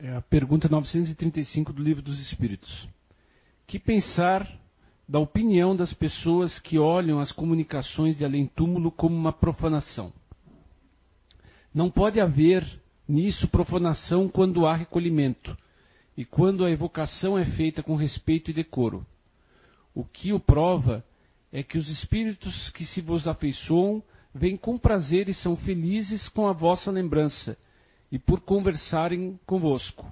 É 0.00 0.14
a 0.14 0.22
pergunta 0.22 0.68
935 0.68 1.72
do 1.72 1.82
Livro 1.82 2.00
dos 2.00 2.20
Espíritos. 2.20 2.88
Que 3.66 3.80
pensar 3.80 4.48
da 5.08 5.18
opinião 5.18 5.74
das 5.74 5.92
pessoas 5.92 6.56
que 6.60 6.78
olham 6.78 7.18
as 7.18 7.32
comunicações 7.32 8.16
de 8.16 8.24
além-túmulo 8.24 8.92
como 8.92 9.16
uma 9.16 9.32
profanação? 9.32 10.12
Não 11.74 11.90
pode 11.90 12.20
haver 12.20 12.64
nisso 13.08 13.48
profanação 13.48 14.28
quando 14.28 14.66
há 14.66 14.76
recolhimento 14.76 15.58
e 16.16 16.24
quando 16.24 16.64
a 16.64 16.70
evocação 16.70 17.36
é 17.36 17.44
feita 17.44 17.82
com 17.82 17.96
respeito 17.96 18.52
e 18.52 18.54
decoro. 18.54 19.04
O 19.92 20.04
que 20.04 20.32
o 20.32 20.38
prova 20.38 21.04
é 21.52 21.60
que 21.60 21.76
os 21.76 21.88
espíritos 21.88 22.70
que 22.70 22.86
se 22.86 23.00
vos 23.00 23.26
afeiçoam 23.26 24.00
vêm 24.32 24.56
com 24.56 24.78
prazer 24.78 25.28
e 25.28 25.34
são 25.34 25.56
felizes 25.56 26.28
com 26.28 26.46
a 26.46 26.52
vossa 26.52 26.88
lembrança 26.88 27.58
e 28.10 28.18
por 28.18 28.40
conversarem 28.40 29.38
convosco. 29.46 30.06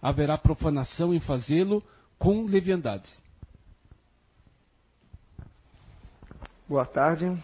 Haverá 0.00 0.38
profanação 0.38 1.12
em 1.14 1.20
fazê-lo 1.20 1.82
com 2.18 2.44
leviandade. 2.44 3.10
Boa 6.68 6.86
tarde. 6.86 7.36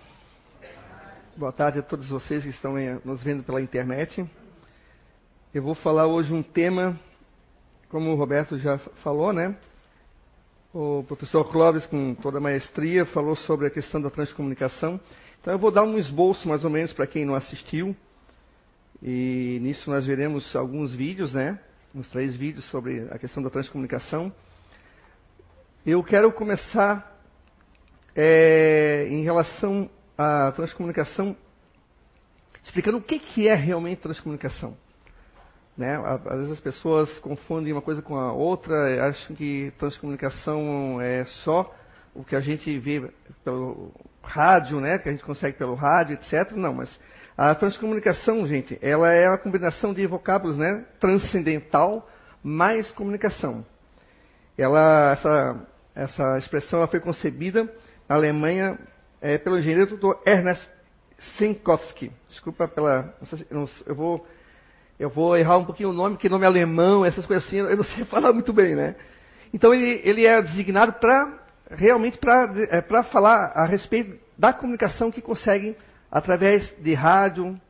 Boa 1.36 1.52
tarde 1.52 1.78
a 1.78 1.82
todos 1.82 2.08
vocês 2.08 2.42
que 2.42 2.50
estão 2.50 2.74
nos 3.04 3.22
vendo 3.22 3.42
pela 3.42 3.62
internet. 3.62 4.24
Eu 5.52 5.62
vou 5.62 5.74
falar 5.74 6.06
hoje 6.06 6.32
um 6.32 6.42
tema, 6.42 6.98
como 7.88 8.10
o 8.10 8.14
Roberto 8.14 8.58
já 8.58 8.78
falou, 9.02 9.32
né? 9.32 9.56
O 10.72 11.02
professor 11.08 11.44
Clóvis, 11.50 11.84
com 11.86 12.14
toda 12.14 12.38
a 12.38 12.40
maestria, 12.40 13.04
falou 13.06 13.34
sobre 13.34 13.66
a 13.66 13.70
questão 13.70 14.00
da 14.00 14.10
transcomunicação. 14.10 15.00
Então 15.40 15.52
eu 15.52 15.58
vou 15.58 15.70
dar 15.70 15.82
um 15.82 15.98
esboço 15.98 16.48
mais 16.48 16.64
ou 16.64 16.70
menos 16.70 16.92
para 16.92 17.06
quem 17.06 17.24
não 17.24 17.34
assistiu. 17.34 17.96
E 19.02 19.58
nisso 19.62 19.90
nós 19.90 20.04
veremos 20.04 20.54
alguns 20.54 20.94
vídeos, 20.94 21.32
né? 21.32 21.58
Uns 21.94 22.08
três 22.08 22.36
vídeos 22.36 22.64
sobre 22.66 23.08
a 23.10 23.18
questão 23.18 23.42
da 23.42 23.50
transcomunicação. 23.50 24.32
Eu 25.84 26.04
quero 26.04 26.30
começar 26.32 27.18
é, 28.14 29.06
em 29.08 29.22
relação 29.22 29.88
à 30.16 30.52
transcomunicação, 30.52 31.34
explicando 32.62 32.98
o 32.98 33.02
que, 33.02 33.18
que 33.18 33.48
é 33.48 33.54
realmente 33.54 34.02
transcomunicação. 34.02 34.76
Né? 35.76 35.96
Às 36.26 36.36
vezes 36.36 36.52
as 36.52 36.60
pessoas 36.60 37.18
confundem 37.20 37.72
uma 37.72 37.80
coisa 37.80 38.02
com 38.02 38.16
a 38.16 38.30
outra, 38.32 39.08
acham 39.08 39.34
que 39.34 39.72
transcomunicação 39.78 41.00
é 41.00 41.24
só 41.24 41.74
o 42.14 42.22
que 42.22 42.36
a 42.36 42.40
gente 42.40 42.78
vê 42.78 43.10
pelo 43.42 43.90
rádio, 44.22 44.78
né? 44.80 44.98
que 44.98 45.08
a 45.08 45.12
gente 45.12 45.24
consegue 45.24 45.56
pelo 45.56 45.74
rádio, 45.74 46.14
etc. 46.14 46.52
Não, 46.52 46.74
mas 46.74 46.90
a 47.40 47.54
transcomunicação, 47.54 48.46
gente, 48.46 48.78
ela 48.82 49.10
é 49.14 49.26
uma 49.26 49.38
combinação 49.38 49.94
de 49.94 50.06
vocábulos, 50.06 50.58
né? 50.58 50.84
Transcendental 51.00 52.06
mais 52.44 52.90
comunicação. 52.90 53.64
Ela, 54.58 55.12
essa, 55.12 55.66
essa 55.94 56.36
expressão 56.36 56.80
ela 56.80 56.86
foi 56.86 57.00
concebida 57.00 57.64
na 58.06 58.14
Alemanha 58.14 58.78
é, 59.22 59.38
pelo 59.38 59.58
engenheiro 59.58 59.96
Dr. 59.96 60.18
Ernest 60.26 60.68
Sinkowski. 61.38 62.12
Desculpa 62.28 62.68
pela. 62.68 63.14
Eu 63.86 63.94
vou, 63.94 64.26
eu 64.98 65.08
vou 65.08 65.34
errar 65.34 65.56
um 65.56 65.64
pouquinho 65.64 65.88
o 65.88 65.94
nome, 65.94 66.18
que 66.18 66.28
nome 66.28 66.44
alemão, 66.44 67.06
essas 67.06 67.24
coisas 67.24 67.46
assim, 67.46 67.56
eu 67.56 67.74
não 67.74 67.84
sei 67.84 68.04
falar 68.12 68.34
muito 68.34 68.52
bem, 68.52 68.74
né? 68.74 68.96
Então 69.50 69.72
ele, 69.72 70.02
ele 70.04 70.26
é 70.26 70.42
designado 70.42 70.92
para 70.92 71.38
realmente 71.70 72.18
para 72.18 72.52
é, 72.68 73.02
falar 73.04 73.52
a 73.54 73.64
respeito 73.64 74.20
da 74.36 74.52
comunicação 74.52 75.10
que 75.10 75.22
conseguem 75.22 75.74
através 76.10 76.68
de 76.82 76.94
rádio, 76.94 77.60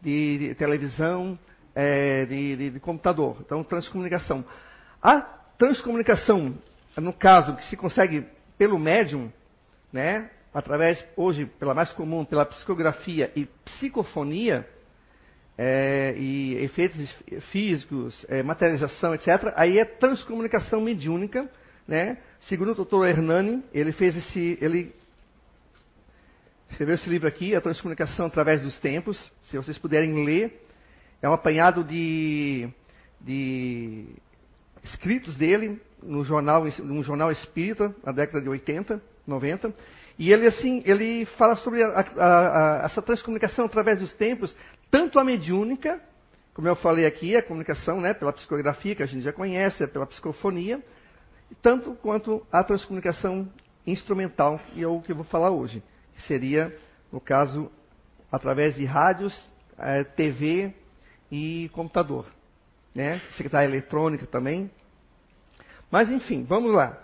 de, 0.00 0.38
de 0.38 0.54
televisão, 0.54 1.38
é, 1.74 2.24
de, 2.26 2.56
de, 2.56 2.70
de, 2.70 2.80
computador. 2.80 3.38
Então, 3.40 3.64
transcomunicação. 3.64 4.44
A 5.02 5.20
transcomunicação, 5.58 6.56
no 6.96 7.12
caso, 7.12 7.56
que 7.56 7.64
se 7.64 7.76
consegue 7.76 8.24
pelo 8.56 8.78
médium, 8.78 9.32
né, 9.92 10.30
através, 10.52 11.04
hoje, 11.16 11.46
pela 11.58 11.74
mais 11.74 11.92
comum, 11.92 12.24
pela 12.24 12.44
psicografia 12.44 13.30
e 13.34 13.46
psicofonia, 13.64 14.66
é, 15.56 16.14
e 16.16 16.54
efeitos 16.62 17.12
físicos, 17.50 18.24
é, 18.28 18.44
materialização, 18.44 19.12
etc., 19.14 19.52
aí 19.56 19.78
é 19.78 19.84
transcomunicação 19.84 20.80
mediúnica, 20.80 21.50
né? 21.86 22.18
Segundo 22.42 22.70
o 22.72 22.84
Dr. 22.84 23.08
Hernani, 23.08 23.64
ele 23.74 23.90
fez 23.90 24.16
esse, 24.16 24.56
ele 24.60 24.94
escreveu 26.70 26.94
esse 26.94 27.08
livro 27.08 27.26
aqui, 27.26 27.54
A 27.54 27.60
Transcomunicação 27.60 28.26
através 28.26 28.62
dos 28.62 28.78
Tempos. 28.78 29.18
Se 29.44 29.56
vocês 29.56 29.78
puderem 29.78 30.24
ler, 30.24 30.64
é 31.20 31.28
um 31.28 31.32
apanhado 31.32 31.82
de, 31.82 32.68
de 33.20 34.06
escritos 34.84 35.36
dele 35.36 35.80
no 36.02 36.22
jornal, 36.22 36.64
num 36.80 37.02
jornal 37.02 37.32
espírita, 37.32 37.94
na 38.04 38.12
década 38.12 38.40
de 38.40 38.48
80, 38.48 39.02
90. 39.26 39.74
E 40.18 40.32
ele, 40.32 40.46
assim, 40.46 40.82
ele 40.84 41.24
fala 41.36 41.56
sobre 41.56 41.82
a, 41.82 41.88
a, 41.88 42.82
a, 42.82 42.84
essa 42.84 43.02
transcomunicação 43.02 43.64
através 43.64 44.00
dos 44.00 44.12
tempos, 44.12 44.54
tanto 44.90 45.18
a 45.18 45.24
mediúnica, 45.24 46.00
como 46.54 46.68
eu 46.68 46.76
falei 46.76 47.06
aqui, 47.06 47.36
a 47.36 47.42
comunicação 47.42 48.00
né, 48.00 48.12
pela 48.12 48.32
psicografia, 48.32 48.94
que 48.94 49.02
a 49.02 49.06
gente 49.06 49.22
já 49.22 49.32
conhece, 49.32 49.86
pela 49.86 50.06
psicofonia, 50.06 50.82
tanto 51.62 51.94
quanto 51.94 52.44
a 52.52 52.62
transcomunicação 52.62 53.48
instrumental, 53.86 54.60
e 54.74 54.82
é 54.82 54.86
o 54.86 55.00
que 55.00 55.12
eu 55.12 55.16
vou 55.16 55.24
falar 55.24 55.50
hoje 55.50 55.82
que 55.82 55.97
seria, 56.22 56.76
no 57.12 57.20
caso, 57.20 57.70
através 58.30 58.74
de 58.74 58.84
rádios, 58.84 59.38
é, 59.78 60.04
TV 60.04 60.74
e 61.30 61.70
computador. 61.72 62.26
Né? 62.94 63.20
Secretária 63.36 63.68
eletrônica 63.68 64.26
também. 64.26 64.70
Mas 65.90 66.10
enfim, 66.10 66.44
vamos 66.44 66.74
lá. 66.74 66.98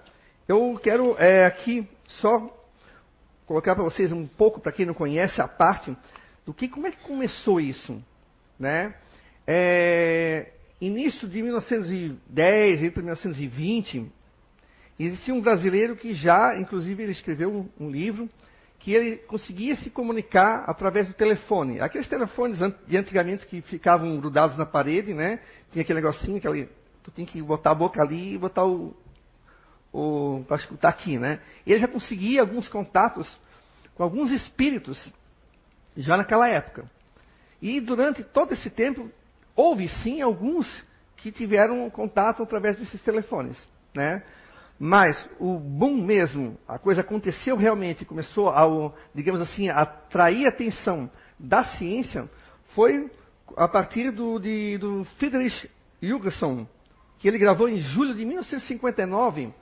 Eu 0.47 0.79
quero 0.83 1.17
é, 1.19 1.47
aqui 1.47 1.89
só 2.07 2.55
colocar 3.47 3.75
para 3.75 3.85
vocês 3.85 4.13
um 4.13 4.27
pouco, 4.27 4.61
para 4.61 4.73
quem 4.73 4.87
não 4.87 4.95
conhece, 4.95 5.41
a 5.41 5.49
parte 5.49 5.97
do 6.45 6.53
que, 6.53 6.69
como 6.69 6.87
é 6.87 6.91
que 6.91 6.99
começou 6.99 7.61
isso. 7.61 8.03
Né? 8.59 8.95
É, 9.47 10.53
início 10.81 11.29
de 11.29 11.43
1910, 11.43 12.83
entre 12.83 13.03
1920, 13.03 14.11
existia 14.99 15.35
um 15.35 15.41
brasileiro 15.41 15.97
que 15.97 16.13
já, 16.13 16.59
inclusive, 16.59 17.03
ele 17.03 17.13
escreveu 17.13 17.51
um, 17.51 17.87
um 17.87 17.91
livro 17.91 18.29
que 18.85 18.93
ele 18.93 19.17
conseguia 19.17 19.75
se 19.77 19.89
comunicar 19.89 20.65
através 20.67 21.09
do 21.09 21.15
telefone. 21.15 21.81
Aqueles 21.81 22.07
telefones 22.07 22.59
de 22.87 22.97
antigamente 22.99 23.47
que 23.47 23.63
ficavam 23.63 24.21
grudados 24.21 24.59
na 24.59 24.67
parede, 24.67 25.15
né? 25.15 25.41
Tinha 25.73 25.81
aquele 25.81 26.03
negocinho, 26.03 26.37
aquele, 26.37 26.69
tu 27.03 27.11
tinha 27.11 27.27
que 27.27 27.41
botar 27.41 27.71
a 27.71 27.75
boca 27.75 28.03
ali 28.03 28.35
e 28.35 28.39
botar 28.39 28.67
o, 28.67 28.95
o 29.91 30.45
para 30.47 30.59
escutar 30.59 30.91
aqui, 30.91 31.19
né? 31.19 31.41
Ele 31.67 31.79
já 31.79 31.89
conseguia 31.89 32.43
alguns 32.43 32.69
contatos 32.69 33.35
com 33.95 34.03
alguns 34.03 34.31
espíritos 34.31 35.11
já 35.97 36.19
naquela 36.19 36.47
época. 36.47 36.85
E 37.63 37.81
durante 37.81 38.23
todo 38.23 38.53
esse 38.53 38.69
tempo 38.69 39.11
houve 39.57 39.89
sim 39.89 40.21
alguns 40.21 40.85
que 41.17 41.33
tiveram 41.33 41.89
contato 41.89 42.43
através 42.43 42.79
desses 42.79 43.01
telefones, 43.01 43.57
né? 43.95 44.23
Mas 44.79 45.29
o 45.39 45.59
boom 45.59 46.03
mesmo, 46.03 46.59
a 46.67 46.79
coisa 46.79 47.01
aconteceu 47.01 47.57
realmente, 47.57 48.05
começou 48.05 48.51
a, 48.51 48.93
digamos 49.15 49.41
assim, 49.41 49.69
atrair 49.69 50.47
a 50.47 50.49
atenção 50.49 51.09
da 51.39 51.65
ciência, 51.65 52.29
foi 52.75 53.11
a 53.57 53.69
partir 53.69 54.11
do, 54.11 54.39
de, 54.39 54.79
do 54.79 55.05
Friedrich 55.17 55.71
Jürgenson, 56.03 56.67
que 57.19 57.29
ele 57.29 57.39
gravou 57.39 57.69
em 57.69 57.79
julho 57.79 58.15
de 58.15 58.25
1959. 58.25 59.53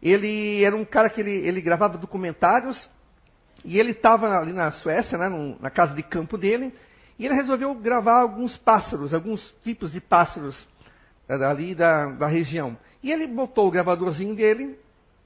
Ele 0.00 0.64
era 0.64 0.76
um 0.76 0.84
cara 0.84 1.10
que 1.10 1.20
ele, 1.20 1.32
ele 1.32 1.60
gravava 1.60 1.98
documentários 1.98 2.88
e 3.64 3.78
ele 3.78 3.90
estava 3.92 4.38
ali 4.38 4.52
na 4.52 4.70
Suécia, 4.70 5.18
né, 5.18 5.28
na 5.60 5.70
casa 5.70 5.94
de 5.94 6.02
campo 6.02 6.38
dele, 6.38 6.72
e 7.18 7.26
ele 7.26 7.34
resolveu 7.34 7.74
gravar 7.74 8.20
alguns 8.20 8.56
pássaros, 8.56 9.12
alguns 9.12 9.54
tipos 9.62 9.92
de 9.92 10.00
pássaros 10.00 10.66
ali 11.28 11.74
da, 11.74 12.06
da 12.06 12.26
região. 12.26 12.76
E 13.02 13.10
ele 13.10 13.26
botou 13.26 13.68
o 13.68 13.70
gravadorzinho 13.70 14.34
dele, 14.34 14.78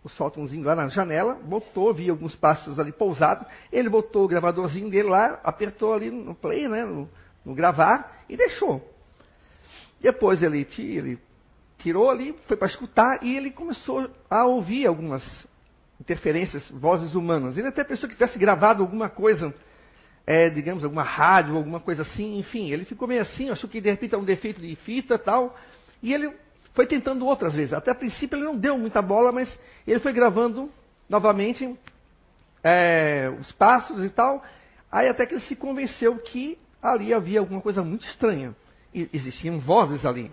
o 0.03 0.09
sótãozinho 0.09 0.65
lá 0.65 0.75
na 0.75 0.89
janela, 0.89 1.35
botou, 1.35 1.93
via 1.93 2.13
alguns 2.13 2.35
pássaros 2.35 2.79
ali 2.79 2.93
pousados, 2.93 3.47
ele 3.73 3.89
botou 3.89 4.25
o 4.25 4.29
gravadorzinho 4.29 4.89
dele 4.89 5.09
lá, 5.09 5.41
apertou 5.43 5.93
ali 5.93 6.11
no 6.11 6.35
play, 6.35 6.69
né, 6.69 6.85
no, 6.85 7.09
no 7.45 7.55
gravar, 7.55 8.25
e 8.29 8.37
deixou. 8.37 8.89
Depois 10.01 10.43
ele, 10.43 10.67
ele 10.79 11.19
tirou 11.79 12.09
ali, 12.09 12.37
foi 12.47 12.57
para 12.57 12.69
escutar, 12.69 13.23
e 13.23 13.37
ele 13.37 13.51
começou 13.51 14.09
a 14.31 14.45
ouvir 14.45 14.87
algumas 14.87 15.23
interferências, 16.01 16.69
vozes 16.71 17.15
humanas. 17.15 17.57
Ele 17.59 17.69
até 17.69 17.83
pensou 17.83 18.09
que 18.09 18.15
tivesse 18.15 18.39
gravado 18.39 18.83
alguma 18.83 19.09
coisa, 19.09 19.53
é, 20.27 20.49
digamos, 20.49 20.85
alguma 20.85 21.03
rádio, 21.03 21.57
alguma 21.57 21.81
coisa 21.81 22.03
assim, 22.03 22.39
enfim. 22.39 22.71
Ele 22.71 22.85
ficou 22.85 23.09
meio 23.09 23.23
assim, 23.23 23.51
achou 23.51 23.69
que 23.69 23.81
de 23.81 23.91
repente 23.91 24.15
era 24.15 24.23
um 24.23 24.27
defeito 24.27 24.61
de 24.61 24.75
fita 24.77 25.19
tal. 25.19 25.57
E 26.07 26.15
ele 26.15 26.33
foi 26.73 26.87
tentando 26.87 27.27
outras 27.27 27.53
vezes. 27.53 27.73
Até 27.73 27.91
a 27.91 27.95
princípio 27.95 28.37
ele 28.37 28.45
não 28.45 28.57
deu 28.57 28.79
muita 28.79 29.03
bola, 29.03 29.33
mas 29.33 29.53
ele 29.85 29.99
foi 29.99 30.13
gravando 30.13 30.71
novamente 31.09 31.77
é, 32.63 33.29
os 33.41 33.51
passos 33.51 34.05
e 34.05 34.09
tal. 34.11 34.41
Aí 34.91 35.09
até 35.09 35.27
que 35.27 35.35
ele 35.35 35.41
se 35.41 35.57
convenceu 35.57 36.17
que 36.19 36.57
ali 36.81 37.13
havia 37.13 37.41
alguma 37.41 37.61
coisa 37.61 37.83
muito 37.83 38.07
estranha. 38.07 38.55
E 38.95 39.11
existiam 39.13 39.59
vozes 39.59 40.07
ali. 40.07 40.31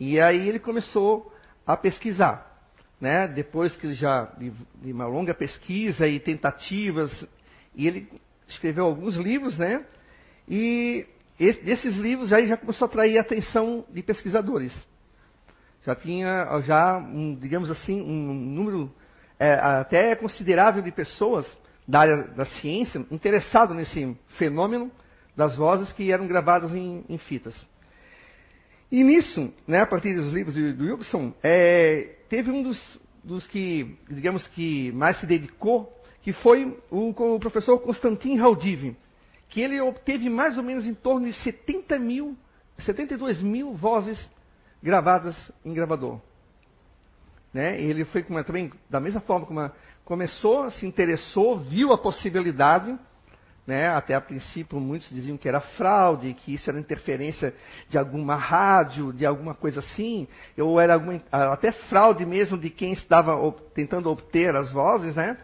E 0.00 0.20
aí 0.20 0.48
ele 0.48 0.58
começou 0.58 1.32
a 1.64 1.76
pesquisar. 1.76 2.44
Né? 3.00 3.28
Depois 3.28 3.76
que 3.76 3.94
já 3.94 4.24
de, 4.36 4.50
de 4.82 4.90
uma 4.90 5.06
longa 5.06 5.32
pesquisa 5.32 6.08
e 6.08 6.18
tentativas, 6.18 7.24
e 7.72 7.86
ele 7.86 8.10
escreveu 8.48 8.86
alguns 8.86 9.14
livros, 9.14 9.56
né? 9.56 9.86
E 10.48 11.06
esse, 11.38 11.62
desses 11.62 11.96
livros 11.96 12.32
aí 12.32 12.46
já 12.46 12.56
começou 12.56 12.86
a 12.86 12.88
atrair 12.88 13.18
a 13.18 13.20
atenção 13.20 13.84
de 13.90 14.02
pesquisadores. 14.02 14.72
Já 15.84 15.94
tinha, 15.94 16.60
já, 16.62 16.98
um, 16.98 17.34
digamos 17.34 17.70
assim, 17.70 18.00
um 18.00 18.34
número 18.34 18.92
é, 19.38 19.54
até 19.54 20.14
considerável 20.16 20.82
de 20.82 20.90
pessoas 20.90 21.46
da 21.86 22.00
área 22.00 22.16
da 22.24 22.44
ciência 22.44 23.06
interessado 23.10 23.72
nesse 23.72 24.16
fenômeno 24.36 24.90
das 25.36 25.56
vozes 25.56 25.92
que 25.92 26.10
eram 26.10 26.26
gravadas 26.26 26.74
em, 26.74 27.04
em 27.08 27.16
fitas. 27.16 27.54
E 28.90 29.04
nisso, 29.04 29.52
né, 29.66 29.80
a 29.80 29.86
partir 29.86 30.14
dos 30.14 30.32
livros 30.32 30.54
do, 30.54 30.72
do 30.74 30.84
Wilson, 30.84 31.32
é, 31.42 32.16
teve 32.28 32.50
um 32.50 32.62
dos, 32.62 33.00
dos, 33.22 33.46
que, 33.46 33.96
digamos 34.10 34.46
que 34.48 34.90
mais 34.92 35.18
se 35.20 35.26
dedicou, 35.26 35.94
que 36.22 36.32
foi 36.32 36.76
o, 36.90 37.10
o 37.10 37.38
professor 37.38 37.78
Constantin 37.78 38.36
Raudiv, 38.36 38.96
que 39.48 39.60
ele 39.60 39.80
obteve 39.80 40.28
mais 40.28 40.56
ou 40.58 40.62
menos 40.62 40.86
em 40.86 40.94
torno 40.94 41.26
de 41.26 41.32
70 41.32 41.98
mil, 41.98 42.36
72 42.78 43.42
mil 43.42 43.74
vozes 43.74 44.28
gravadas 44.82 45.36
em 45.64 45.72
gravador. 45.72 46.20
Né? 47.52 47.80
Ele 47.80 48.04
foi 48.04 48.24
uma, 48.28 48.44
também, 48.44 48.70
da 48.88 49.00
mesma 49.00 49.20
forma 49.20 49.46
como 49.46 49.70
começou, 50.04 50.70
se 50.70 50.86
interessou, 50.86 51.58
viu 51.58 51.92
a 51.92 51.98
possibilidade, 51.98 52.98
né? 53.66 53.88
até 53.88 54.14
a 54.14 54.20
princípio 54.20 54.80
muitos 54.80 55.10
diziam 55.10 55.36
que 55.36 55.48
era 55.48 55.60
fraude, 55.60 56.32
que 56.34 56.54
isso 56.54 56.70
era 56.70 56.78
interferência 56.80 57.54
de 57.88 57.98
alguma 57.98 58.34
rádio, 58.34 59.12
de 59.12 59.26
alguma 59.26 59.54
coisa 59.54 59.80
assim, 59.80 60.26
ou 60.56 60.80
era 60.80 60.94
alguma, 60.94 61.20
até 61.30 61.72
fraude 61.72 62.24
mesmo 62.24 62.56
de 62.56 62.70
quem 62.70 62.92
estava 62.92 63.36
tentando 63.74 64.10
obter 64.10 64.54
as 64.56 64.72
vozes, 64.72 65.14
né? 65.14 65.36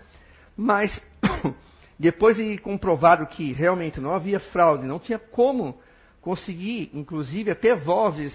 Mas 0.56 0.98
depois 1.98 2.36
de 2.36 2.58
comprovado 2.58 3.26
que 3.26 3.52
realmente 3.52 4.00
não 4.00 4.12
havia 4.12 4.40
fraude, 4.40 4.86
não 4.86 4.98
tinha 4.98 5.18
como 5.18 5.78
conseguir, 6.20 6.90
inclusive, 6.92 7.50
até 7.50 7.76
vozes 7.76 8.34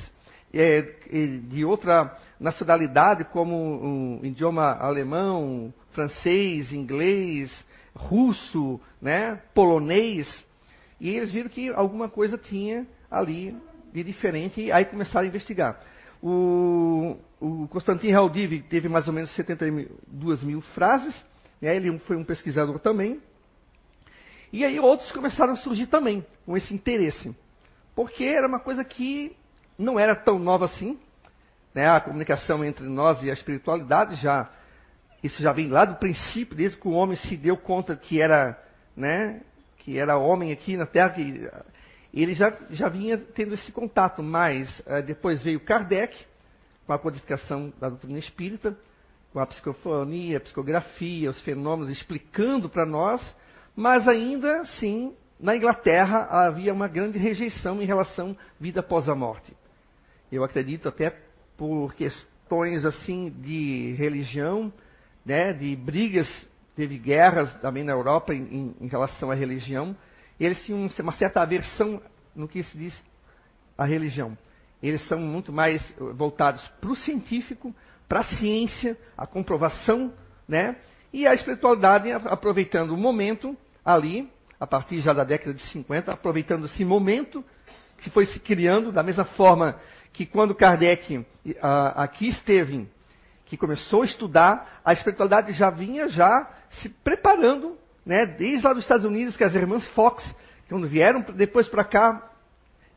é, 0.54 0.82
de 1.48 1.66
outra 1.66 2.16
nacionalidade, 2.40 3.26
como 3.26 4.20
o 4.22 4.26
idioma 4.26 4.74
alemão, 4.74 5.74
francês, 5.92 6.72
inglês, 6.72 7.52
russo, 7.96 8.80
né, 9.02 9.42
polonês, 9.54 10.28
e 11.00 11.10
eles 11.16 11.32
viram 11.32 11.50
que 11.50 11.70
alguma 11.70 12.10
coisa 12.10 12.38
tinha 12.38 12.86
ali 13.10 13.56
de 13.94 14.04
diferente, 14.04 14.62
e 14.62 14.72
aí 14.72 14.86
começaram 14.86 15.26
a 15.26 15.28
investigar. 15.28 15.80
O, 16.22 17.18
o 17.40 17.68
Constantin 17.70 18.12
Raudiv 18.12 18.62
teve 18.70 18.90
mais 18.90 19.08
ou 19.08 19.14
menos 19.14 19.34
72 19.36 20.44
mil 20.44 20.62
frases, 20.62 21.16
né, 21.62 21.76
ele 21.76 21.98
foi 22.00 22.16
um 22.16 22.24
pesquisador 22.24 22.80
também, 22.80 23.20
e 24.52 24.66
aí 24.66 24.80
outros 24.80 25.12
começaram 25.12 25.54
a 25.54 25.58
surgir 25.58 25.88
também 25.88 26.26
com 26.46 26.58
esse 26.58 26.74
interesse, 26.74 27.36
porque 27.96 28.24
era 28.24 28.48
uma 28.48 28.60
coisa 28.60 28.84
que 28.84 29.36
não 29.78 30.00
era 30.00 30.16
tão 30.16 30.40
nova 30.40 30.66
assim. 30.66 31.00
Né? 31.74 31.88
A 31.88 32.00
comunicação 32.00 32.66
entre 32.66 32.86
nós 32.88 33.22
e 33.22 33.30
a 33.30 33.34
espiritualidade 33.34 34.16
já 34.16 34.50
isso 35.24 35.42
já 35.42 35.52
vem 35.52 35.68
lá 35.68 35.86
do 35.86 35.96
princípio, 35.96 36.56
desde 36.56 36.78
que 36.78 36.88
o 36.88 36.92
homem 36.92 37.18
se 37.18 37.36
deu 37.36 37.58
conta 37.58 37.96
que 37.96 38.22
era, 38.22 38.58
né, 38.96 39.42
que 39.80 39.98
era 39.98 40.18
homem 40.18 40.52
aqui 40.52 40.78
na 40.78 40.86
Terra, 40.86 41.10
que 41.10 41.50
ele 42.14 42.34
já, 42.34 42.58
já 42.70 42.88
vinha 42.88 43.18
tendo 43.18 43.54
esse 43.54 43.72
contato. 43.72 44.24
Mas 44.24 44.80
uh, 44.80 45.04
depois 45.06 45.44
veio 45.44 45.60
Kardec 45.60 46.16
com 46.86 46.94
a 46.94 47.00
codificação 47.00 47.74
da 47.80 47.90
doutrina 47.90 48.18
espírita, 48.18 48.78
com 49.34 49.40
a 49.40 49.46
psicofonia, 49.46 50.38
a 50.38 50.42
psicografia, 50.42 51.30
os 51.30 51.42
fenômenos 51.42 51.90
explicando 51.90 52.70
para 52.70 52.86
nós, 52.86 53.22
mas 53.76 54.08
ainda 54.08 54.62
assim, 54.62 55.14
na 55.40 55.56
Inglaterra 55.56 56.28
havia 56.30 56.74
uma 56.74 56.88
grande 56.88 57.18
rejeição 57.18 57.82
em 57.82 57.86
relação 57.86 58.32
à 58.32 58.64
vida 58.64 58.82
após 58.82 59.08
a 59.08 59.16
morte. 59.16 59.56
Eu 60.32 60.44
acredito 60.44 60.88
até 60.88 61.16
por 61.58 61.94
questões 61.96 62.86
assim 62.86 63.30
de 63.30 63.94
religião, 63.98 64.72
né, 65.26 65.54
de 65.54 65.76
brigas, 65.76 66.28
teve 66.76 66.98
guerras 66.98 67.54
também 67.62 67.84
na 67.84 67.92
Europa 67.92 68.34
em, 68.34 68.76
em, 68.80 68.88
relação 68.88 69.32
à 69.32 69.36
religião. 69.36 69.96
Eles 70.40 70.64
tinham 70.66 70.88
uma 71.00 71.12
certa 71.14 71.42
aversão 71.42 72.02
no 72.36 72.48
que 72.48 72.64
se 72.64 72.78
diz 72.78 73.04
a 73.78 73.86
religião. 73.86 74.38
Eles 74.82 75.06
são 75.08 75.20
muito 75.20 75.52
mais 75.52 75.94
voltados 76.16 76.66
para 76.80 76.90
o 76.90 76.96
científico, 76.96 77.76
para 78.08 78.22
a 78.22 78.24
ciência, 78.24 78.98
a 79.18 79.28
comprovação, 79.28 80.14
né? 80.48 80.78
E 81.12 81.28
a 81.28 81.34
espiritualidade 81.34 82.12
aproveitando 82.12 82.92
o 82.92 82.98
momento 82.98 83.58
ali, 83.84 84.32
a 84.60 84.68
partir 84.68 85.00
já 85.00 85.14
da 85.14 85.24
década 85.24 85.54
de 85.54 85.64
50, 85.64 86.12
aproveitando 86.12 86.66
esse 86.66 86.86
momento 86.86 87.44
que 87.98 88.10
foi 88.10 88.26
se 88.26 88.40
criando 88.40 88.92
da 88.92 89.04
mesma 89.04 89.26
forma 89.26 89.80
que 90.14 90.26
quando 90.26 90.56
Kardec 90.56 91.26
aqui 91.96 92.30
esteve, 92.30 92.88
que 93.46 93.58
começou 93.58 94.04
a 94.04 94.06
estudar, 94.06 94.82
a 94.86 94.94
espiritualidade 94.94 95.54
já 95.54 95.70
vinha 95.70 96.08
já 96.08 96.48
se 96.70 96.90
preparando, 96.90 97.78
né, 98.06 98.26
desde 98.26 98.66
lá 98.66 98.74
dos 98.74 98.84
Estados 98.84 99.06
Unidos, 99.06 99.36
que 99.36 99.44
as 99.44 99.56
irmãs 99.56 99.88
Fox, 99.90 100.24
quando 100.68 100.88
vieram 100.88 101.22
depois 101.22 101.68
para 101.68 101.84
cá 101.84 102.32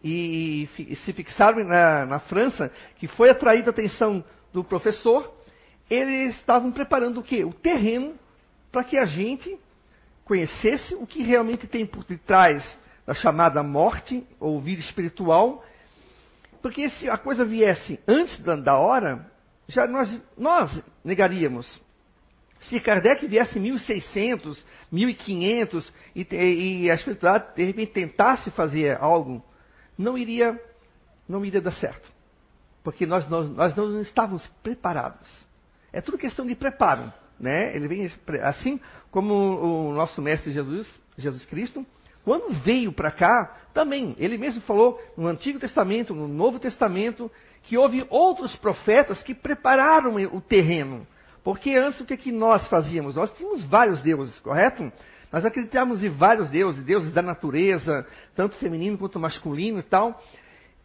e, 0.03 0.69
e, 0.79 0.97
se 0.97 1.13
fixaram 1.13 1.65
na, 1.65 2.07
na 2.07 2.19
França, 2.19 2.71
que 2.97 3.07
foi 3.07 3.31
atraída 3.31 3.71
a 3.71 3.73
atenção 3.73 4.25
do 4.53 4.63
professor, 4.63 5.33
eles 5.91 6.37
estavam 6.37 6.73
preparando 6.73 7.21
o 7.21 7.23
quê? 7.23 7.45
O 7.45 7.53
terreno 7.53 8.15
para 8.71 8.85
que 8.85 8.97
a 8.97 9.05
gente 9.05 9.59
conhecesse 10.25 10.95
o 10.95 11.07
que 11.07 11.23
realmente 11.23 11.67
tem 11.67 11.85
por 11.85 12.05
detrás 12.05 12.65
da 13.07 13.15
chamada 13.15 13.63
morte 13.63 14.27
ou 14.39 14.61
vida 14.61 14.81
espiritual 14.81 15.63
porque 16.63 16.89
se 16.91 17.11
a 17.11 17.19
coisa 17.19 17.45
viesse 17.45 17.99
antes 18.07 18.39
da, 18.39 18.79
hora, 18.79 19.29
já 19.67 19.87
nós, 19.87 20.21
nós 20.39 20.83
negaríamos. 21.05 21.83
Se 22.61 22.79
Kardec 22.79 23.27
viesse 23.27 23.59
em 23.59 23.63
1600, 23.63 24.65
1500 24.91 25.93
e, 26.15 26.27
e 26.85 26.91
a 26.91 26.95
espiritualidade 26.95 27.57
de 27.57 27.65
repente 27.65 27.93
tentasse 27.93 28.53
fazer 28.53 28.97
algo, 28.99 29.45
não 29.99 30.17
iria, 30.17 30.59
não 31.29 31.45
iria 31.45 31.61
dar 31.61 31.73
certo. 31.73 32.11
Porque 32.85 33.05
nós, 33.05 33.29
nós, 33.29 33.51
nós 33.51 33.75
não 33.75 34.01
estávamos 34.01 34.47
preparados. 34.63 35.29
É 35.93 36.01
tudo 36.01 36.19
questão 36.19 36.47
de 36.47 36.55
preparo. 36.55 37.13
Né? 37.39 37.75
Ele 37.75 37.89
vem 37.89 38.11
assim 38.43 38.81
como 39.11 39.35
o 39.35 39.93
nosso 39.93 40.23
mestre 40.23 40.53
Jesus, 40.53 40.89
Jesus 41.19 41.45
Cristo, 41.45 41.85
quando 42.25 42.53
veio 42.61 42.93
para 42.93 43.11
cá, 43.11 43.57
também, 43.75 44.15
ele 44.19 44.39
mesmo 44.39 44.61
falou 44.63 45.01
no 45.17 45.27
Antigo 45.27 45.59
Testamento, 45.59 46.15
no 46.15 46.29
Novo 46.29 46.59
Testamento, 46.59 47.31
que 47.65 47.77
houve 47.77 48.07
outros 48.09 48.55
profetas 48.57 49.23
que 49.23 49.35
prepararam 49.35 50.15
o 50.15 50.41
terreno. 50.41 51.07
Porque 51.43 51.75
antes 51.75 52.01
o 52.01 52.05
que, 52.05 52.17
que 52.17 52.31
nós 52.31 52.67
fazíamos? 52.69 53.17
Nós 53.17 53.31
tínhamos 53.33 53.65
vários 53.65 54.01
deuses, 54.01 54.39
correto? 54.41 54.93
Nós 55.33 55.45
acreditávamos 55.45 56.03
em 56.05 56.09
vários 56.11 56.49
deuses, 56.49 56.85
deuses 56.85 57.13
da 57.13 57.23
natureza, 57.23 58.07
tanto 58.35 58.57
feminino 58.57 58.99
quanto 58.99 59.19
masculino 59.19 59.81
e 59.81 59.83
tal. 59.83 60.23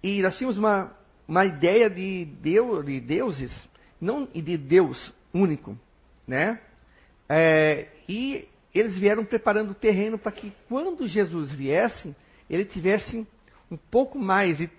E 0.02 0.22
nós 0.22 0.38
tínhamos 0.38 0.58
uma, 0.58 0.92
uma 1.28 1.46
ideia 1.46 1.90
de, 1.90 2.26
Deus, 2.42 2.86
de 2.86 3.00
deuses, 3.00 3.52
não 4.00 4.26
de 4.26 4.58
Deus 4.58 5.14
único, 5.34 5.78
né? 6.28 6.60
É, 7.30 7.88
e 8.08 8.48
eles 8.74 8.98
vieram 8.98 9.26
preparando 9.26 9.72
o 9.72 9.76
terreno 9.76 10.18
para 10.18 10.32
que 10.32 10.54
quando 10.68 11.08
Jesus 11.08 11.52
viesse, 11.52 12.16
ele 12.50 12.66
tivesse 12.66 13.28
um 13.70 13.78
pouco 13.78 14.18
mais 14.18 14.58
de, 14.58 14.70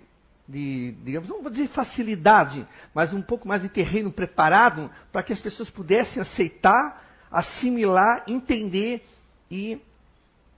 de, 0.47 0.91
digamos, 1.03 1.29
não 1.29 1.41
vou 1.41 1.51
dizer 1.51 1.67
facilidade, 1.67 2.65
mas 2.93 3.13
um 3.13 3.21
pouco 3.21 3.47
mais 3.47 3.61
de 3.61 3.69
terreno 3.69 4.11
preparado 4.11 4.89
para 5.11 5.21
que 5.21 5.33
as 5.33 5.41
pessoas 5.41 5.69
pudessem 5.69 6.21
aceitar, 6.21 7.05
assimilar, 7.31 8.23
entender 8.27 9.05
e 9.51 9.79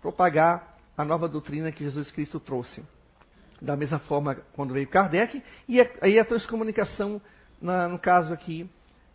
propagar 0.01 0.77
a 0.97 1.03
nova 1.03 1.27
doutrina 1.27 1.71
que 1.71 1.83
Jesus 1.83 2.11
Cristo 2.11 2.39
trouxe. 2.39 2.83
Da 3.61 3.75
mesma 3.75 3.99
forma, 3.99 4.35
quando 4.53 4.73
veio 4.73 4.87
Kardec, 4.87 5.41
e 5.67 5.79
aí 6.01 6.19
a 6.19 6.25
transcomunicação, 6.25 7.21
na, 7.61 7.87
no 7.87 7.99
caso 7.99 8.33
aqui, 8.33 8.69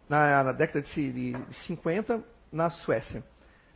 na, 0.08 0.44
na 0.44 0.52
década 0.52 0.82
de, 0.82 1.12
de 1.12 1.36
50, 1.66 2.22
na 2.52 2.70
Suécia. 2.70 3.24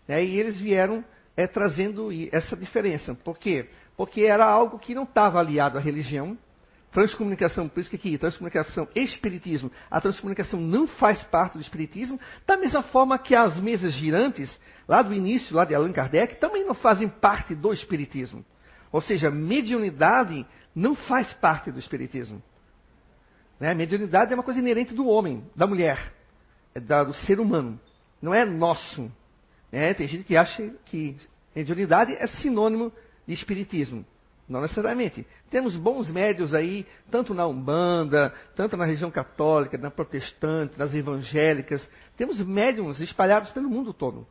Né? 0.07 0.25
E 0.25 0.39
eles 0.39 0.59
vieram 0.61 1.05
é, 1.37 1.47
trazendo 1.47 2.09
essa 2.33 2.57
diferença. 2.57 3.15
Por 3.15 3.39
quê? 3.39 3.69
Porque 3.97 4.23
era 4.23 4.45
algo 4.45 4.79
que 4.79 4.95
não 4.95 5.05
estava 5.05 5.39
aliado 5.39 5.79
à 5.79 5.81
religião. 5.81 6.39
Transcomunicação, 6.93 7.69
por 7.69 7.79
isso 7.79 7.89
que 7.89 7.95
aqui, 7.95 8.19
transcomunicação 8.19 8.89
espiritismo. 8.97 9.71
A 9.89 10.00
transcomunicação 10.00 10.61
não 10.61 10.89
faz 10.89 11.23
parte 11.23 11.55
do 11.55 11.61
espiritismo, 11.61 12.19
da 12.45 12.57
mesma 12.57 12.83
forma 12.83 13.17
que 13.17 13.35
as 13.35 13.61
mesas 13.61 13.93
girantes, 13.93 14.59
lá 14.89 15.00
do 15.00 15.15
início, 15.15 15.55
lá 15.55 15.65
de 15.65 15.73
Allan 15.73 15.93
Kardec, 15.93 16.41
também 16.41 16.65
não 16.67 16.75
fazem 16.75 17.09
parte 17.09 17.55
do 17.55 17.73
espiritismo. 17.73 18.45
Ou 18.91 19.00
seja, 19.00 19.31
mediunidade 19.31 20.45
não 20.75 20.97
faz 20.97 21.33
parte 21.35 21.71
do 21.71 21.79
espiritismo. 21.79 22.43
Né? 23.61 23.75
Mediunidade 23.75 24.33
é 24.33 24.35
uma 24.35 24.43
coisa 24.43 24.59
inerente 24.59 24.95
do 24.95 25.07
homem, 25.07 25.45
da 25.55 25.67
mulher, 25.67 26.12
é 26.75 26.81
do 26.81 27.12
ser 27.12 27.38
humano. 27.38 27.79
Não 28.21 28.33
é 28.33 28.45
nosso. 28.45 29.12
Né? 29.71 29.93
Tem 29.93 30.09
gente 30.09 30.25
que 30.25 30.37
acha 30.37 30.73
que 30.87 31.17
mediunidade 31.55 32.14
é 32.14 32.26
sinônimo 32.26 32.90
de 33.26 33.35
espiritismo. 33.35 34.05
Não 34.49 34.62
necessariamente. 34.62 35.25
Temos 35.49 35.76
bons 35.76 36.11
médios 36.11 36.52
aí, 36.52 36.85
tanto 37.09 37.33
na 37.33 37.47
Umbanda, 37.47 38.35
tanto 38.57 38.76
na 38.76 38.85
região 38.85 39.09
católica, 39.09 39.79
na 39.79 39.93
protestante, 39.93 40.76
nas 40.76 40.93
evangélicas. 40.93 41.88
Temos 42.17 42.40
médiums 42.45 42.99
espalhados 42.99 43.50
pelo 43.50 43.69
mundo 43.69 43.93
todo. 43.93 44.26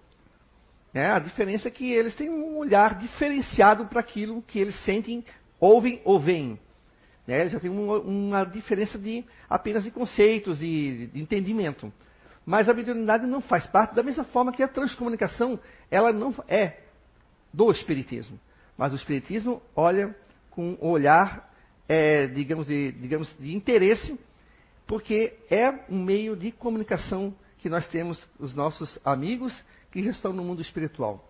É, 0.94 1.06
a 1.06 1.20
diferença 1.20 1.68
é 1.68 1.72
que 1.72 1.94
eles 1.94 2.16
têm 2.16 2.30
um 2.30 2.58
olhar 2.58 2.98
diferenciado 2.98 3.86
para 3.86 4.02
aquilo 4.02 4.42
que 4.42 4.60
eles 4.60 4.76
sentem, 4.84 5.24
ouvem 5.58 6.02
ou 6.04 6.20
veem. 6.20 6.60
Né? 7.30 7.48
Já 7.48 7.60
têm 7.60 7.70
uma, 7.70 8.00
uma, 8.00 8.44
diferença 8.44 8.98
de 8.98 9.24
apenas 9.48 9.84
de 9.84 9.92
conceitos, 9.92 10.58
de, 10.58 11.06
de 11.14 11.22
entendimento. 11.22 11.94
Mas 12.44 12.68
a 12.68 12.74
mediunidade 12.74 13.28
não 13.28 13.40
faz 13.40 13.68
parte, 13.68 13.94
da 13.94 14.02
mesma 14.02 14.24
forma 14.24 14.52
que 14.52 14.64
a 14.64 14.68
transcomunicação, 14.68 15.60
ela 15.92 16.12
não 16.12 16.34
é 16.48 16.80
do 17.54 17.70
Espiritismo. 17.70 18.40
Mas 18.76 18.94
o 18.94 18.96
Espiritismo 18.96 19.62
olha 19.76 20.16
com 20.50 20.76
um 20.82 20.88
olhar, 20.88 21.54
é, 21.88 22.26
digamos, 22.26 22.66
de, 22.66 22.94
digamos, 22.94 23.32
de 23.40 23.54
interesse, 23.54 24.20
porque 24.88 25.38
é 25.52 25.70
um 25.88 26.04
meio 26.04 26.36
de 26.36 26.52
comunicação 26.52 27.32
que 27.60 27.70
nós 27.70 27.86
temos 27.90 28.28
os 28.40 28.56
nossos 28.56 28.98
amigos 29.06 29.54
que 29.92 30.02
já 30.02 30.10
estão 30.10 30.34
no 30.34 30.44
mundo 30.44 30.64
espiritual. 30.64 31.30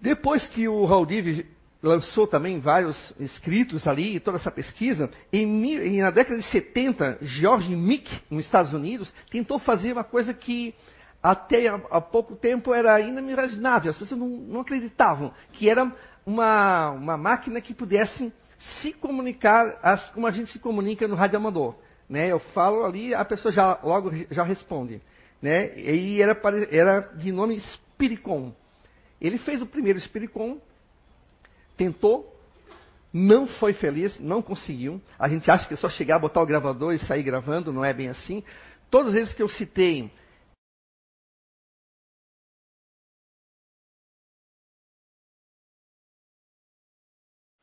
Depois 0.00 0.44
que 0.48 0.66
o 0.66 0.84
Haldiv 0.84 1.46
lançou 1.82 2.26
também 2.26 2.58
vários 2.58 2.96
escritos 3.20 3.86
ali, 3.86 4.18
toda 4.18 4.36
essa 4.36 4.50
pesquisa. 4.50 5.10
Em, 5.32 6.00
na 6.00 6.10
década 6.10 6.38
de 6.38 6.50
70, 6.50 7.18
George 7.22 7.74
Mick, 7.74 8.10
nos 8.30 8.44
Estados 8.44 8.72
Unidos, 8.72 9.12
tentou 9.30 9.58
fazer 9.58 9.92
uma 9.92 10.04
coisa 10.04 10.34
que 10.34 10.74
até 11.22 11.68
há 11.68 12.00
pouco 12.00 12.36
tempo 12.36 12.72
era 12.72 13.00
inimaginável, 13.00 13.90
as 13.90 13.98
pessoas 13.98 14.20
não, 14.20 14.28
não 14.28 14.60
acreditavam, 14.60 15.32
que 15.52 15.68
era 15.68 15.92
uma, 16.24 16.90
uma, 16.90 17.16
máquina 17.16 17.60
que 17.60 17.74
pudesse 17.74 18.32
se 18.80 18.92
comunicar 18.92 19.78
as, 19.82 20.10
como 20.10 20.26
a 20.26 20.30
gente 20.30 20.52
se 20.52 20.58
comunica 20.58 21.08
no 21.08 21.16
rádio 21.16 21.38
amador. 21.38 21.76
Né? 22.08 22.28
Eu 22.30 22.38
falo 22.38 22.84
ali, 22.84 23.14
a 23.14 23.24
pessoa 23.24 23.50
já 23.52 23.78
logo 23.82 24.10
já 24.30 24.42
responde. 24.42 25.00
Né? 25.42 25.78
E 25.78 26.20
era, 26.22 26.38
era 26.70 27.00
de 27.16 27.32
nome 27.32 27.60
Spiricom. 27.60 28.52
Ele 29.20 29.38
fez 29.38 29.60
o 29.60 29.66
primeiro 29.66 30.00
Spiricom, 30.00 30.58
tentou, 31.78 32.36
não 33.12 33.46
foi 33.46 33.72
feliz, 33.72 34.18
não 34.18 34.42
conseguiu. 34.42 35.00
A 35.18 35.28
gente 35.28 35.50
acha 35.50 35.66
que 35.66 35.74
é 35.74 35.76
só 35.76 35.88
chegar, 35.88 36.18
botar 36.18 36.42
o 36.42 36.46
gravador 36.46 36.92
e 36.92 36.98
sair 36.98 37.22
gravando, 37.22 37.72
não 37.72 37.84
é 37.84 37.94
bem 37.94 38.08
assim. 38.08 38.42
Todas 38.90 39.08
as 39.08 39.14
vezes 39.14 39.34
que 39.34 39.42
eu 39.42 39.48
citei 39.48 40.10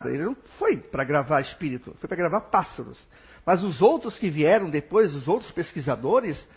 Ele 0.03 0.23
não 0.23 0.35
foi 0.59 0.77
para 0.77 1.03
gravar 1.03 1.41
espírito, 1.41 1.95
foi 1.99 2.07
para 2.07 2.17
gravar 2.17 2.41
pássaros. 2.41 3.03
Mas 3.45 3.63
os 3.63 3.81
outros 3.81 4.19
que 4.19 4.29
vieram 4.29 4.69
depois, 4.69 5.13
os 5.15 5.27
outros 5.27 5.51
pesquisadores, 5.51 6.47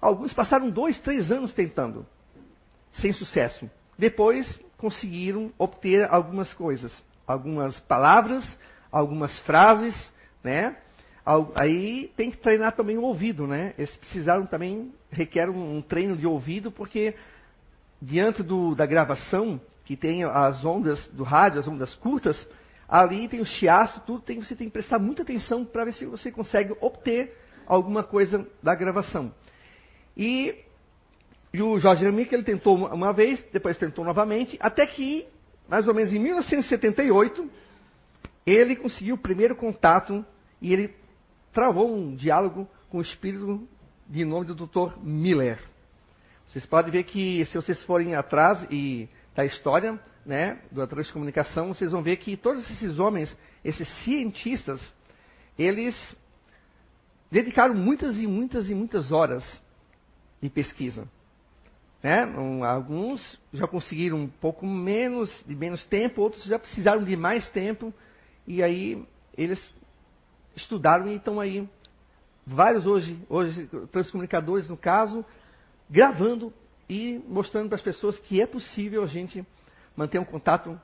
alguns 0.00 0.34
passaram 0.34 0.68
dois, 0.70 1.00
três 1.00 1.30
anos 1.32 1.54
tentando, 1.54 2.06
sem 2.92 3.12
sucesso. 3.12 3.70
Depois 3.98 4.60
conseguiram 4.76 5.52
obter 5.58 6.08
algumas 6.10 6.52
coisas, 6.52 6.92
algumas 7.26 7.78
palavras, 7.80 8.44
algumas 8.90 9.38
frases, 9.40 9.94
né? 10.42 10.76
Aí 11.54 12.12
tem 12.16 12.30
que 12.30 12.36
treinar 12.36 12.72
também 12.72 12.98
o 12.98 13.02
ouvido, 13.02 13.46
né? 13.46 13.72
Eles 13.78 13.96
precisaram 13.96 14.44
também, 14.44 14.92
requer 15.10 15.48
um, 15.48 15.80
treino 15.80 16.16
de 16.16 16.26
ouvido, 16.26 16.70
porque 16.70 17.14
diante 18.00 18.42
do, 18.42 18.74
da 18.74 18.84
gravação, 18.84 19.58
que 19.84 19.96
tem 19.96 20.22
as 20.22 20.62
ondas 20.64 21.06
do 21.08 21.24
rádio, 21.24 21.60
as 21.60 21.68
ondas 21.68 21.94
curtas, 21.94 22.46
ali 22.86 23.26
tem 23.26 23.40
o 23.40 23.46
chiaço, 23.46 24.02
tudo, 24.06 24.20
tem, 24.20 24.38
você 24.38 24.54
tem 24.54 24.66
que 24.66 24.72
prestar 24.74 24.98
muita 24.98 25.22
atenção 25.22 25.64
para 25.64 25.86
ver 25.86 25.92
se 25.92 26.04
você 26.04 26.30
consegue 26.30 26.76
obter 26.80 27.34
alguma 27.66 28.02
coisa 28.02 28.46
da 28.62 28.74
gravação. 28.74 29.32
E 30.14 30.54
e 31.54 31.62
o 31.62 31.78
Jorge 31.78 32.00
Jeremias, 32.00 32.32
ele 32.32 32.42
tentou 32.42 32.76
uma 32.76 33.12
vez, 33.12 33.40
depois 33.52 33.76
tentou 33.76 34.04
novamente, 34.04 34.56
até 34.58 34.84
que, 34.84 35.24
mais 35.68 35.86
ou 35.86 35.94
menos 35.94 36.12
em 36.12 36.18
1978, 36.18 37.48
ele 38.44 38.74
conseguiu 38.74 39.14
o 39.14 39.18
primeiro 39.18 39.54
contato 39.54 40.26
e 40.60 40.72
ele 40.72 40.92
travou 41.52 41.96
um 41.96 42.16
diálogo 42.16 42.68
com 42.90 42.98
o 42.98 43.00
espírito 43.00 43.68
de 44.08 44.24
nome 44.24 44.46
do 44.46 44.66
Dr. 44.66 44.98
Miller. 45.00 45.62
Vocês 46.48 46.66
podem 46.66 46.90
ver 46.90 47.04
que, 47.04 47.46
se 47.46 47.54
vocês 47.54 47.80
forem 47.84 48.16
atrás 48.16 48.66
e 48.68 49.08
da 49.32 49.44
história 49.44 49.96
né, 50.26 50.60
da 50.72 50.88
transcomunicação, 50.88 51.68
vocês 51.68 51.92
vão 51.92 52.02
ver 52.02 52.16
que 52.16 52.36
todos 52.36 52.68
esses 52.68 52.98
homens, 52.98 53.32
esses 53.64 53.86
cientistas, 54.02 54.80
eles 55.56 55.94
dedicaram 57.30 57.76
muitas 57.76 58.16
e 58.16 58.26
muitas 58.26 58.68
e 58.68 58.74
muitas 58.74 59.12
horas 59.12 59.44
de 60.42 60.50
pesquisa. 60.50 61.08
Né? 62.04 62.26
Um, 62.26 62.62
alguns 62.62 63.40
já 63.50 63.66
conseguiram 63.66 64.18
um 64.18 64.28
pouco 64.28 64.66
menos, 64.66 65.42
de 65.46 65.56
menos 65.56 65.86
tempo, 65.86 66.20
outros 66.20 66.44
já 66.44 66.58
precisaram 66.58 67.02
de 67.02 67.16
mais 67.16 67.48
tempo, 67.48 67.94
e 68.46 68.62
aí 68.62 69.02
eles 69.34 69.74
estudaram 70.54 71.08
e 71.08 71.16
estão 71.16 71.40
aí, 71.40 71.66
vários 72.46 72.86
hoje, 72.86 73.18
hoje 73.26 73.66
transcomunicadores 73.90 74.68
no 74.68 74.76
caso, 74.76 75.24
gravando 75.88 76.52
e 76.90 77.24
mostrando 77.26 77.68
para 77.68 77.76
as 77.76 77.82
pessoas 77.82 78.18
que 78.18 78.38
é 78.38 78.46
possível 78.46 79.02
a 79.02 79.06
gente 79.06 79.42
manter 79.96 80.18
um 80.18 80.26
contato 80.26 80.78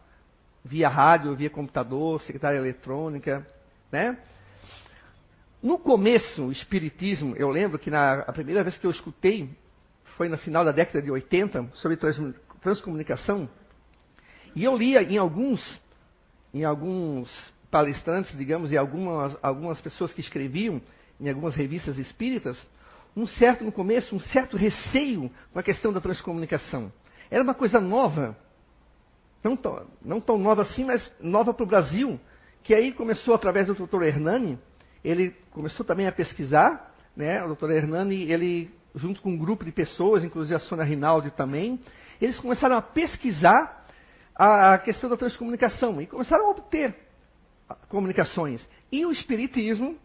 via 0.65 0.89
rádio, 0.89 1.37
via 1.37 1.51
computador, 1.51 2.19
secretária 2.23 2.57
eletrônica, 2.57 3.47
né? 3.93 4.17
No 5.63 5.79
começo, 5.79 6.47
o 6.47 6.53
espiritismo, 6.53 7.37
eu 7.37 7.51
lembro 7.51 7.79
que 7.79 7.91
na 7.91 8.21
a 8.21 8.33
primeira 8.33 8.63
vez 8.65 8.79
que 8.79 8.87
eu 8.87 8.91
escutei 8.91 9.55
foi 10.21 10.29
no 10.29 10.37
final 10.37 10.63
da 10.67 10.71
década 10.71 11.01
de 11.01 11.11
80, 11.11 11.71
sobre 11.77 11.97
trans, 11.97 12.21
transcomunicação. 12.61 13.49
E 14.55 14.63
eu 14.63 14.77
lia 14.77 15.03
em 15.03 15.17
alguns, 15.17 15.81
em 16.53 16.63
alguns 16.63 17.31
palestrantes, 17.71 18.37
digamos, 18.37 18.71
e 18.71 18.77
algumas, 18.77 19.35
algumas 19.43 19.81
pessoas 19.81 20.13
que 20.13 20.21
escreviam 20.21 20.83
em 21.19 21.31
algumas 21.31 21.55
revistas 21.55 21.97
espíritas, 21.97 22.59
um 23.17 23.27
certo, 23.27 23.65
no 23.65 23.73
começo, 23.73 24.15
um 24.15 24.21
certo 24.21 24.59
receio 24.59 25.31
com 25.55 25.59
a 25.59 25.63
questão 25.63 25.91
da 25.91 26.03
transcomunicação. 26.03 26.93
Era 27.31 27.43
uma 27.43 27.55
coisa 27.55 27.81
nova, 27.81 28.37
não 29.43 29.57
tão, 29.57 29.87
não 30.05 30.21
tão 30.21 30.37
nova 30.37 30.61
assim, 30.61 30.85
mas 30.85 31.11
nova 31.19 31.55
para 31.55 31.65
o 31.65 31.67
Brasil, 31.67 32.21
que 32.63 32.75
aí 32.75 32.93
começou 32.93 33.33
através 33.33 33.69
do 33.69 33.75
Dr. 33.75 34.03
Hernani, 34.03 34.59
ele 35.03 35.35
começou 35.53 35.83
também 35.83 36.07
a 36.07 36.13
pesquisar, 36.13 36.95
né? 37.17 37.43
O 37.43 37.55
Dr. 37.55 37.71
Hernani, 37.71 38.31
ele 38.31 38.80
junto 38.95 39.21
com 39.23 39.31
um 39.31 39.39
grupo 39.39 39.65
de 39.65 39.73
pessoas, 39.73 40.25
inclusive 40.25 40.55
a 40.55 40.59
Sônia 40.59 40.85
Rinaldi 40.85 41.31
também, 41.31 41.81
eles 42.21 42.39
começaram 42.39 42.77
a 42.77 42.83
pesquisar 42.83 43.87
a, 44.35 44.75
a 44.75 44.79
questão 44.79 45.09
da 45.09 45.17
transcomunicação 45.17 46.01
e 46.01 46.07
começaram 46.07 46.47
a 46.47 46.51
obter 46.51 46.95
comunicações. 47.89 48.67
E 48.91 49.05
o 49.07 49.13
Espiritismo, 49.13 49.97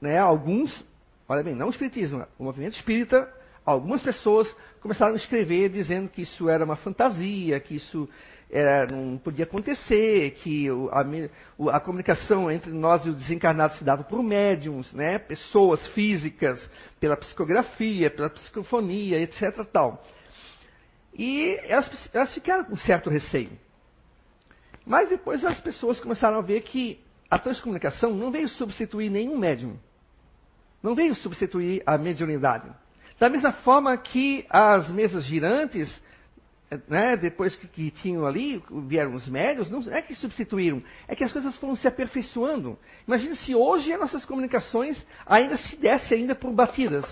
né, 0.00 0.18
alguns, 0.18 0.84
olha 1.28 1.42
bem, 1.42 1.54
não 1.54 1.68
o 1.68 1.70
Espiritismo, 1.70 2.26
o 2.38 2.44
movimento 2.44 2.74
espírita, 2.74 3.32
algumas 3.64 4.02
pessoas 4.02 4.54
começaram 4.80 5.14
a 5.14 5.16
escrever 5.16 5.70
dizendo 5.70 6.08
que 6.08 6.22
isso 6.22 6.48
era 6.48 6.64
uma 6.64 6.76
fantasia, 6.76 7.58
que 7.60 7.76
isso 7.76 8.08
era, 8.50 8.86
não 8.86 9.18
podia 9.18 9.44
acontecer, 9.44 10.32
que 10.32 10.68
a, 10.90 11.76
a, 11.76 11.80
comunicação 11.80 12.50
entre 12.50 12.72
nós 12.72 13.04
e 13.04 13.10
o 13.10 13.14
desencarnado 13.14 13.74
se 13.74 13.84
dava 13.84 14.04
por 14.04 14.22
médiums, 14.22 14.92
né, 14.92 15.18
pessoas 15.18 15.86
físicas, 15.88 16.58
pela 17.00 17.16
psicografia, 17.16 18.10
pela 18.10 18.30
psicofonia, 18.30 19.18
etc. 19.20 19.64
Tal. 19.72 20.02
E 21.12 21.58
elas, 21.64 22.10
elas 22.12 22.34
ficaram 22.34 22.64
com 22.64 22.76
certo 22.76 23.10
receio. 23.10 23.50
Mas 24.86 25.08
depois 25.08 25.44
as 25.44 25.60
pessoas 25.60 26.00
começaram 26.00 26.38
a 26.38 26.42
ver 26.42 26.60
que 26.62 27.00
a 27.30 27.38
transcomunicação 27.38 28.14
não 28.14 28.30
veio 28.30 28.48
substituir 28.48 29.10
nenhum 29.10 29.38
médium. 29.38 29.76
Não 30.82 30.94
veio 30.94 31.14
substituir 31.14 31.82
a 31.86 31.96
mediunidade. 31.96 32.70
Da 33.18 33.28
mesma 33.30 33.52
forma 33.52 33.96
que 33.96 34.44
as 34.50 34.90
mesas 34.90 35.24
girantes 35.24 35.88
né, 36.88 37.16
depois 37.16 37.54
que, 37.54 37.68
que, 37.68 37.90
tinham 37.90 38.26
ali, 38.26 38.62
vieram 38.86 39.14
os 39.14 39.28
médios, 39.28 39.70
não 39.70 39.80
é 39.92 40.02
que 40.02 40.14
substituíram, 40.14 40.82
é 41.06 41.14
que 41.14 41.22
as 41.22 41.32
coisas 41.32 41.56
foram 41.58 41.76
se 41.76 41.86
aperfeiçoando. 41.86 42.78
Imagina 43.06 43.34
se 43.36 43.54
hoje 43.54 43.92
as 43.92 44.00
nossas 44.00 44.24
comunicações 44.24 45.04
ainda 45.26 45.56
se 45.56 45.76
desse 45.76 46.14
ainda 46.14 46.34
por 46.34 46.52
batidas. 46.52 47.04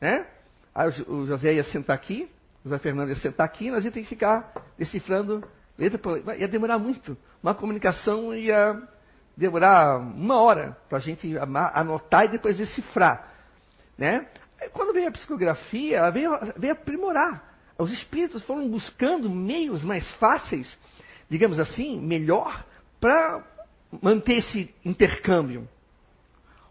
Né? 0.00 0.26
Aí 0.74 0.88
o 1.06 1.26
José 1.26 1.54
ia 1.54 1.64
sentar 1.64 1.94
aqui, 1.94 2.28
o 2.64 2.68
José 2.68 2.78
Fernando 2.78 3.10
ia 3.10 3.16
sentar 3.16 3.44
aqui, 3.44 3.70
nós 3.70 3.84
ia 3.84 3.90
ter 3.90 4.02
que 4.02 4.08
ficar 4.08 4.52
decifrando 4.78 5.42
letra 5.78 5.98
por. 5.98 6.18
Ia 6.38 6.48
demorar 6.48 6.78
muito. 6.78 7.16
Uma 7.42 7.54
comunicação 7.54 8.34
ia 8.34 8.80
demorar 9.36 9.98
uma 9.98 10.40
hora 10.40 10.76
para 10.88 10.98
a 10.98 11.00
gente 11.00 11.36
anotar 11.74 12.24
e 12.24 12.28
depois 12.28 12.56
decifrar. 12.56 13.28
Né? 13.98 14.26
Quando 14.72 14.92
veio 14.92 15.08
a 15.08 15.12
psicografia, 15.12 15.98
ela 15.98 16.10
veio, 16.10 16.30
veio 16.56 16.72
aprimorar. 16.72 17.51
Os 17.78 17.90
espíritos 17.92 18.44
foram 18.44 18.68
buscando 18.68 19.28
meios 19.30 19.82
mais 19.82 20.08
fáceis, 20.16 20.78
digamos 21.28 21.58
assim, 21.58 22.00
melhor, 22.00 22.64
para 23.00 23.44
manter 24.02 24.38
esse 24.38 24.74
intercâmbio. 24.84 25.68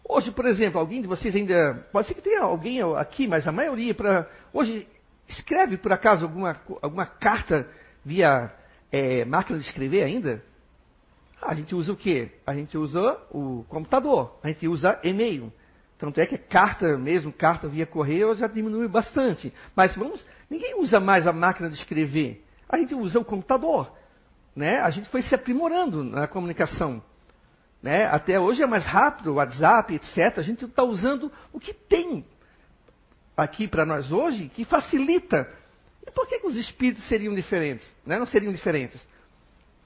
Hoje, 0.07 0.31
por 0.31 0.45
exemplo, 0.45 0.79
alguém 0.79 1.01
de 1.01 1.07
vocês 1.07 1.35
ainda. 1.35 1.87
Pode 1.91 2.07
ser 2.07 2.13
que 2.13 2.21
tenha 2.21 2.41
alguém 2.41 2.81
aqui, 2.97 3.27
mas 3.27 3.47
a 3.47 3.51
maioria, 3.51 3.93
para 3.93 4.29
hoje, 4.51 4.87
escreve 5.27 5.77
por 5.77 5.91
acaso 5.93 6.25
alguma, 6.25 6.59
alguma 6.81 7.05
carta 7.05 7.67
via 8.03 8.51
é, 8.91 9.23
máquina 9.25 9.59
de 9.59 9.65
escrever 9.65 10.03
ainda? 10.03 10.43
A 11.41 11.53
gente 11.55 11.73
usa 11.73 11.91
o 11.91 11.95
quê? 11.95 12.29
A 12.45 12.53
gente 12.53 12.77
usa 12.77 13.17
o 13.31 13.63
computador, 13.67 14.37
a 14.43 14.49
gente 14.49 14.67
usa 14.67 14.99
e-mail. 15.03 15.51
Tanto 16.01 16.19
é 16.19 16.25
que 16.25 16.35
carta 16.35 16.97
mesmo, 16.97 17.31
carta 17.31 17.67
via 17.67 17.85
correio 17.85 18.33
já 18.33 18.47
diminui 18.47 18.87
bastante. 18.87 19.53
Mas 19.75 19.95
vamos, 19.95 20.25
ninguém 20.49 20.73
usa 20.81 20.99
mais 20.99 21.27
a 21.27 21.31
máquina 21.31 21.69
de 21.69 21.75
escrever. 21.75 22.43
A 22.67 22.75
gente 22.75 22.95
usa 22.95 23.19
o 23.19 23.23
computador. 23.23 23.95
Né? 24.55 24.79
A 24.79 24.89
gente 24.89 25.07
foi 25.09 25.21
se 25.21 25.35
aprimorando 25.35 26.03
na 26.03 26.27
comunicação. 26.27 27.03
Né? 27.83 28.07
Até 28.07 28.39
hoje 28.39 28.63
é 28.63 28.65
mais 28.65 28.83
rápido, 28.83 29.35
WhatsApp, 29.35 29.93
etc. 29.93 30.39
A 30.39 30.41
gente 30.41 30.65
está 30.65 30.81
usando 30.81 31.31
o 31.53 31.59
que 31.59 31.71
tem 31.71 32.25
aqui 33.37 33.67
para 33.67 33.85
nós 33.85 34.11
hoje 34.11 34.49
que 34.49 34.65
facilita. 34.65 35.47
E 36.03 36.09
por 36.09 36.25
que, 36.27 36.39
que 36.39 36.47
os 36.47 36.57
espíritos 36.57 37.07
seriam 37.07 37.35
diferentes? 37.35 37.87
Né? 38.03 38.17
Não 38.17 38.25
seriam 38.25 38.51
diferentes? 38.51 38.99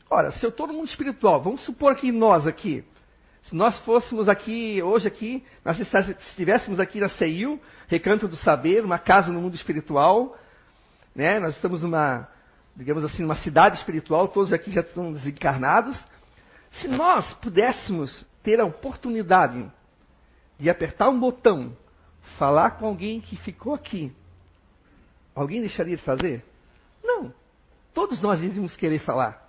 Ora, 0.10 0.32
se 0.32 0.46
eu 0.46 0.50
estou 0.50 0.66
no 0.66 0.76
mundo 0.76 0.88
espiritual, 0.88 1.44
vamos 1.44 1.60
supor 1.66 1.94
que 1.98 2.10
nós 2.10 2.48
aqui, 2.48 2.86
se 3.46 3.56
nós 3.56 3.78
fôssemos 3.82 4.28
aqui, 4.28 4.82
hoje 4.82 5.08
aqui, 5.08 5.46
nós 5.64 5.80
estivéssemos 5.80 6.80
aqui 6.80 7.00
na 7.00 7.10
CEIU, 7.10 7.62
Recanto 7.88 8.28
do 8.28 8.36
Saber, 8.36 8.84
uma 8.84 8.98
casa 8.98 9.32
no 9.32 9.40
mundo 9.40 9.54
espiritual, 9.54 10.36
né? 11.16 11.40
Nós 11.40 11.54
estamos 11.54 11.84
numa, 11.84 12.28
digamos 12.76 13.04
assim, 13.04 13.22
numa 13.22 13.36
cidade 13.36 13.78
espiritual, 13.78 14.28
todos 14.28 14.52
aqui 14.52 14.72
já 14.72 14.82
estão 14.82 15.14
desencarnados. 15.14 15.96
Se 16.72 16.88
nós 16.88 17.32
pudéssemos 17.36 18.26
ter 18.42 18.60
a 18.60 18.66
oportunidade 18.66 19.72
de 20.60 20.68
apertar 20.68 21.10
um 21.10 21.20
botão, 21.20 21.78
falar 22.40 22.72
com 22.72 22.88
alguém 22.88 23.22
que 23.22 23.36
ficou 23.38 23.76
aqui, 23.76 24.12
alguém 25.36 25.62
deixaria 25.62 25.96
de 25.96 26.02
fazer? 26.02 26.44
Não. 27.04 27.32
Todos 27.94 28.20
nós 28.22 28.42
iríamos 28.42 28.76
querer 28.76 29.00
falar 29.00 29.45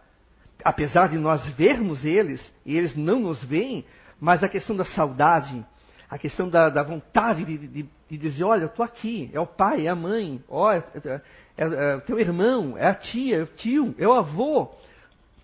apesar 0.66 1.08
de 1.08 1.16
nós 1.16 1.46
vermos 1.54 2.04
eles, 2.04 2.44
e 2.64 2.76
eles 2.76 2.96
não 2.96 3.20
nos 3.20 3.42
veem, 3.44 3.84
mas 4.18 4.42
a 4.42 4.48
questão 4.48 4.74
da 4.74 4.84
saudade, 4.84 5.64
a 6.10 6.18
questão 6.18 6.48
da, 6.48 6.68
da 6.68 6.82
vontade 6.82 7.44
de, 7.44 7.56
de, 7.56 7.88
de, 8.10 8.18
dizer, 8.18 8.42
olha, 8.42 8.62
eu 8.62 8.66
estou 8.66 8.84
aqui, 8.84 9.30
é 9.32 9.38
o 9.38 9.46
pai, 9.46 9.86
é 9.86 9.90
a 9.90 9.94
mãe, 9.94 10.42
ó, 10.48 10.72
é, 10.72 10.78
é, 11.04 11.20
é, 11.56 11.64
é, 11.92 11.96
o 11.96 12.00
teu 12.00 12.18
irmão, 12.18 12.76
é 12.76 12.88
a 12.88 12.94
tia, 12.96 13.36
é 13.36 13.42
o 13.44 13.46
tio, 13.46 13.94
é 13.96 14.08
o 14.08 14.12
avô. 14.12 14.72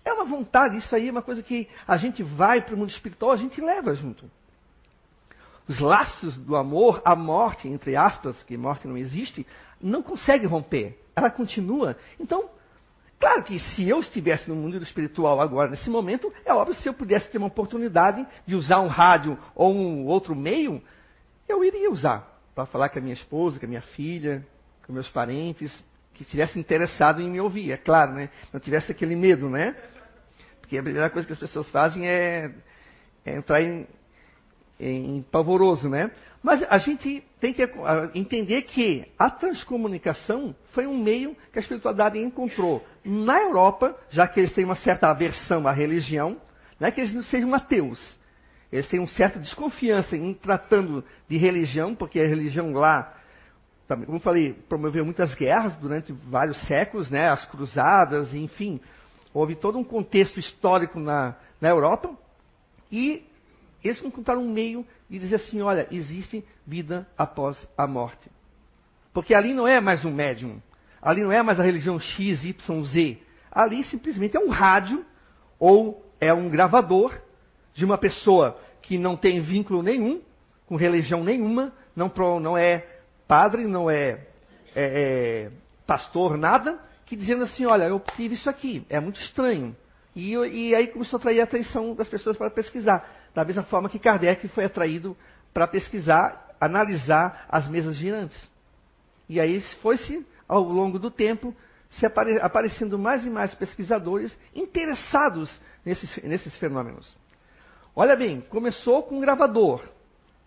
É 0.03 0.11
uma 0.11 0.25
vontade, 0.25 0.75
isso 0.75 0.93
aí 0.93 1.07
é 1.07 1.11
uma 1.11 1.21
coisa 1.21 1.41
que 1.41 1.69
a 1.87 1.95
gente 1.95 2.21
vai 2.21 2.61
para 2.61 2.75
o 2.75 2.77
mundo 2.77 2.89
espiritual, 2.89 3.31
a 3.31 3.37
gente 3.37 3.61
leva 3.61 3.95
junto. 3.95 4.29
Os 5.69 5.79
laços 5.79 6.35
do 6.35 6.57
amor, 6.57 7.01
a 7.05 7.15
morte, 7.15 7.69
entre 7.69 7.95
aspas, 7.95 8.43
que 8.43 8.57
morte 8.57 8.89
não 8.89 8.97
existe, 8.97 9.47
não 9.81 10.03
consegue 10.03 10.45
romper. 10.45 10.99
Ela 11.15 11.29
continua. 11.29 11.95
Então, 12.19 12.49
Claro 13.23 13.41
que 13.41 13.57
se 13.57 13.87
eu 13.87 14.01
estivesse 14.01 14.49
no 14.49 14.55
mundo 14.55 14.83
espiritual 14.83 15.39
agora, 15.39 15.71
nesse 15.71 15.89
momento, 15.89 16.33
é 16.43 16.53
óbvio 16.53 16.75
se 16.75 16.89
eu 16.89 16.93
pudesse 16.93 17.29
ter 17.29 17.37
uma 17.37 17.47
oportunidade 17.47 18.27
de 18.45 18.53
usar 18.53 18.81
um 18.81 18.87
rádio 18.87 19.39
ou 19.55 19.73
um 19.73 20.05
outro 20.05 20.35
meio, 20.35 20.83
eu 21.47 21.63
iria 21.63 21.89
usar 21.89 22.37
para 22.53 22.65
falar 22.65 22.89
com 22.89 22.99
a 22.99 23.01
minha 23.01 23.13
esposa, 23.13 23.57
com 23.57 23.65
a 23.65 23.69
minha 23.69 23.81
filha, 23.81 24.45
com 24.85 24.91
meus 24.91 25.07
parentes, 25.07 25.71
que 26.13 26.23
estivessem 26.23 26.59
interessados 26.59 27.23
em 27.23 27.29
me 27.29 27.39
ouvir, 27.39 27.71
é 27.71 27.77
claro, 27.77 28.11
né? 28.11 28.29
Não 28.51 28.59
tivesse 28.59 28.91
aquele 28.91 29.15
medo, 29.15 29.47
né? 29.49 29.73
Porque 30.59 30.77
a 30.77 30.83
primeira 30.83 31.09
coisa 31.09 31.25
que 31.25 31.31
as 31.31 31.39
pessoas 31.39 31.69
fazem 31.69 32.05
é, 32.05 32.51
é 33.25 33.37
entrar 33.37 33.61
em, 33.61 33.87
em 34.77 35.21
pavoroso, 35.31 35.87
né? 35.87 36.11
Mas 36.43 36.61
a 36.69 36.77
gente 36.77 37.23
tem 37.43 37.51
que 37.51 37.69
entender 38.15 38.61
que 38.61 39.05
a 39.19 39.29
transcomunicação 39.29 40.55
foi 40.71 40.87
um 40.87 40.97
meio 40.97 41.35
que 41.51 41.59
a 41.59 41.61
espiritualidade 41.61 42.17
encontrou 42.17 42.81
na 43.03 43.37
Europa, 43.37 43.93
já 44.09 44.25
que 44.25 44.39
eles 44.39 44.53
têm 44.53 44.63
uma 44.63 44.77
certa 44.77 45.09
aversão 45.09 45.67
à 45.67 45.73
religião, 45.73 46.37
não 46.79 46.87
é 46.87 46.91
que 46.91 47.01
eles 47.01 47.13
não 47.13 47.21
sejam 47.23 47.53
ateus. 47.53 48.01
Eles 48.71 48.87
têm 48.87 48.97
uma 48.97 49.09
certa 49.09 49.39
desconfiança 49.39 50.15
em 50.15 50.33
tratando 50.33 51.03
de 51.27 51.35
religião, 51.35 51.93
porque 51.93 52.17
a 52.17 52.25
religião 52.25 52.71
lá, 52.71 53.13
como 53.89 54.15
eu 54.15 54.21
falei, 54.21 54.53
promoveu 54.69 55.03
muitas 55.03 55.35
guerras 55.35 55.75
durante 55.75 56.13
vários 56.13 56.61
séculos, 56.65 57.09
né? 57.09 57.29
as 57.29 57.45
cruzadas, 57.47 58.33
enfim. 58.33 58.79
Houve 59.33 59.55
todo 59.55 59.77
um 59.77 59.83
contexto 59.83 60.39
histórico 60.39 60.97
na, 60.97 61.35
na 61.59 61.67
Europa. 61.67 62.09
E 62.89 63.25
eles 63.83 64.03
encontraram 64.03 64.41
um 64.41 64.51
meio 64.51 64.85
de 65.09 65.19
dizer 65.19 65.35
assim: 65.35 65.61
olha, 65.61 65.87
existe 65.91 66.43
vida 66.65 67.07
após 67.17 67.57
a 67.77 67.85
morte. 67.85 68.29
Porque 69.13 69.33
ali 69.33 69.53
não 69.53 69.67
é 69.67 69.79
mais 69.79 70.03
um 70.05 70.11
médium, 70.11 70.61
ali 71.01 71.21
não 71.21 71.31
é 71.31 71.43
mais 71.43 71.59
a 71.59 71.63
religião 71.63 71.99
X, 71.99 72.43
Y, 72.43 72.83
Z. 72.85 73.17
Ali 73.51 73.83
simplesmente 73.83 74.35
é 74.35 74.39
um 74.39 74.49
rádio 74.49 75.05
ou 75.59 76.03
é 76.19 76.33
um 76.33 76.49
gravador 76.49 77.13
de 77.73 77.85
uma 77.85 77.97
pessoa 77.97 78.59
que 78.81 78.97
não 78.97 79.15
tem 79.15 79.39
vínculo 79.39 79.83
nenhum 79.83 80.21
com 80.65 80.75
religião 80.75 81.23
nenhuma, 81.23 81.73
não, 81.95 82.11
não 82.39 82.57
é 82.57 82.87
padre, 83.27 83.67
não 83.67 83.89
é, 83.89 84.25
é, 84.75 84.75
é 84.75 85.51
pastor, 85.85 86.37
nada, 86.37 86.79
que 87.05 87.15
dizendo 87.15 87.43
assim: 87.43 87.65
olha, 87.65 87.83
eu 87.83 87.99
tive 88.15 88.35
isso 88.35 88.49
aqui, 88.49 88.85
é 88.89 88.99
muito 88.99 89.19
estranho. 89.19 89.75
E, 90.15 90.33
e, 90.33 90.75
aí 90.75 90.87
começou 90.87 91.17
a 91.17 91.19
atrair 91.19 91.41
a 91.41 91.43
atenção 91.43 91.95
das 91.95 92.07
pessoas 92.07 92.37
para 92.37 92.49
pesquisar. 92.49 93.07
Da 93.33 93.43
mesma 93.43 93.63
forma 93.63 93.89
que 93.89 93.97
Kardec 93.97 94.47
foi 94.49 94.65
atraído 94.65 95.17
para 95.53 95.67
pesquisar, 95.67 96.55
analisar 96.59 97.45
as 97.49 97.67
mesas 97.67 97.95
girantes. 97.95 98.37
E 99.27 99.39
aí 99.39 99.59
foi-se, 99.81 100.25
ao 100.47 100.61
longo 100.61 100.99
do 100.99 101.09
tempo, 101.09 101.55
se 101.89 102.05
apare, 102.05 102.39
aparecendo 102.39 102.97
mais 102.97 103.25
e 103.25 103.29
mais 103.29 103.53
pesquisadores 103.55 104.37
interessados 104.55 105.51
nesses, 105.85 106.15
nesses 106.23 106.55
fenômenos. 106.57 107.07
Olha 107.95 108.15
bem, 108.15 108.41
começou 108.41 109.03
com 109.03 109.17
um 109.17 109.21
gravador, 109.21 109.83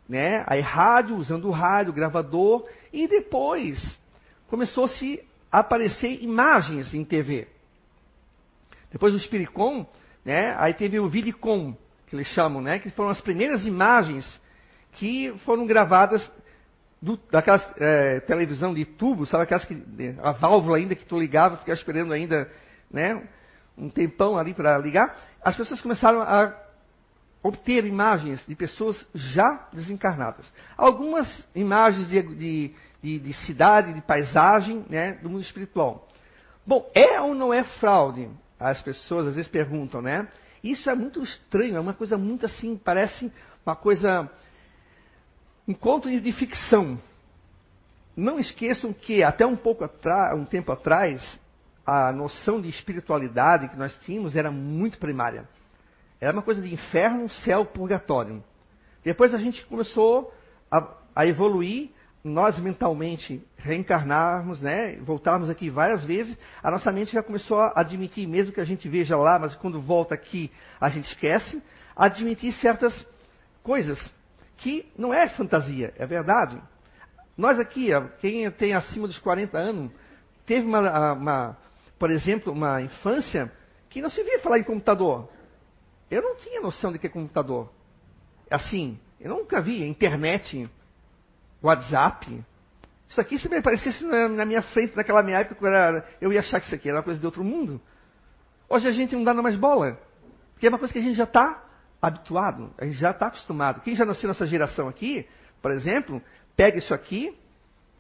né? 0.09 0.45
Aí 0.47 0.61
rádio, 0.61 1.17
usando 1.17 1.49
o 1.49 1.53
rádio, 1.53 1.93
gravador, 1.93 2.69
e 2.93 3.07
depois 3.07 3.99
começou-se 4.49 5.23
a 5.51 5.61
aparecer 5.61 6.23
imagens 6.23 6.93
em 6.93 7.05
TV. 7.05 7.49
Depois 8.97 9.13
o 9.13 9.21
Spiricom, 9.21 9.85
né? 10.25 10.57
Aí 10.59 10.73
teve 10.73 10.99
o 10.99 11.07
Vidicom, 11.07 11.77
que 12.07 12.17
eles 12.17 12.29
chamam, 12.29 12.63
né? 12.63 12.79
Que 12.79 12.89
foram 12.89 13.11
as 13.11 13.21
primeiras 13.21 13.67
imagens 13.67 14.25
que 14.93 15.35
foram 15.45 15.67
gravadas 15.67 16.27
do, 17.03 17.21
daquelas 17.31 17.63
é, 17.77 18.21
televisão 18.21 18.73
de 18.73 18.87
tubo, 18.87 19.27
sabe 19.27 19.43
aquelas 19.43 19.67
que 19.67 19.85
a 20.23 20.33
válvula 20.33 20.79
ainda 20.79 20.95
que 20.95 21.05
tu 21.05 21.19
ligava, 21.19 21.59
ficava 21.59 21.77
esperando 21.77 22.15
ainda, 22.15 22.51
né? 22.91 23.23
Um 23.77 23.91
tempão 23.91 24.39
ali 24.39 24.55
para 24.55 24.79
ligar. 24.79 25.15
As 25.45 25.55
pessoas 25.55 25.83
começaram 25.83 26.23
a 26.23 26.59
obter 27.43 27.85
imagens 27.85 28.43
de 28.49 28.55
pessoas 28.55 29.07
já 29.15 29.69
desencarnadas. 29.75 30.51
Algumas 30.75 31.47
imagens 31.55 32.09
de, 32.09 32.23
de, 32.23 32.75
de, 33.03 33.19
de 33.19 33.33
cidade, 33.45 33.93
de 33.93 34.01
paisagem, 34.01 34.87
né? 34.89 35.19
Do 35.23 35.29
mundo 35.29 35.43
espiritual. 35.43 36.09
Bom, 36.67 36.91
é 36.95 37.21
ou 37.21 37.35
não 37.35 37.53
é 37.53 37.63
fraude? 37.63 38.31
As 38.59 38.81
pessoas 38.83 39.27
às 39.27 39.37
vezes 39.37 39.51
perguntam, 39.51 40.01
né? 40.01 40.29
Isso 40.63 40.89
é 40.91 40.95
muito 40.95 41.23
estranho, 41.23 41.77
é 41.77 41.81
uma 41.81 41.95
coisa 41.95 42.17
muito 42.17 42.47
assim, 42.47 42.77
parece 42.77 43.31
uma 43.65 43.77
coisa. 43.77 44.31
um 45.67 45.75
conto 45.75 46.09
de 46.09 46.33
ficção. 46.33 46.99
Não 48.17 48.39
esqueçam 48.39 48.93
que 48.93 49.23
até 49.23 49.45
um 49.45 49.57
pouco 49.57 49.85
atrás, 49.85 50.39
um 50.39 50.45
tempo 50.45 50.73
atrás, 50.73 51.39
a 51.85 52.11
noção 52.13 52.61
de 52.61 52.69
espiritualidade 52.69 53.69
que 53.69 53.77
nós 53.77 53.97
tínhamos 54.01 54.35
era 54.35 54.51
muito 54.51 54.99
primária. 54.99 55.47
Era 56.21 56.33
uma 56.33 56.43
coisa 56.43 56.63
de 56.63 56.73
inferno, 56.73 57.29
céu, 57.29 57.65
purgatório. 57.67 58.43
Depois 59.05 59.35
a 59.35 59.39
gente 59.39 59.65
começou 59.67 60.35
a, 60.71 60.95
a 61.15 61.27
evoluir 61.27 61.91
nós 62.29 62.59
mentalmente 62.59 63.43
reencarnarmos, 63.57 64.61
né, 64.61 64.97
voltarmos 64.97 65.49
aqui 65.49 65.71
várias 65.71 66.05
vezes, 66.05 66.37
a 66.63 66.71
nossa 66.71 66.91
mente 66.93 67.13
já 67.13 67.23
começou 67.23 67.61
a 67.61 67.73
admitir, 67.77 68.27
mesmo 68.27 68.53
que 68.53 68.61
a 68.61 68.65
gente 68.65 68.89
veja 68.89 69.17
lá, 69.17 69.39
mas 69.39 69.55
quando 69.55 69.81
volta 69.81 70.15
aqui 70.15 70.51
a 70.81 70.89
gente 70.89 71.07
esquece, 71.07 71.63
admitir 71.95 72.53
certas 72.55 73.07
coisas 73.63 73.99
que 74.57 74.91
não 74.97 75.13
é 75.13 75.29
fantasia, 75.29 75.93
é 75.97 76.07
verdade. 76.07 76.61
Nós 77.37 77.59
aqui, 77.59 77.89
quem 78.21 78.51
tem 78.51 78.75
acima 78.75 79.07
dos 79.07 79.19
40 79.19 79.59
anos, 79.59 79.93
teve 80.47 80.67
uma, 80.67 81.13
uma 81.13 81.57
por 81.99 82.11
exemplo, 82.11 82.53
uma 82.53 82.83
infância 82.83 83.51
que 83.89 84.01
não 84.01 84.11
se 84.11 84.23
via 84.23 84.41
falar 84.41 84.59
em 84.59 84.65
computador. 84.65 85.29
eu 86.11 86.23
não 86.23 86.37
tinha 86.37 86.61
noção 86.61 86.93
de 86.93 86.99
que 86.99 87.07
é 87.07 87.11
computador. 87.11 87.73
Assim, 88.51 88.99
eu 89.21 89.31
nunca 89.31 89.61
vi 89.61 89.87
internet, 89.87 90.69
WhatsApp. 91.63 92.45
Isso 93.09 93.21
aqui, 93.21 93.39
se 93.39 93.49
me 93.49 93.57
aparecesse 93.57 94.05
na, 94.05 94.45
minha 94.45 94.63
frente 94.63 94.97
naquela 94.97 95.23
minha 95.23 95.39
época, 95.39 96.05
eu 96.21 96.33
ia 96.33 96.41
achar 96.41 96.61
que 96.61 96.67
isso 96.67 96.75
aqui 96.75 96.89
era 96.89 96.99
uma 96.99 97.05
coisa 97.05 97.21
de 97.21 97.27
outro 97.27 97.45
mundo. 97.45 97.81
Hoje 98.69 98.89
a 98.89 98.91
gente 98.91 99.15
não 99.15 99.23
dá 99.23 99.33
mais 99.35 99.57
bola. 99.57 99.99
Porque 100.53 100.67
é 100.67 100.69
uma 100.69 100.79
coisa 100.79 100.93
que 100.93 100.99
a 100.99 101.03
gente 101.03 101.17
já 101.17 101.25
está 101.25 101.63
habituado, 102.01 102.73
a 102.79 102.85
gente 102.85 102.97
já 102.97 103.11
está 103.11 103.27
acostumado. 103.27 103.81
Quem 103.81 103.95
já 103.95 104.05
nasceu 104.05 104.29
nessa 104.29 104.47
geração 104.47 104.89
aqui, 104.89 105.27
por 105.61 105.71
exemplo, 105.71 106.23
pega 106.57 106.79
isso 106.79 106.95
aqui, 106.95 107.37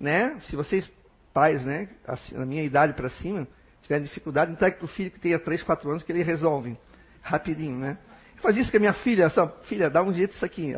né? 0.00 0.38
Se 0.40 0.56
vocês, 0.56 0.90
pais, 1.32 1.62
né, 1.62 1.88
assim, 2.06 2.36
na 2.36 2.46
minha 2.46 2.62
idade 2.62 2.94
para 2.94 3.08
cima, 3.10 3.46
tiverem 3.82 4.04
dificuldade, 4.04 4.52
entregue 4.52 4.76
para 4.76 4.84
o 4.84 4.88
filho 4.88 5.10
que 5.10 5.20
tenha 5.20 5.38
3, 5.38 5.62
4 5.62 5.90
anos 5.90 6.02
que 6.02 6.10
ele 6.10 6.22
resolve. 6.22 6.76
Rapidinho, 7.22 7.78
né? 7.78 7.98
Eu 8.36 8.42
fazia 8.42 8.62
isso 8.62 8.70
com 8.70 8.76
a 8.76 8.80
minha 8.80 8.94
filha, 8.94 9.28
só, 9.28 9.48
filha, 9.64 9.90
dá 9.90 10.02
um 10.02 10.12
jeito 10.12 10.34
isso 10.34 10.44
aqui. 10.44 10.74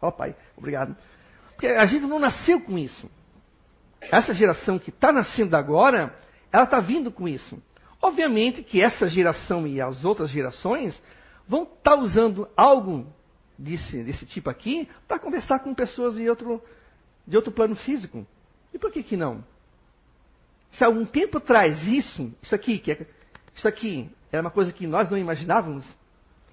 Ó, 0.00 0.08
oh, 0.08 0.12
pai, 0.12 0.34
obrigado. 0.56 0.96
Porque 1.54 1.68
a 1.68 1.86
gente 1.86 2.06
não 2.06 2.18
nasceu 2.18 2.60
com 2.60 2.76
isso. 2.78 3.08
Essa 4.00 4.34
geração 4.34 4.78
que 4.78 4.90
está 4.90 5.12
nascendo 5.12 5.56
agora, 5.56 6.14
ela 6.52 6.64
está 6.64 6.80
vindo 6.80 7.10
com 7.10 7.26
isso. 7.26 7.62
Obviamente 8.02 8.62
que 8.62 8.82
essa 8.82 9.08
geração 9.08 9.66
e 9.66 9.80
as 9.80 10.04
outras 10.04 10.30
gerações 10.30 11.00
vão 11.48 11.62
estar 11.62 11.92
tá 11.92 11.96
usando 11.96 12.48
algo 12.56 13.06
desse, 13.58 14.02
desse 14.02 14.26
tipo 14.26 14.50
aqui 14.50 14.88
para 15.06 15.18
conversar 15.18 15.60
com 15.60 15.74
pessoas 15.74 16.16
de 16.16 16.28
outro, 16.28 16.62
de 17.26 17.36
outro 17.36 17.52
plano 17.52 17.74
físico. 17.76 18.26
E 18.72 18.78
por 18.78 18.90
que, 18.90 19.02
que 19.02 19.16
não? 19.16 19.44
Se 20.72 20.84
algum 20.84 21.06
tempo 21.06 21.38
atrás 21.38 21.86
isso, 21.86 22.32
isso 22.42 22.54
aqui, 22.54 22.78
que 22.78 22.92
é, 22.92 23.06
isso 23.54 23.66
aqui 23.66 24.10
era 24.32 24.42
uma 24.42 24.50
coisa 24.50 24.72
que 24.72 24.86
nós 24.86 25.08
não 25.08 25.16
imaginávamos, 25.16 25.86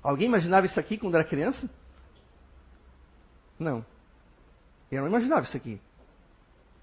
alguém 0.03 0.27
imaginava 0.27 0.67
isso 0.67 0.79
aqui 0.79 0.97
quando 0.97 1.15
era 1.15 1.23
criança? 1.23 1.69
Não. 3.59 3.83
Eu 4.91 5.01
não 5.01 5.07
imaginava 5.07 5.43
isso 5.43 5.55
aqui. 5.55 5.79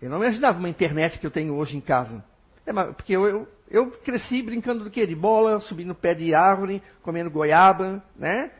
Eu 0.00 0.08
não 0.08 0.18
imaginava 0.18 0.58
uma 0.58 0.68
internet 0.68 1.18
que 1.18 1.26
eu 1.26 1.30
tenho 1.30 1.54
hoje 1.54 1.76
em 1.76 1.80
casa. 1.80 2.24
É, 2.64 2.72
porque 2.92 3.12
eu, 3.12 3.26
eu, 3.26 3.48
eu, 3.70 3.90
cresci 3.90 4.42
brincando 4.42 4.84
do 4.84 4.90
quê? 4.90 5.06
De 5.06 5.14
bola, 5.14 5.60
subindo 5.60 5.94
pé 5.94 6.14
de 6.14 6.34
árvore, 6.34 6.82
comendo 7.02 7.30
goiaba, 7.30 8.02
né? 8.16 8.50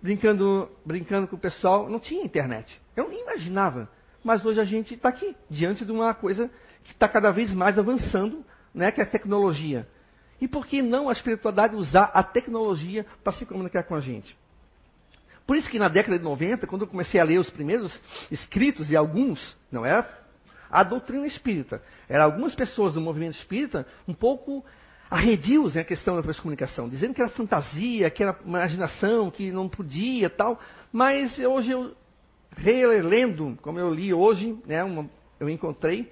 Brincando, 0.00 0.68
brincando 0.84 1.28
com 1.28 1.36
o 1.36 1.38
pessoal. 1.38 1.88
Não 1.88 2.00
tinha 2.00 2.24
internet. 2.24 2.80
Eu 2.96 3.08
nem 3.08 3.22
imaginava. 3.22 3.88
Mas 4.24 4.44
hoje 4.44 4.60
a 4.60 4.64
gente 4.64 4.94
está 4.94 5.08
aqui, 5.08 5.36
diante 5.50 5.84
de 5.84 5.92
uma 5.92 6.14
coisa 6.14 6.50
que 6.84 6.92
está 6.92 7.08
cada 7.08 7.30
vez 7.30 7.52
mais 7.52 7.78
avançando, 7.78 8.44
né? 8.74 8.90
Que 8.90 9.00
é 9.00 9.04
a 9.04 9.06
tecnologia. 9.06 9.86
E 10.40 10.48
por 10.48 10.66
que 10.66 10.82
não 10.82 11.08
a 11.08 11.12
espiritualidade 11.12 11.76
usar 11.76 12.10
a 12.14 12.22
tecnologia 12.22 13.06
para 13.22 13.32
se 13.32 13.46
comunicar 13.46 13.84
com 13.84 13.94
a 13.94 14.00
gente? 14.00 14.36
Por 15.46 15.56
isso 15.56 15.68
que 15.68 15.78
na 15.78 15.88
década 15.88 16.18
de 16.18 16.24
90, 16.24 16.66
quando 16.66 16.82
eu 16.82 16.88
comecei 16.88 17.20
a 17.20 17.24
ler 17.24 17.38
os 17.38 17.50
primeiros 17.50 17.98
escritos, 18.30 18.90
e 18.90 18.96
alguns, 18.96 19.56
não 19.70 19.84
era 19.84 20.22
a 20.70 20.82
doutrina 20.82 21.26
espírita, 21.26 21.82
eram 22.08 22.24
algumas 22.24 22.54
pessoas 22.54 22.94
do 22.94 23.00
movimento 23.00 23.34
espírita 23.34 23.86
um 24.08 24.14
pouco 24.14 24.64
arredios 25.10 25.74
na 25.74 25.84
questão 25.84 26.16
da 26.16 26.22
transcomunicação, 26.22 26.88
dizendo 26.88 27.12
que 27.12 27.20
era 27.20 27.30
fantasia, 27.30 28.08
que 28.08 28.22
era 28.22 28.38
imaginação, 28.46 29.30
que 29.30 29.52
não 29.52 29.68
podia 29.68 30.30
tal. 30.30 30.58
Mas 30.90 31.38
hoje 31.38 31.72
eu, 31.72 31.94
relendo, 32.56 33.58
como 33.60 33.78
eu 33.78 33.92
li 33.92 34.14
hoje, 34.14 34.56
né, 34.66 34.82
uma, 34.82 35.10
eu 35.38 35.50
encontrei, 35.50 36.10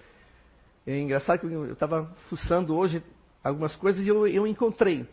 é 0.86 0.98
engraçado 0.98 1.38
que 1.38 1.46
eu 1.46 1.72
estava 1.72 2.14
fuçando 2.28 2.76
hoje 2.76 3.02
algumas 3.42 3.74
coisas 3.74 4.04
e 4.04 4.08
eu, 4.08 4.26
eu 4.26 4.46
encontrei. 4.46 5.06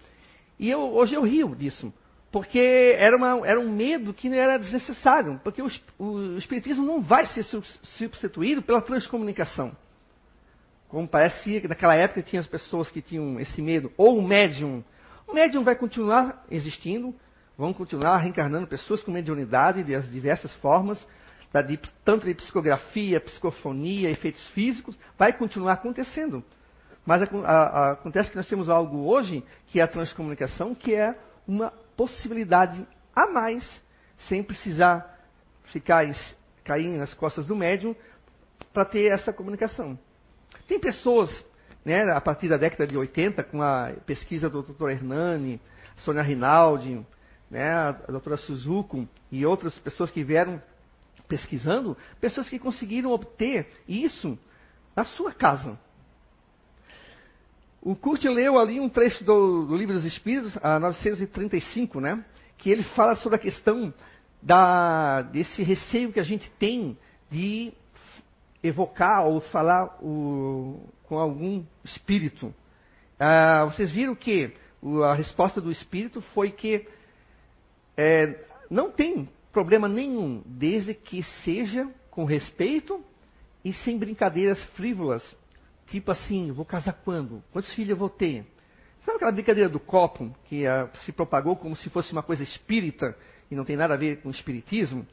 E 0.59 0.69
eu, 0.69 0.81
hoje 0.81 1.15
eu 1.15 1.21
rio 1.21 1.55
disso. 1.55 1.93
Porque 2.31 2.95
era, 2.97 3.15
uma, 3.15 3.47
era 3.47 3.59
um 3.59 3.71
medo 3.71 4.13
que 4.13 4.27
era 4.27 4.57
desnecessário, 4.57 5.39
porque 5.43 5.61
o, 5.61 5.67
o 5.97 6.37
Espiritismo 6.37 6.85
não 6.85 7.01
vai 7.01 7.25
ser 7.27 7.43
substituído 7.43 8.61
pela 8.61 8.81
transcomunicação. 8.81 9.75
Como 10.89 11.07
parecia 11.07 11.61
que 11.61 11.67
naquela 11.67 11.95
época 11.95 12.21
tinha 12.21 12.39
as 12.39 12.47
pessoas 12.47 12.89
que 12.89 13.01
tinham 13.01 13.39
esse 13.39 13.61
medo, 13.61 13.91
ou 13.97 14.17
o 14.17 14.27
médium. 14.27 14.83
O 15.25 15.33
médium 15.33 15.63
vai 15.63 15.75
continuar 15.75 16.45
existindo, 16.49 17.15
vão 17.57 17.73
continuar 17.73 18.17
reencarnando 18.17 18.67
pessoas 18.67 19.01
com 19.01 19.11
mediunidade 19.11 19.83
de 19.83 19.95
as 19.95 20.09
diversas 20.09 20.53
formas, 20.55 21.05
da, 21.51 21.61
de, 21.61 21.77
tanto 22.03 22.25
de 22.25 22.33
psicografia, 22.33 23.21
psicofonia, 23.21 24.09
efeitos 24.09 24.45
físicos, 24.49 24.97
vai 25.17 25.31
continuar 25.31 25.73
acontecendo. 25.73 26.43
Mas 27.05 27.21
a, 27.21 27.25
a, 27.25 27.91
acontece 27.91 28.29
que 28.29 28.35
nós 28.35 28.47
temos 28.47 28.69
algo 28.69 29.05
hoje, 29.05 29.43
que 29.67 29.79
é 29.79 29.83
a 29.83 29.87
transcomunicação, 29.87 30.75
que 30.75 30.93
é 30.93 31.17
uma 31.47 31.71
possibilidade 31.97 32.87
a 33.13 33.27
mais, 33.27 33.83
sem 34.29 34.43
precisar 34.43 35.19
ficar 35.65 36.05
cair 36.63 36.97
nas 36.97 37.13
costas 37.13 37.47
do 37.47 37.55
médium, 37.55 37.95
para 38.71 38.85
ter 38.85 39.11
essa 39.11 39.33
comunicação. 39.33 39.97
Tem 40.67 40.79
pessoas, 40.79 41.29
né, 41.83 42.03
a 42.11 42.21
partir 42.21 42.47
da 42.47 42.57
década 42.57 42.85
de 42.85 42.95
80, 42.95 43.43
com 43.43 43.61
a 43.61 43.93
pesquisa 44.05 44.49
do 44.49 44.61
Dr. 44.61 44.89
Hernani, 44.89 45.59
Sônia 45.97 46.21
Rinaldi, 46.21 47.05
né, 47.49 47.73
a 47.73 47.91
doutora 47.91 48.37
Suzuko 48.37 49.07
e 49.31 49.45
outras 49.45 49.77
pessoas 49.79 50.11
que 50.11 50.23
vieram 50.23 50.61
pesquisando, 51.27 51.97
pessoas 52.21 52.47
que 52.47 52.59
conseguiram 52.59 53.11
obter 53.11 53.67
isso 53.87 54.37
na 54.95 55.03
sua 55.03 55.33
casa. 55.33 55.79
O 57.87 57.95
Kurt 57.95 58.21
leu 58.25 58.59
ali 58.59 58.81
um 58.81 58.89
trecho 58.89 59.23
do, 59.23 59.65
do 59.65 59.77
Livro 59.77 59.93
dos 59.93 60.03
Espíritos, 60.03 60.51
a 60.61 60.77
935, 60.77 62.01
né? 62.01 62.21
Que 62.57 62.69
ele 62.69 62.83
fala 62.83 63.15
sobre 63.15 63.37
a 63.37 63.39
questão 63.39 63.93
da, 64.41 65.21
desse 65.21 65.63
receio 65.63 66.11
que 66.11 66.19
a 66.19 66.23
gente 66.23 66.51
tem 66.59 66.97
de 67.31 67.71
evocar 68.61 69.25
ou 69.25 69.39
falar 69.39 70.03
o, 70.03 70.85
com 71.03 71.17
algum 71.17 71.63
espírito. 71.81 72.53
Ah, 73.17 73.63
vocês 73.63 73.89
viram 73.89 74.15
que 74.15 74.53
a 75.09 75.13
resposta 75.13 75.61
do 75.61 75.71
espírito 75.71 76.19
foi 76.33 76.51
que 76.51 76.85
é, 77.95 78.37
não 78.69 78.91
tem 78.91 79.29
problema 79.53 79.87
nenhum, 79.87 80.43
desde 80.45 80.93
que 80.93 81.23
seja 81.45 81.87
com 82.11 82.25
respeito 82.25 83.01
e 83.63 83.71
sem 83.71 83.97
brincadeiras 83.97 84.61
frívolas 84.71 85.23
Tipo 85.87 86.11
assim, 86.11 86.51
vou 86.51 86.65
casar 86.65 86.93
quando? 86.93 87.43
Quantos 87.51 87.73
filhos 87.73 87.91
eu 87.91 87.97
vou 87.97 88.09
ter? 88.09 88.45
Sabe 89.05 89.15
aquela 89.15 89.31
brincadeira 89.31 89.69
do 89.69 89.79
copo, 89.79 90.35
que 90.45 90.67
uh, 90.67 90.89
se 91.05 91.13
propagou 91.13 91.55
como 91.55 91.77
se 91.77 91.89
fosse 91.89 92.11
uma 92.11 92.21
coisa 92.21 92.43
espírita 92.43 93.15
e 93.49 93.55
não 93.55 93.63
tem 93.63 93.77
nada 93.77 93.93
a 93.93 93.97
ver 93.97 94.21
com 94.21 94.29
espiritismo? 94.29 95.07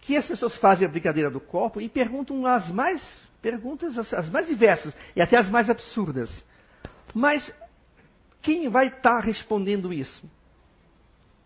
Que 0.00 0.16
as 0.16 0.26
pessoas 0.26 0.56
fazem 0.56 0.86
a 0.86 0.90
brincadeira 0.90 1.30
do 1.30 1.40
copo 1.40 1.78
e 1.78 1.90
perguntam 1.90 2.46
as 2.46 2.70
mais 2.70 3.02
perguntas, 3.42 3.98
as, 3.98 4.14
as 4.14 4.30
mais 4.30 4.46
diversas 4.46 4.94
e 5.14 5.20
até 5.20 5.36
as 5.36 5.50
mais 5.50 5.68
absurdas. 5.68 6.30
Mas 7.14 7.54
quem 8.40 8.70
vai 8.70 8.86
estar 8.86 9.18
tá 9.18 9.20
respondendo 9.20 9.92
isso? 9.92 10.26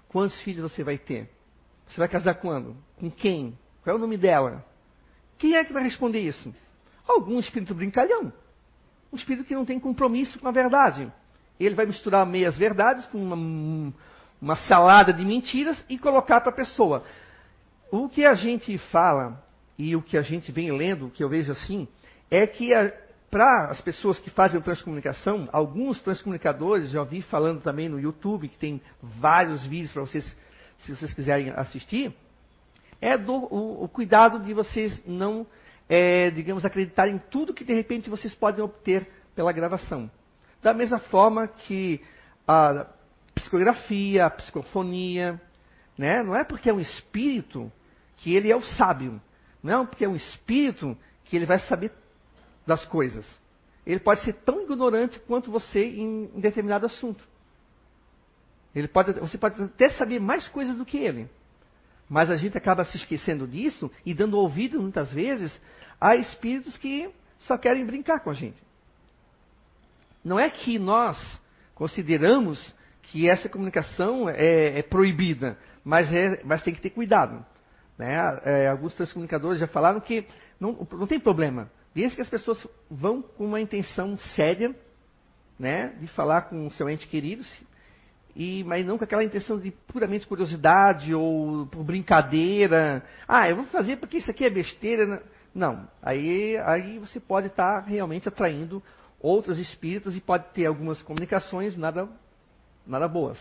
Quantos 0.09 0.41
filhos 0.43 0.63
você 0.63 0.85
vai 0.85 0.99
ter? 0.99 1.29
Você 1.89 1.99
vai 1.99 2.09
casar 2.09 2.35
quando? 2.35 2.77
Com 2.97 3.11
quem? 3.11 3.59
Qual 3.83 3.97
é 3.97 3.99
o 3.99 4.01
nome 4.01 4.17
dela? 4.17 4.65
Quem 5.37 5.57
é 5.57 5.65
que 5.65 5.73
vai 5.73 5.83
responder 5.83 6.21
isso? 6.21 6.55
Algum 7.09 7.41
espírito 7.41 7.75
brincalhão 7.75 8.33
um 9.13 9.17
espírito 9.17 9.47
que 9.47 9.55
não 9.55 9.65
tem 9.65 9.79
compromisso 9.81 10.39
com 10.39 10.49
a 10.49 10.53
verdade. 10.53 11.11
Ele 11.59 11.75
vai 11.75 11.87
misturar 11.87 12.25
meias 12.27 12.57
verdades 12.57 13.07
com 13.07 13.19
uma, 13.19 13.93
uma 14.41 14.57
salada 14.57 15.13
de 15.13 15.25
mentiras 15.25 15.85
e 15.89 15.99
colocar 15.99 16.41
para 16.41 16.51
a 16.51 16.57
pessoa. 16.57 17.05
O 17.91 18.09
que 18.09 18.25
a 18.25 18.35
gente 18.35 18.77
fala 18.91 19.43
e 19.79 19.97
o 19.97 20.03
que 20.03 20.17
a 20.17 20.23
gente 20.23 20.53
vem 20.53 20.71
lendo, 20.71 21.07
o 21.07 21.11
que 21.11 21.23
eu 21.23 21.29
vejo 21.29 21.53
assim, 21.53 21.89
é 22.31 22.47
que 22.47 22.73
para 23.31 23.67
as 23.67 23.81
pessoas 23.81 24.19
que 24.19 24.31
fazem 24.31 24.61
transcomunicação, 24.61 25.49
alguns 25.53 26.01
transcomunicadores, 26.01 26.91
já 26.91 27.05
vi 27.05 27.23
falando 27.23 27.63
também 27.63 27.89
no 27.89 28.01
YouTube, 28.01 28.49
que 28.49 28.59
tem 28.59 28.81
vários 29.03 29.65
vídeos 29.67 29.93
para 29.93 30.03
vocês, 30.03 30.37
se 30.81 30.95
vocês 30.95 31.13
quiserem 31.13 31.51
assistir, 31.51 32.15
é 33.01 33.17
do, 33.17 33.33
o, 33.33 33.85
o 33.85 33.89
cuidado 33.89 34.41
de 34.41 34.53
vocês 34.53 35.01
não 35.07 35.47
é, 35.89 36.31
digamos, 36.31 36.65
acreditar 36.65 37.09
em 37.09 37.19
tudo 37.19 37.55
que 37.55 37.65
de 37.65 37.73
repente 37.73 38.11
vocês 38.11 38.35
podem 38.35 38.63
obter 38.63 39.09
pela 39.35 39.53
gravação. 39.53 40.11
Da 40.63 40.75
mesma 40.75 40.99
forma 40.99 41.49
que 41.49 42.01
a 42.47 42.87
psicografia, 43.35 44.27
a 44.27 44.31
psicofonia, 44.31 45.41
né? 45.97 46.23
não 46.23 46.37
é 46.37 46.45
porque 46.45 46.69
é 46.69 46.73
um 46.73 46.81
espírito 46.81 47.73
que 48.17 48.35
ele 48.35 48.51
é 48.51 48.57
o 48.57 48.63
sábio. 48.63 49.21
Não 49.63 49.83
é 49.83 49.87
porque 49.87 50.05
é 50.05 50.09
um 50.09 50.17
espírito 50.17 50.97
que 51.25 51.37
ele 51.37 51.47
vai 51.47 51.59
saber 51.61 51.93
das 52.67 52.85
coisas. 52.87 53.27
Ele 53.87 54.01
pode 54.01 54.23
ser 54.23 54.35
tão 54.35 54.63
ignorante 54.63 55.19
quanto 55.21 55.51
você 55.51 55.83
em, 55.83 56.31
em 56.35 56.41
determinado 56.41 56.87
assunto. 56.87 57.25
Ele 58.75 58.87
pode, 58.87 59.13
você 59.15 59.39
pode 59.39 59.63
até 59.63 59.89
saber 59.91 60.21
mais 60.21 60.47
coisas 60.49 60.77
do 60.77 60.85
que 60.85 60.99
ele. 60.99 61.29
Mas 62.09 62.31
a 62.31 62.37
gente 62.37 62.57
acaba 62.57 62.85
se 62.85 62.97
esquecendo 62.97 63.47
disso 63.47 63.91
e 64.05 64.15
dando 64.15 64.39
ouvido, 64.39 64.81
muitas 64.81 65.13
vezes, 65.13 65.61
a 66.01 66.17
espíritos 66.17 66.77
que 66.79 67.11
só 67.41 67.59
querem 67.59 67.85
brincar 67.85 68.21
com 68.21 68.31
a 68.31 68.35
gente. 68.35 68.57
Não 70.25 70.39
é 70.39 70.49
que 70.49 70.79
nós 70.79 71.19
consideramos 71.75 72.75
que 73.03 73.29
essa 73.29 73.49
comunicação 73.49 74.29
é, 74.29 74.79
é 74.79 74.83
proibida, 74.83 75.59
mas, 75.85 76.13
é, 76.13 76.43
mas 76.45 76.63
tem 76.63 76.75
que 76.75 76.81
ter 76.81 76.91
cuidado. 76.91 77.45
Né? 77.97 78.17
É, 78.45 78.69
alguns 78.69 78.95
transcomunicadores 78.95 79.61
já 79.61 79.67
falaram 79.67 80.01
que 80.01 80.27
não, 80.59 80.87
não 80.93 81.07
tem 81.07 81.21
problema, 81.21 81.71
desde 81.95 82.17
que 82.17 82.23
as 82.23 82.29
pessoas 82.29 82.67
vão 82.91 83.23
com 83.23 83.47
uma 83.47 83.61
intenção 83.61 84.19
séria 84.37 84.75
né, 85.59 85.95
de 86.01 86.07
falar 86.09 86.43
com 86.43 86.67
o 86.67 86.71
seu 86.71 86.89
ente 86.89 87.07
querido, 87.09 87.43
e, 88.37 88.63
mas 88.65 88.87
não 88.87 88.97
com 88.97 89.05
aquela 89.05 89.25
intenção 89.25 89.59
de 89.59 89.71
puramente 89.71 90.27
curiosidade 90.27 91.15
ou 91.15 91.67
por 91.67 91.83
brincadeira. 91.83 93.03
Ah, 93.27 93.49
eu 93.49 93.57
vou 93.57 93.65
fazer 93.67 93.97
porque 93.97 94.19
isso 94.19 94.31
aqui 94.31 94.45
é 94.45 94.51
besteira. 94.51 95.07
Né? 95.07 95.21
Não, 95.55 95.89
aí, 96.03 96.57
aí 96.59 96.99
você 96.99 97.19
pode 97.19 97.49
estar 97.49 97.81
realmente 97.81 98.29
atraindo 98.29 98.83
outros 99.21 99.59
espíritos 99.59 100.17
e 100.17 100.21
pode 100.21 100.45
ter 100.53 100.67
algumas 100.67 101.03
comunicações 101.03 101.77
nada, 101.77 102.09
nada 102.87 103.09
boas. 103.09 103.39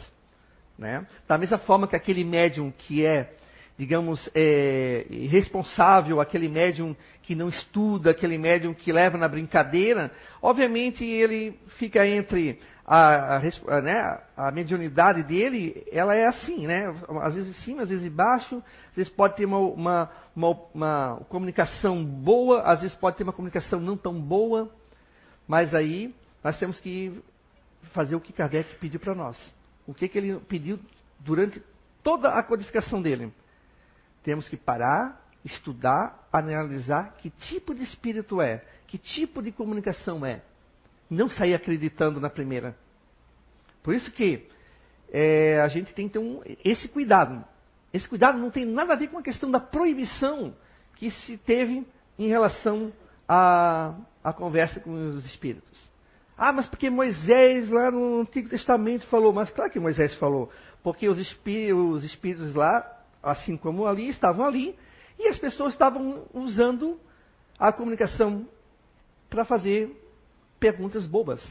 Né? 0.78 1.06
Da 1.28 1.38
mesma 1.38 1.58
forma 1.58 1.88
que 1.88 1.96
aquele 1.96 2.24
médium 2.24 2.72
que 2.72 3.06
é, 3.06 3.34
digamos, 3.78 4.30
é, 4.34 5.06
irresponsável, 5.10 6.20
aquele 6.20 6.48
médium 6.48 6.96
que 7.22 7.36
não 7.36 7.50
estuda, 7.50 8.12
aquele 8.12 8.38
médium 8.38 8.74
que 8.74 8.92
leva 8.92 9.18
na 9.18 9.28
brincadeira, 9.28 10.12
obviamente 10.42 11.06
ele 11.06 11.60
fica 11.78 12.08
entre 12.08 12.60
a, 12.90 13.36
a, 13.36 13.82
né, 13.82 14.22
a 14.38 14.50
mediunidade 14.50 15.22
dele, 15.22 15.86
ela 15.92 16.16
é 16.16 16.26
assim, 16.26 16.66
né? 16.66 16.86
Às 17.22 17.36
vezes 17.36 17.50
em 17.50 17.62
cima, 17.62 17.82
às 17.82 17.90
vezes 17.90 18.06
embaixo, 18.06 18.64
às 18.90 18.96
vezes 18.96 19.12
pode 19.12 19.36
ter 19.36 19.44
uma, 19.44 19.60
uma, 19.60 20.12
uma, 20.34 20.60
uma 20.74 21.22
comunicação 21.28 22.04
boa, 22.06 22.62
às 22.62 22.80
vezes 22.80 22.96
pode 22.96 23.18
ter 23.18 23.24
uma 23.24 23.34
comunicação 23.34 23.82
não 23.82 23.98
tão 23.98 24.18
boa, 24.22 24.72
mas 25.46 25.76
aí 25.76 26.16
nós 26.42 26.58
temos 26.58 26.80
que 26.80 27.22
fazer 27.92 28.16
o 28.16 28.22
que 28.22 28.32
Kardec 28.32 28.76
pediu 28.76 29.02
para 29.02 29.14
nós. 29.14 29.38
O 29.86 29.94
que, 29.94 30.08
que 30.08 30.18
ele 30.18 30.40
pediu 30.48 30.80
durante 31.20 31.62
toda 32.02 32.30
a 32.30 32.42
codificação 32.42 33.02
dele? 33.02 33.34
Temos 34.24 34.48
que 34.48 34.56
parar, 34.56 35.28
estudar, 35.44 36.26
analisar 36.32 37.16
que 37.18 37.30
tipo 37.32 37.76
de 37.76 37.84
espírito 37.84 38.42
é, 38.42 38.64
que 38.88 38.98
tipo 38.98 39.42
de 39.42 39.52
comunicação 39.52 40.26
é 40.26 40.42
não 41.10 41.30
sair 41.30 41.54
acreditando 41.54 42.20
na 42.20 42.30
primeira. 42.30 42.76
Por 43.84 43.94
isso 43.94 44.12
que 44.12 44.48
é, 45.12 45.62
a 45.62 45.68
gente 45.68 45.94
tem 45.94 46.08
que 46.08 46.14
ter 46.14 46.20
um, 46.20 46.42
esse 46.64 46.88
cuidado. 46.88 47.44
Esse 47.94 48.08
cuidado 48.08 48.38
não 48.38 48.52
tem 48.52 48.66
nada 48.66 48.94
a 48.94 48.96
ver 48.96 49.08
com 49.08 49.18
a 49.18 49.24
questão 49.24 49.50
da 49.50 49.60
proibição 49.60 50.54
que 50.96 51.10
se 51.10 51.38
teve 51.38 51.86
em 52.20 52.28
relação 52.28 52.92
à, 53.28 53.96
conversa 54.36 54.80
com 54.80 54.94
os 54.94 55.26
espíritos. 55.26 55.80
Ah, 56.38 56.52
mas 56.52 56.68
porque 56.68 56.90
Moisés 56.90 57.70
lá 57.70 57.90
no 57.90 58.22
Antigo 58.22 58.50
Testamento 58.50 59.06
falou. 59.08 59.32
Mas 59.34 59.50
claro 59.52 59.72
que 59.72 59.80
Moisés 59.80 60.14
falou. 60.16 60.52
Porque 60.84 61.08
os 61.08 61.18
espíritos, 61.18 61.96
os 61.96 62.04
espíritos 62.04 62.54
lá, 62.54 62.86
assim 63.24 63.58
como 63.58 63.88
ali, 63.88 64.10
estavam 64.10 64.46
ali. 64.46 64.78
E 65.18 65.28
as 65.30 65.38
pessoas 65.38 65.74
estavam 65.74 66.26
usando 66.34 67.00
a 67.58 67.72
comunicação 67.72 68.48
para 69.30 69.44
fazer 69.44 69.96
perguntas 70.60 71.06
bobas. 71.06 71.42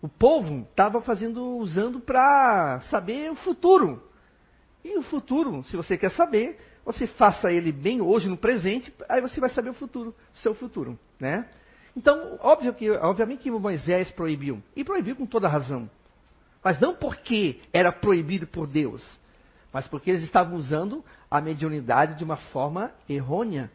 O 0.00 0.08
povo 0.08 0.66
estava 0.68 1.00
fazendo, 1.00 1.56
usando 1.58 2.00
para 2.00 2.80
saber 2.90 3.30
o 3.30 3.36
futuro. 3.36 4.02
E 4.84 4.98
o 4.98 5.02
futuro, 5.02 5.62
se 5.64 5.76
você 5.76 5.96
quer 5.96 6.10
saber, 6.10 6.58
você 6.84 7.06
faça 7.06 7.52
ele 7.52 7.70
bem 7.70 8.00
hoje 8.00 8.28
no 8.28 8.36
presente, 8.36 8.92
aí 9.08 9.20
você 9.20 9.38
vai 9.38 9.48
saber 9.48 9.70
o 9.70 9.74
futuro, 9.74 10.14
o 10.34 10.38
seu 10.38 10.54
futuro, 10.54 10.98
né? 11.20 11.48
Então, 11.96 12.38
óbvio 12.40 12.74
que, 12.74 12.90
obviamente 12.90 13.42
que 13.42 13.50
Moisés 13.50 14.10
proibiu, 14.10 14.62
e 14.74 14.82
proibiu 14.82 15.14
com 15.14 15.26
toda 15.26 15.46
razão. 15.46 15.88
Mas 16.64 16.80
não 16.80 16.94
porque 16.94 17.60
era 17.72 17.92
proibido 17.92 18.46
por 18.46 18.66
Deus, 18.66 19.04
mas 19.72 19.86
porque 19.86 20.10
eles 20.10 20.22
estavam 20.22 20.56
usando 20.56 21.04
a 21.30 21.40
mediunidade 21.40 22.16
de 22.16 22.24
uma 22.24 22.36
forma 22.36 22.92
errônea. 23.08 23.70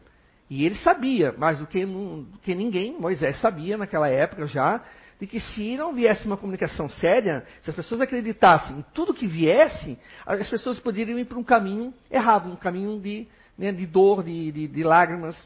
E 0.50 0.64
ele 0.64 0.76
sabia, 0.76 1.32
mais 1.32 1.58
do 1.58 1.66
que, 1.66 1.84
do 1.84 2.26
que 2.42 2.54
ninguém, 2.54 2.98
Moisés 2.98 3.38
sabia 3.40 3.76
naquela 3.76 4.08
época 4.08 4.46
já, 4.46 4.82
de 5.20 5.26
que 5.26 5.40
se 5.40 5.76
não 5.76 5.92
viesse 5.92 6.24
uma 6.26 6.36
comunicação 6.36 6.88
séria, 6.88 7.44
se 7.62 7.70
as 7.70 7.76
pessoas 7.76 8.00
acreditassem 8.00 8.78
em 8.78 8.84
tudo 8.94 9.12
que 9.12 9.26
viesse, 9.26 9.98
as 10.24 10.48
pessoas 10.48 10.78
poderiam 10.78 11.18
ir 11.18 11.24
para 11.24 11.38
um 11.38 11.44
caminho 11.44 11.92
errado, 12.10 12.50
um 12.50 12.56
caminho 12.56 12.98
de, 13.00 13.26
né, 13.58 13.72
de 13.72 13.84
dor, 13.84 14.22
de, 14.22 14.52
de, 14.52 14.68
de, 14.68 14.82
lágrimas. 14.84 15.36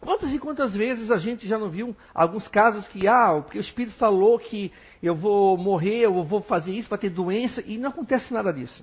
Quantas 0.00 0.32
e 0.32 0.38
quantas 0.38 0.74
vezes 0.74 1.10
a 1.10 1.16
gente 1.16 1.46
já 1.46 1.58
não 1.58 1.68
viu 1.68 1.94
alguns 2.14 2.48
casos 2.48 2.86
que, 2.88 3.06
ah, 3.06 3.40
porque 3.42 3.58
o 3.58 3.60
Espírito 3.60 3.96
falou 3.96 4.38
que 4.38 4.72
eu 5.02 5.14
vou 5.14 5.56
morrer, 5.56 5.98
eu 5.98 6.24
vou 6.24 6.40
fazer 6.42 6.72
isso 6.72 6.88
para 6.88 6.98
ter 6.98 7.10
doença, 7.10 7.62
e 7.66 7.76
não 7.76 7.90
acontece 7.90 8.32
nada 8.32 8.52
disso. 8.52 8.82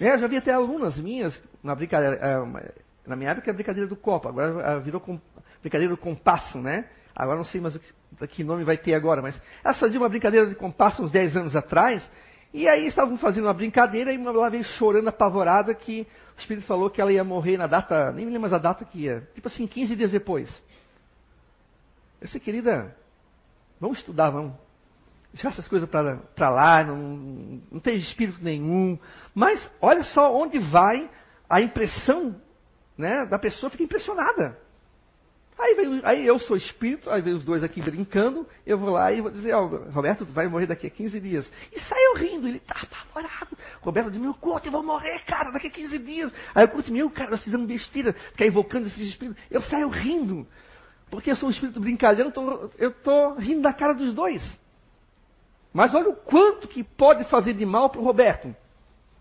É, 0.00 0.12
eu 0.12 0.18
já 0.18 0.26
vi 0.26 0.36
até 0.36 0.52
alunas 0.52 0.98
minhas, 0.98 1.40
na 1.62 1.74
brincadeira, 1.74 2.16
é, 2.16 2.85
na 3.06 3.16
minha 3.16 3.30
época 3.30 3.50
era 3.50 3.54
brincadeira 3.54 3.88
do 3.88 3.96
copo, 3.96 4.28
agora 4.28 4.80
virou 4.80 5.00
com, 5.00 5.20
brincadeira 5.60 5.94
do 5.94 5.98
compasso, 5.98 6.58
né? 6.58 6.86
Agora 7.14 7.38
não 7.38 7.44
sei 7.44 7.60
mais 7.60 7.76
que, 7.76 8.26
que 8.28 8.44
nome 8.44 8.64
vai 8.64 8.76
ter 8.76 8.94
agora, 8.94 9.22
mas 9.22 9.40
elas 9.64 9.78
faziam 9.80 10.02
uma 10.02 10.08
brincadeira 10.08 10.46
de 10.46 10.54
compasso 10.54 11.02
uns 11.02 11.10
10 11.10 11.36
anos 11.36 11.56
atrás, 11.56 12.08
e 12.52 12.68
aí 12.68 12.86
estavam 12.86 13.16
fazendo 13.18 13.44
uma 13.44 13.54
brincadeira 13.54 14.12
e 14.12 14.16
ela 14.16 14.50
veio 14.50 14.64
chorando 14.64 15.08
apavorada 15.08 15.74
que 15.74 16.06
o 16.36 16.40
Espírito 16.40 16.66
falou 16.66 16.90
que 16.90 17.00
ela 17.00 17.12
ia 17.12 17.24
morrer 17.24 17.56
na 17.56 17.66
data, 17.66 18.12
nem 18.12 18.24
me 18.24 18.32
lembro 18.32 18.42
mais 18.42 18.52
a 18.52 18.58
data 18.58 18.84
que 18.84 19.00
ia, 19.00 19.28
tipo 19.34 19.48
assim, 19.48 19.66
15 19.66 19.96
dias 19.96 20.10
depois. 20.10 20.50
Eu 22.20 22.26
disse, 22.26 22.40
querida, 22.40 22.96
vamos 23.80 23.98
estudar, 23.98 24.30
vamos. 24.30 24.54
Deixar 25.32 25.50
essas 25.50 25.68
coisas 25.68 25.88
para 25.88 26.48
lá, 26.48 26.82
não, 26.82 27.60
não 27.70 27.80
tem 27.80 27.96
espírito 27.96 28.42
nenhum. 28.42 28.98
Mas 29.34 29.70
olha 29.82 30.02
só 30.02 30.34
onde 30.34 30.58
vai 30.58 31.10
a 31.48 31.60
impressão 31.60 32.40
né, 32.96 33.26
da 33.26 33.38
pessoa 33.38 33.70
fica 33.70 33.82
impressionada. 33.82 34.58
Aí, 35.58 36.00
aí 36.04 36.26
eu 36.26 36.38
sou 36.38 36.54
espírito, 36.54 37.08
aí 37.08 37.22
vem 37.22 37.32
os 37.32 37.42
dois 37.42 37.64
aqui 37.64 37.80
brincando, 37.80 38.46
eu 38.66 38.76
vou 38.76 38.90
lá 38.90 39.10
e 39.10 39.22
vou 39.22 39.30
dizer, 39.30 39.54
oh, 39.54 39.90
Roberto 39.90 40.22
vai 40.26 40.46
morrer 40.46 40.66
daqui 40.66 40.86
a 40.86 40.90
15 40.90 41.18
dias. 41.18 41.50
E 41.72 41.80
saiu 41.80 42.14
rindo, 42.16 42.46
ele 42.46 42.60
tá 42.60 42.76
apavorado. 42.82 43.56
Roberto 43.80 44.10
diz, 44.10 44.20
meu 44.20 44.34
corpo, 44.34 44.68
eu 44.68 44.72
vou 44.72 44.82
morrer, 44.82 45.18
cara, 45.24 45.50
daqui 45.50 45.68
a 45.68 45.70
15 45.70 45.98
dias. 45.98 46.34
Aí 46.54 46.64
eu 46.64 46.68
curto, 46.68 46.92
meu, 46.92 47.08
cara, 47.08 47.30
nós 47.30 47.42
fizemos 47.42 47.66
besteira, 47.66 48.12
ficar 48.12 48.46
invocando 48.46 48.86
esses 48.88 49.08
espíritos. 49.08 49.42
Eu 49.50 49.62
saio 49.62 49.88
rindo, 49.88 50.46
porque 51.10 51.30
eu 51.30 51.36
sou 51.36 51.48
um 51.48 51.52
espírito 51.52 51.80
brincalhão, 51.80 52.28
então 52.28 52.70
eu 52.76 52.90
tô 52.90 53.34
rindo 53.36 53.62
da 53.62 53.72
cara 53.72 53.94
dos 53.94 54.12
dois. 54.12 54.42
Mas 55.72 55.94
olha 55.94 56.10
o 56.10 56.16
quanto 56.16 56.68
que 56.68 56.84
pode 56.84 57.24
fazer 57.30 57.54
de 57.54 57.64
mal 57.64 57.88
para 57.88 58.00
o 58.00 58.04
Roberto. 58.04 58.54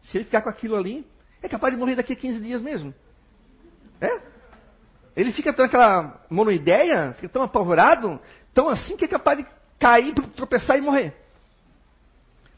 Se 0.03 0.17
ele 0.17 0.25
ficar 0.25 0.41
com 0.41 0.49
aquilo 0.49 0.75
ali, 0.75 1.07
é 1.41 1.47
capaz 1.47 1.73
de 1.73 1.79
morrer 1.79 1.95
daqui 1.95 2.11
a 2.11 2.15
15 2.15 2.41
dias 2.41 2.61
mesmo. 2.61 2.93
É? 4.01 4.19
Ele 5.15 5.31
fica 5.31 5.53
tão 5.53 5.65
aquela 5.65 6.21
monoideia, 6.29 7.13
fica 7.13 7.29
tão 7.29 7.41
apavorado, 7.41 8.19
tão 8.53 8.69
assim 8.69 8.97
que 8.97 9.05
é 9.05 9.07
capaz 9.07 9.37
de 9.37 9.45
cair, 9.79 10.13
tropeçar 10.35 10.77
e 10.77 10.81
morrer. 10.81 11.13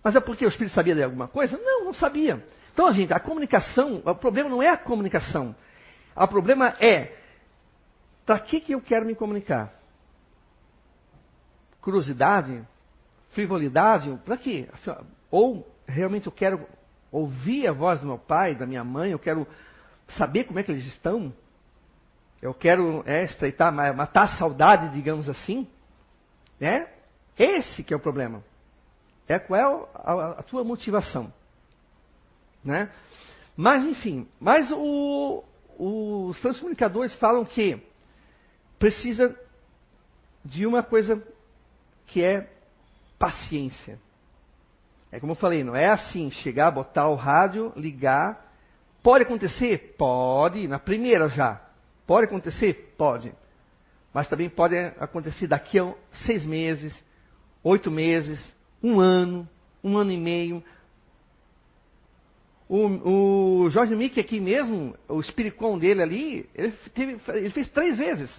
Mas 0.03 0.15
é 0.15 0.19
porque 0.19 0.45
o 0.45 0.47
Espírito 0.47 0.73
sabia 0.73 0.95
de 0.95 1.03
alguma 1.03 1.27
coisa? 1.27 1.57
Não, 1.57 1.85
não 1.85 1.93
sabia. 1.93 2.43
Então, 2.73 2.91
gente, 2.93 3.13
a 3.13 3.19
comunicação, 3.19 4.01
o 4.05 4.15
problema 4.15 4.49
não 4.49 4.61
é 4.61 4.69
a 4.69 4.77
comunicação. 4.77 5.55
O 6.15 6.27
problema 6.27 6.73
é, 6.79 7.15
para 8.25 8.39
que, 8.39 8.59
que 8.59 8.73
eu 8.73 8.81
quero 8.81 9.05
me 9.05 9.15
comunicar? 9.15 9.73
Curiosidade? 11.81 12.63
Frivolidade? 13.29 14.17
Para 14.25 14.37
quê? 14.37 14.67
Ou 15.29 15.67
realmente 15.87 16.27
eu 16.27 16.31
quero 16.31 16.67
ouvir 17.11 17.67
a 17.67 17.71
voz 17.71 18.01
do 18.01 18.07
meu 18.07 18.17
pai, 18.17 18.55
da 18.55 18.65
minha 18.65 18.83
mãe, 18.83 19.11
eu 19.11 19.19
quero 19.19 19.47
saber 20.09 20.45
como 20.45 20.59
é 20.59 20.63
que 20.63 20.71
eles 20.71 20.85
estão. 20.85 21.33
Eu 22.41 22.53
quero 22.53 23.03
é, 23.05 23.23
estreitar, 23.23 23.73
matar 23.73 24.23
a 24.23 24.37
saudade, 24.37 24.93
digamos 24.93 25.27
assim. 25.27 25.67
Né? 26.59 26.87
Esse 27.37 27.83
que 27.83 27.93
é 27.93 27.97
o 27.97 27.99
problema. 27.99 28.43
É 29.27 29.37
qual 29.39 29.59
é 29.59 29.63
a, 29.95 30.39
a 30.39 30.43
tua 30.43 30.63
motivação. 30.63 31.33
Né? 32.63 32.89
Mas, 33.55 33.83
enfim, 33.85 34.27
mas 34.39 34.71
o, 34.71 35.43
os 35.77 36.39
transcomunicadores 36.41 37.15
falam 37.15 37.43
que 37.43 37.81
precisa 38.77 39.35
de 40.45 40.65
uma 40.65 40.83
coisa 40.83 41.21
que 42.05 42.23
é 42.23 42.49
paciência. 43.19 43.99
É 45.11 45.19
como 45.19 45.31
eu 45.31 45.35
falei, 45.37 45.63
não 45.63 45.75
é 45.75 45.87
assim, 45.87 46.29
chegar, 46.29 46.71
botar 46.71 47.07
o 47.07 47.15
rádio, 47.15 47.73
ligar 47.75 48.46
Pode 49.07 49.23
acontecer? 49.23 49.95
Pode, 49.97 50.67
na 50.67 50.79
primeira 50.79 51.29
já. 51.29 51.61
Pode 52.05 52.25
acontecer? 52.25 52.93
Pode. 52.97 53.33
Mas 54.13 54.27
também 54.27 54.49
pode 54.49 54.75
acontecer 54.99 55.47
daqui 55.47 55.79
a 55.79 55.93
seis 56.25 56.45
meses, 56.45 56.93
oito 57.63 57.89
meses, 57.89 58.53
um 58.83 58.99
ano, 58.99 59.47
um 59.81 59.97
ano 59.97 60.11
e 60.11 60.17
meio. 60.17 60.61
O, 62.67 63.63
o 63.63 63.69
Jorge 63.69 63.95
Mick 63.95 64.19
aqui 64.19 64.41
mesmo, 64.41 64.93
o 65.07 65.21
espiricom 65.21 65.79
dele 65.79 66.03
ali, 66.03 66.49
ele, 66.53 66.73
teve, 66.93 67.17
ele 67.29 67.49
fez 67.51 67.69
três 67.69 67.97
vezes. 67.97 68.29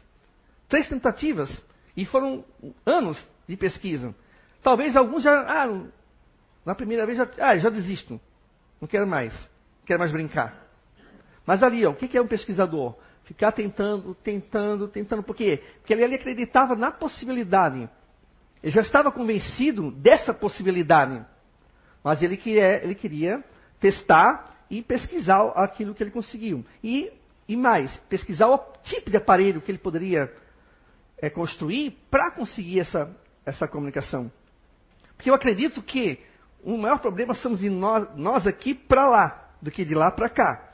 Três 0.69 0.87
tentativas. 0.87 1.63
E 1.97 2.05
foram 2.05 2.45
anos 2.85 3.19
de 3.49 3.57
pesquisa. 3.57 4.15
Talvez 4.63 4.95
alguns 4.97 5.23
já. 5.23 5.33
Ah, 5.33 5.83
Na 6.63 6.75
primeira 6.75 7.07
vez, 7.07 7.17
já, 7.17 7.27
ah, 7.39 7.57
já 7.57 7.71
desisto. 7.71 8.21
Não 8.79 8.87
quero 8.87 9.07
mais. 9.07 9.33
Não 9.89 9.97
quero 9.97 10.01
mais 10.01 10.13
brincar. 10.13 10.69
Mas 11.47 11.63
ali, 11.63 11.87
ó, 11.87 11.93
o 11.93 11.95
que 11.95 12.19
é 12.19 12.21
um 12.21 12.27
pesquisador? 12.27 12.95
Ficar 13.25 13.53
tentando, 13.53 14.15
tentando, 14.17 14.87
tentando. 14.87 15.23
Por 15.23 15.35
quê? 15.35 15.63
Porque 15.79 15.95
ele, 15.95 16.05
ele 16.05 16.15
acreditava 16.17 16.77
na 16.77 16.91
possibilidade. 16.91 17.89
Ele 18.63 18.71
já 18.71 18.83
estava 18.83 19.11
convencido 19.11 19.91
dessa 19.91 20.35
possibilidade. 20.35 21.25
Mas 22.05 22.21
ele 22.23 22.37
queria, 22.37 22.85
ele 22.85 22.95
queria 22.95 23.43
testar 23.81 24.59
e 24.69 24.83
pesquisar 24.83 25.43
aquilo 25.55 25.95
que 25.95 26.03
ele 26.03 26.11
conseguiu. 26.11 26.67
E, 26.85 27.11
e 27.49 27.57
mais, 27.57 27.97
pesquisar 28.11 28.49
o 28.49 28.59
tipo 28.83 29.11
de 29.11 29.17
aparelho 29.17 29.63
que 29.63 29.71
ele 29.71 29.79
poderia 29.79 30.31
é, 31.17 31.31
construir 31.31 31.93
para 32.11 32.31
conseguir 32.31 32.81
essa, 32.81 33.11
essa 33.47 33.67
comunicação. 33.67 34.31
Porque 35.17 35.31
eu 35.31 35.35
acredito 35.35 35.83
que 35.83 36.23
o 36.63 36.77
maior 36.77 36.99
problema 36.99 37.33
somos 37.33 37.63
nós, 37.63 38.07
nós 38.17 38.47
aqui 38.47 38.75
para 38.75 39.09
lá, 39.09 39.48
do 39.61 39.71
que 39.71 39.85
de 39.85 39.95
lá 39.95 40.11
para 40.11 40.29
cá. 40.29 40.65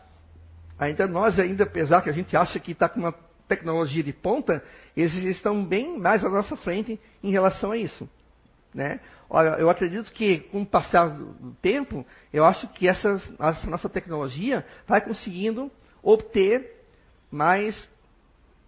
Ainda 0.78 1.06
nós, 1.06 1.38
ainda, 1.38 1.64
apesar 1.64 2.02
que 2.02 2.10
a 2.10 2.12
gente 2.12 2.36
acha 2.36 2.58
que 2.58 2.72
está 2.72 2.88
com 2.88 3.00
uma 3.00 3.14
tecnologia 3.46 4.02
de 4.02 4.12
ponta, 4.12 4.62
eles 4.96 5.14
estão 5.14 5.64
bem 5.64 5.98
mais 5.98 6.24
à 6.24 6.28
nossa 6.28 6.56
frente 6.56 7.00
em 7.22 7.30
relação 7.30 7.72
a 7.72 7.76
isso. 7.76 8.08
Né? 8.74 9.00
Olha, 9.30 9.50
eu 9.50 9.70
acredito 9.70 10.10
que, 10.12 10.40
com 10.40 10.62
o 10.62 10.66
passar 10.66 11.08
do 11.08 11.52
tempo, 11.62 12.04
eu 12.32 12.44
acho 12.44 12.66
que 12.68 12.88
essa, 12.88 13.20
nossa 13.68 13.88
tecnologia 13.88 14.64
vai 14.86 15.00
conseguindo 15.00 15.70
obter 16.02 16.82
mais, 17.30 17.88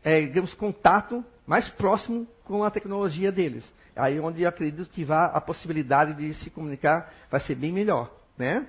é, 0.05 0.23
digamos, 0.23 0.55
contato 0.55 1.25
mais 1.47 1.69
próximo 1.71 2.27
com 2.45 2.65
a 2.65 2.71
tecnologia 2.71 3.33
deles. 3.33 3.71
Aí 3.95 4.21
onde 4.21 4.43
eu 4.43 4.49
acredito 4.49 4.89
que 4.91 5.05
vá 5.05 5.27
a 5.27 5.41
possibilidade 5.41 6.15
de 6.15 6.35
se 6.35 6.51
comunicar 6.51 7.13
vai 7.31 7.41
ser 7.41 7.55
bem 7.55 7.73
melhor, 7.73 8.13
né? 8.37 8.67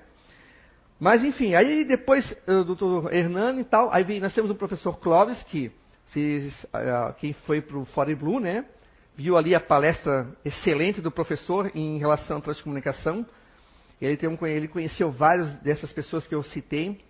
Mas 0.99 1.23
enfim, 1.23 1.53
aí 1.53 1.85
depois 1.85 2.35
o 2.47 2.63
doutor 2.63 3.13
Hernani 3.13 3.61
e 3.61 3.65
tal, 3.65 3.91
aí 3.93 4.19
nós 4.19 4.33
temos 4.33 4.49
o 4.49 4.55
professor 4.55 4.97
Clóvis, 4.99 5.41
que 5.43 5.71
se, 6.07 6.51
uh, 6.65 7.13
quem 7.19 7.33
foi 7.33 7.61
para 7.61 7.77
o 7.77 7.85
Fore 7.85 8.15
Blue, 8.15 8.39
né? 8.39 8.65
Viu 9.15 9.37
ali 9.37 9.53
a 9.53 9.59
palestra 9.59 10.27
excelente 10.43 11.01
do 11.01 11.11
professor 11.11 11.71
em 11.75 11.97
relação 11.97 12.37
à 12.37 12.41
transcomunicação. 12.41 13.25
Ele, 14.01 14.15
tem 14.15 14.29
um, 14.29 14.45
ele 14.45 14.67
conheceu 14.67 15.11
várias 15.11 15.53
dessas 15.55 15.91
pessoas 15.91 16.25
que 16.27 16.33
eu 16.33 16.43
citei. 16.43 17.01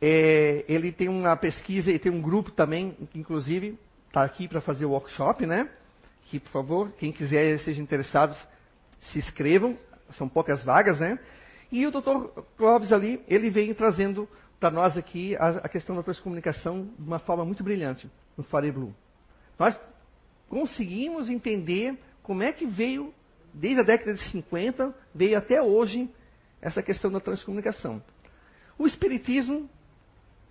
É, 0.00 0.64
ele 0.68 0.92
tem 0.92 1.08
uma 1.08 1.34
pesquisa 1.36 1.90
e 1.90 1.98
tem 1.98 2.12
um 2.12 2.20
grupo 2.20 2.50
também, 2.50 2.92
que 3.10 3.18
inclusive 3.18 3.78
está 4.06 4.22
aqui 4.22 4.46
para 4.46 4.60
fazer 4.60 4.84
o 4.84 4.90
workshop, 4.90 5.46
né? 5.46 5.68
Que, 6.24 6.38
por 6.38 6.50
favor, 6.50 6.92
quem 6.98 7.10
quiser, 7.12 7.58
sejam 7.60 7.82
interessados, 7.82 8.36
se 9.00 9.18
inscrevam. 9.18 9.78
São 10.10 10.28
poucas 10.28 10.62
vagas, 10.62 11.00
né? 11.00 11.18
E 11.70 11.86
o 11.86 11.90
Dr. 11.90 12.40
Clóvis 12.56 12.92
ali, 12.92 13.22
ele 13.28 13.50
vem 13.50 13.74
trazendo 13.74 14.28
para 14.58 14.70
nós 14.70 14.96
aqui 14.96 15.36
a, 15.36 15.48
a, 15.48 15.68
questão 15.68 15.96
da 15.96 16.02
transcomunicação 16.02 16.88
de 16.98 17.06
uma 17.06 17.18
forma 17.18 17.44
muito 17.44 17.62
brilhante 17.62 18.10
no 18.36 18.44
Fare 18.44 18.70
Blue. 18.70 18.94
Nós 19.58 19.78
conseguimos 20.48 21.28
entender 21.28 21.98
como 22.22 22.42
é 22.42 22.52
que 22.52 22.66
veio, 22.66 23.12
desde 23.52 23.80
a 23.80 23.84
década 23.84 24.14
de 24.14 24.30
50, 24.30 24.94
veio 25.14 25.36
até 25.36 25.60
hoje, 25.60 26.08
essa 26.60 26.82
questão 26.82 27.10
da 27.10 27.20
transcomunicação. 27.20 28.02
O 28.78 28.86
Espiritismo, 28.86 29.68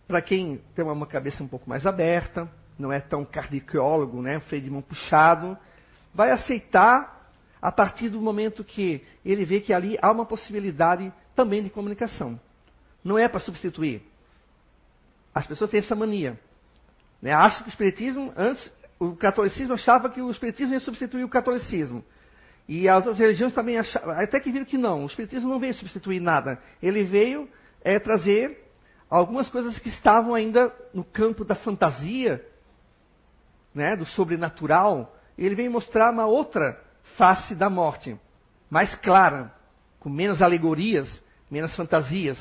para 0.08 0.22
quem 0.22 0.62
tem 0.76 0.86
uma 0.86 1.08
cabeça 1.08 1.44
um 1.44 1.48
pouco 1.48 1.70
mais 1.70 1.86
aberta, 1.86 2.50
não 2.78 2.92
é 2.92 3.00
tão 3.00 3.26
cardiólogo, 3.26 4.22
né, 4.22 4.40
freio 4.42 4.64
de 4.64 4.70
mão 4.70 4.82
puxado, 4.82 5.58
vai 6.14 6.32
aceitar 6.32 7.15
a 7.66 7.72
partir 7.72 8.10
do 8.10 8.22
momento 8.22 8.64
que 8.64 9.04
ele 9.26 9.44
vê 9.44 9.60
que 9.60 9.74
ali 9.74 9.98
há 10.00 10.12
uma 10.12 10.24
possibilidade 10.24 11.12
também 11.36 11.64
de 11.64 11.70
comunicação. 11.72 12.40
Não 13.04 13.18
é 13.18 13.28
para 13.28 13.40
substituir. 13.40 14.04
As 15.34 15.48
pessoas 15.48 15.72
têm 15.72 15.80
essa 15.80 15.96
mania. 15.96 16.40
Né? 17.20 17.32
Que 17.64 17.64
o 17.64 17.70
espiritismo, 17.70 18.32
antes, 18.38 18.72
o 19.00 19.16
catolicismo 19.16 19.74
achava 19.74 20.12
que 20.12 20.22
o 20.22 20.30
espiritismo 20.30 20.76
ia 20.76 20.80
substituir 20.80 21.24
o 21.24 21.28
catolicismo. 21.28 22.06
E 22.68 22.88
as 22.88 22.98
outras 22.98 23.18
religiões 23.18 23.52
também 23.52 23.80
achavam, 23.80 24.12
até 24.12 24.40
que 24.40 24.52
viram 24.52 24.66
que 24.66 24.78
não, 24.78 25.02
o 25.02 25.08
espiritismo 25.08 25.50
não 25.50 25.60
veio 25.60 25.74
substituir 25.74 26.20
nada. 26.20 26.62
Ele 26.84 27.04
veio 27.04 27.50
é, 27.84 27.98
trazer 27.98 28.64
algumas 29.10 29.50
coisas 29.50 29.80
que 29.80 29.90
estavam 29.90 30.36
ainda 30.36 30.72
no 30.94 31.04
campo 31.04 31.44
da 31.44 31.56
fantasia, 31.56 32.48
né, 33.74 33.96
do 33.96 34.06
sobrenatural, 34.06 35.18
ele 35.36 35.56
vem 35.56 35.68
mostrar 35.68 36.12
uma 36.12 36.28
outra 36.28 36.85
face 37.18 37.56
da 37.56 37.70
morte, 37.70 38.18
mais 38.70 38.94
clara, 38.96 39.54
com 40.00 40.10
menos 40.10 40.42
alegorias, 40.42 41.10
menos 41.50 41.76
fantasias, 41.76 42.38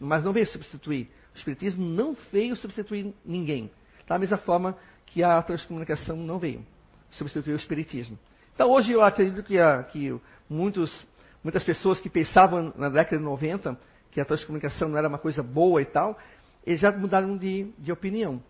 mas 0.00 0.24
não 0.24 0.32
veio 0.32 0.46
substituir. 0.46 1.10
O 1.34 1.36
Espiritismo 1.36 1.84
não 1.84 2.16
veio 2.32 2.56
substituir 2.56 3.14
ninguém. 3.24 3.70
Da 4.06 4.18
mesma 4.18 4.36
forma 4.38 4.76
que 5.06 5.22
a 5.22 5.40
transcomunicação 5.42 6.16
não 6.16 6.38
veio 6.38 6.64
substituir 7.10 7.52
o 7.52 7.56
Espiritismo. 7.56 8.18
Então 8.54 8.70
hoje 8.70 8.92
eu 8.92 9.02
acredito 9.02 9.42
que, 9.42 9.58
a, 9.58 9.82
que 9.84 10.14
muitos, 10.48 11.06
muitas 11.42 11.62
pessoas 11.62 12.00
que 12.00 12.10
pensavam 12.10 12.72
na 12.76 12.88
década 12.88 13.18
de 13.18 13.24
90 13.24 13.78
que 14.10 14.20
a 14.20 14.24
transcomunicação 14.24 14.88
não 14.88 14.98
era 14.98 15.08
uma 15.08 15.18
coisa 15.18 15.42
boa 15.42 15.80
e 15.80 15.86
tal, 15.86 16.18
eles 16.66 16.80
já 16.80 16.92
mudaram 16.92 17.36
de, 17.36 17.72
de 17.78 17.90
opinião. 17.90 18.42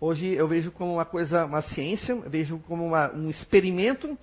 Hoje 0.00 0.28
eu 0.28 0.48
vejo 0.48 0.72
como 0.72 0.94
uma 0.94 1.04
coisa, 1.04 1.44
uma 1.44 1.60
ciência, 1.60 2.16
vejo 2.26 2.58
como 2.60 2.86
uma, 2.86 3.12
um 3.12 3.28
experimento 3.28 4.18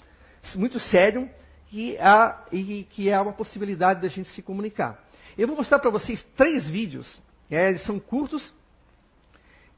muito 0.56 0.80
sério 0.80 1.30
que 1.68 1.98
há, 2.00 2.46
e 2.52 2.84
que 2.90 3.10
é 3.10 3.20
uma 3.20 3.34
possibilidade 3.34 4.02
da 4.02 4.08
gente 4.08 4.30
se 4.30 4.42
comunicar. 4.42 5.04
Eu 5.38 5.48
vou 5.48 5.58
mostrar 5.58 5.80
para 5.80 5.92
vocês 5.92 6.26
três 6.36 6.68
vídeos, 6.68 7.20
é, 7.50 7.70
eles 7.70 7.84
são 7.84 8.00
curtos. 8.00 8.54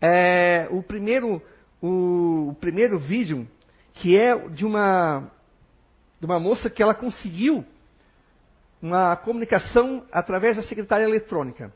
É, 0.01 0.67
o, 0.71 0.81
primeiro, 0.81 1.41
o, 1.81 2.49
o, 2.49 2.55
primeiro 2.59 2.97
vídeo, 2.97 3.47
que 3.93 4.17
é 4.17 4.37
de 4.49 4.65
uma, 4.65 5.29
de 6.19 6.25
uma 6.25 6.39
moça 6.39 6.69
que 6.69 6.81
ela 6.81 6.93
conseguiu 6.93 7.65
uma 8.81 9.17
comunicação 9.17 10.05
através 10.11 10.55
da 10.55 10.63
secretária 10.63 11.03
eletrônica. 11.03 11.73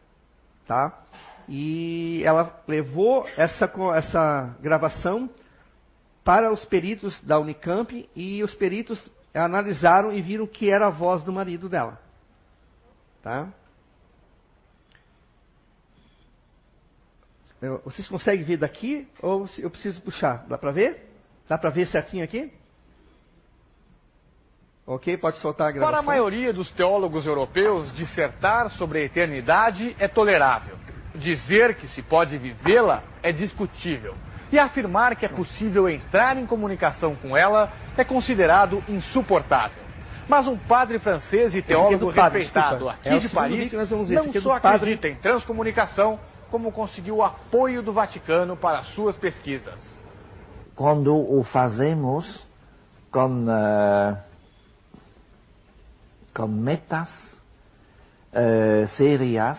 Tá? 0.66 1.04
E 1.50 2.22
ela 2.24 2.64
levou 2.68 3.28
essa, 3.36 3.70
essa 3.96 4.56
gravação 4.62 5.30
para 6.24 6.52
os 6.52 6.64
peritos 6.66 7.20
da 7.22 7.38
Unicamp 7.40 8.10
e 8.16 8.44
os 8.44 8.54
peritos 8.56 9.04
analisaram 9.34 10.12
e 10.12 10.22
viram 10.22 10.48
que 10.48 10.70
era 10.70 10.88
a 10.88 10.90
voz 10.90 11.24
do 11.24 11.34
marido 11.34 11.68
dela. 11.68 12.00
Tá? 13.22 13.50
Vocês 17.86 18.08
conseguem 18.08 18.44
ver 18.44 18.58
daqui 18.58 19.08
ou 19.22 19.48
eu 19.58 19.70
preciso 19.70 20.02
puxar? 20.02 20.46
Dá 20.48 20.58
para 20.58 20.72
ver? 20.72 21.10
Dá 21.48 21.58
para 21.58 21.70
ver 21.70 21.88
certinho 21.88 22.24
aqui? 22.24 22.52
Ok, 24.86 25.16
pode 25.18 25.40
soltar 25.40 25.70
a 25.70 25.72
gravação. 25.72 25.92
Para 25.92 26.00
a 26.00 26.06
maioria 26.06 26.52
dos 26.52 26.70
teólogos 26.72 27.26
europeus, 27.26 27.94
dissertar 27.96 28.70
sobre 28.72 29.00
a 29.00 29.02
eternidade 29.04 29.96
é 29.98 30.10
tolerável. 30.10 30.78
Dizer 31.16 31.76
que 31.76 31.88
se 31.88 32.02
pode 32.02 32.38
vivê-la 32.38 33.02
é 33.22 33.32
discutível. 33.32 34.14
E 34.54 34.60
afirmar 34.60 35.16
que 35.16 35.26
é 35.26 35.30
possível 35.30 35.89
entrar 35.89 36.38
em 36.38 36.46
comunicação 36.46 37.16
com 37.16 37.36
ela 37.36 37.74
é 37.98 38.04
considerado 38.04 38.84
insuportável. 38.88 39.82
Mas 40.30 40.46
um 40.46 40.56
padre 40.56 41.00
francês 41.00 41.56
e 41.56 41.62
teólogo 41.63 42.13
padre, 42.13 42.44
respeitado 42.44 42.88
aqui 42.88 43.10
é 43.10 43.18
de 43.18 43.30
Paris 43.30 43.74
não 43.74 43.82
é 43.82 44.42
só 44.42 44.54
acredita 44.54 45.08
em 45.08 45.16
transcomunicação, 45.16 46.20
como 46.52 46.72
conseguiu 46.72 47.16
o 47.16 47.24
apoio 47.24 47.82
do 47.82 47.92
Vaticano 47.92 48.56
para 48.56 48.84
suas 48.84 49.18
pesquisas. 49.18 49.80
Quando 50.76 51.16
o 51.16 51.44
fazemos 51.46 52.46
com, 53.10 53.46
uh, 53.46 54.16
com 56.32 56.47
metas 56.47 57.10
uh, 58.32 58.88
sérias, 58.89 59.58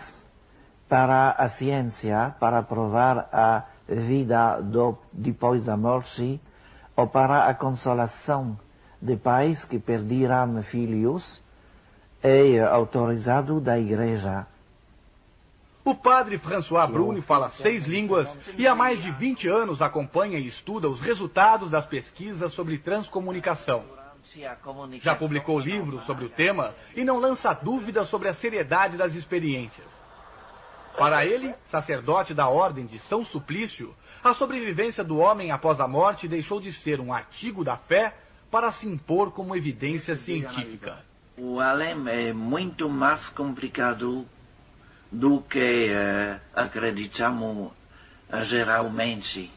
para 0.89 1.31
a 1.31 1.49
ciência, 1.49 2.37
para 2.39 2.63
provar 2.63 3.29
a 3.33 3.74
vida 3.89 4.61
do, 4.61 4.97
depois 5.13 5.65
da 5.65 5.77
morte, 5.77 6.41
ou 6.97 7.07
para 7.07 7.47
a 7.47 7.55
consolação 7.55 8.59
de 9.01 9.17
pais 9.17 9.65
que 9.65 9.79
perderam 9.79 10.63
filhos, 10.63 11.43
é 12.23 12.61
autorizado 12.61 13.61
da 13.61 13.79
Igreja. 13.79 14.47
O 15.85 15.95
padre 15.95 16.39
François 16.39 16.91
Bruni 16.91 17.21
fala 17.21 17.51
seis 17.51 17.85
línguas 17.85 18.27
e 18.57 18.67
há 18.67 18.75
mais 18.75 19.03
de 19.03 19.11
20 19.11 19.47
anos 19.49 19.83
acompanha 19.83 20.39
e 20.39 20.49
estuda 20.49 20.89
os 20.89 21.03
resultados 21.03 21.71
das 21.71 21.87
pesquisas 21.87 22.55
sobre 22.55 22.79
transcomunicação. 22.79 23.85
Já 25.03 25.15
publicou 25.15 25.59
livros 25.59 26.05
sobre 26.07 26.25
o 26.25 26.31
tema 26.31 26.75
e 26.97 27.05
não 27.05 27.19
lança 27.19 27.53
dúvidas 27.53 28.09
sobre 28.09 28.29
a 28.29 28.35
seriedade 28.35 28.97
das 28.97 29.15
experiências. 29.15 29.87
Para 30.97 31.27
ele, 31.27 31.55
sacerdote 31.71 32.33
da 32.35 32.49
Ordem 32.49 32.87
de 32.87 32.99
São 33.01 33.25
Suplício, 33.25 33.95
a 34.23 34.33
sobrevivência 34.35 35.03
do 35.03 35.19
homem 35.19 35.51
após 35.51 35.81
a 35.81 35.89
morte 35.89 36.29
deixou 36.29 36.61
de 36.61 36.73
ser 36.73 37.01
um 37.01 37.13
artigo 37.13 37.65
da 37.65 37.77
fé 37.77 38.15
para 38.51 38.71
se 38.73 38.87
impor 38.87 39.33
como 39.33 39.57
evidência 39.57 40.17
científica. 40.19 40.99
O 41.37 41.59
além 41.59 42.09
é 42.09 42.33
muito 42.33 42.89
mais 42.89 43.29
complicado 43.31 44.25
do 45.11 45.41
que 45.43 45.89
uh, 45.91 46.41
acreditamos 46.55 47.73
uh, 48.33 48.45
geralmente. 48.45 49.51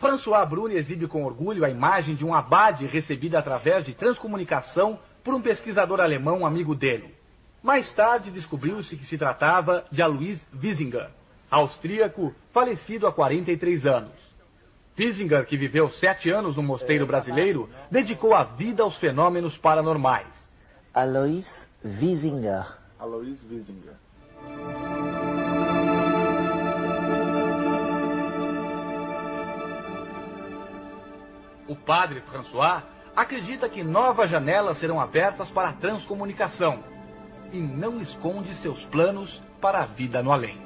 François 0.00 0.44
Bruni 0.48 0.74
exibe 0.74 1.06
com 1.06 1.24
orgulho 1.24 1.64
a 1.64 1.70
imagem 1.70 2.16
de 2.16 2.24
um 2.24 2.34
abade 2.34 2.84
recebida 2.86 3.38
através 3.38 3.86
de 3.86 3.94
transcomunicação 3.94 4.98
por 5.22 5.32
um 5.32 5.40
pesquisador 5.40 6.00
alemão 6.00 6.44
amigo 6.44 6.74
dele. 6.74 7.21
Mais 7.62 7.88
tarde 7.92 8.32
descobriu-se 8.32 8.96
que 8.96 9.06
se 9.06 9.16
tratava 9.16 9.84
de 9.92 10.02
Alois 10.02 10.44
Wiesinger, 10.60 11.08
austríaco 11.48 12.34
falecido 12.52 13.06
há 13.06 13.12
43 13.12 13.86
anos. 13.86 14.12
Wiesinger, 14.98 15.46
que 15.46 15.56
viveu 15.56 15.88
sete 15.92 16.28
anos 16.28 16.56
no 16.56 16.62
mosteiro 16.62 17.06
brasileiro, 17.06 17.70
dedicou 17.88 18.34
a 18.34 18.42
vida 18.42 18.82
aos 18.82 18.96
fenômenos 18.98 19.56
paranormais. 19.56 20.26
Alois 20.92 21.46
Wiesinger. 21.84 22.66
Alois 22.98 23.38
Wiesinger. 23.48 23.94
O 31.68 31.76
padre 31.76 32.20
François 32.22 32.82
acredita 33.14 33.68
que 33.68 33.84
novas 33.84 34.28
janelas 34.28 34.78
serão 34.78 35.00
abertas 35.00 35.48
para 35.50 35.68
a 35.68 35.72
transcomunicação 35.72 36.91
e 37.52 37.58
não 37.58 38.00
esconde 38.00 38.54
seus 38.56 38.82
planos 38.86 39.40
para 39.60 39.82
a 39.82 39.86
vida 39.86 40.22
no 40.22 40.32
além. 40.32 40.56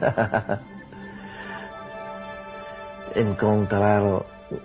encontrar 3.16 4.02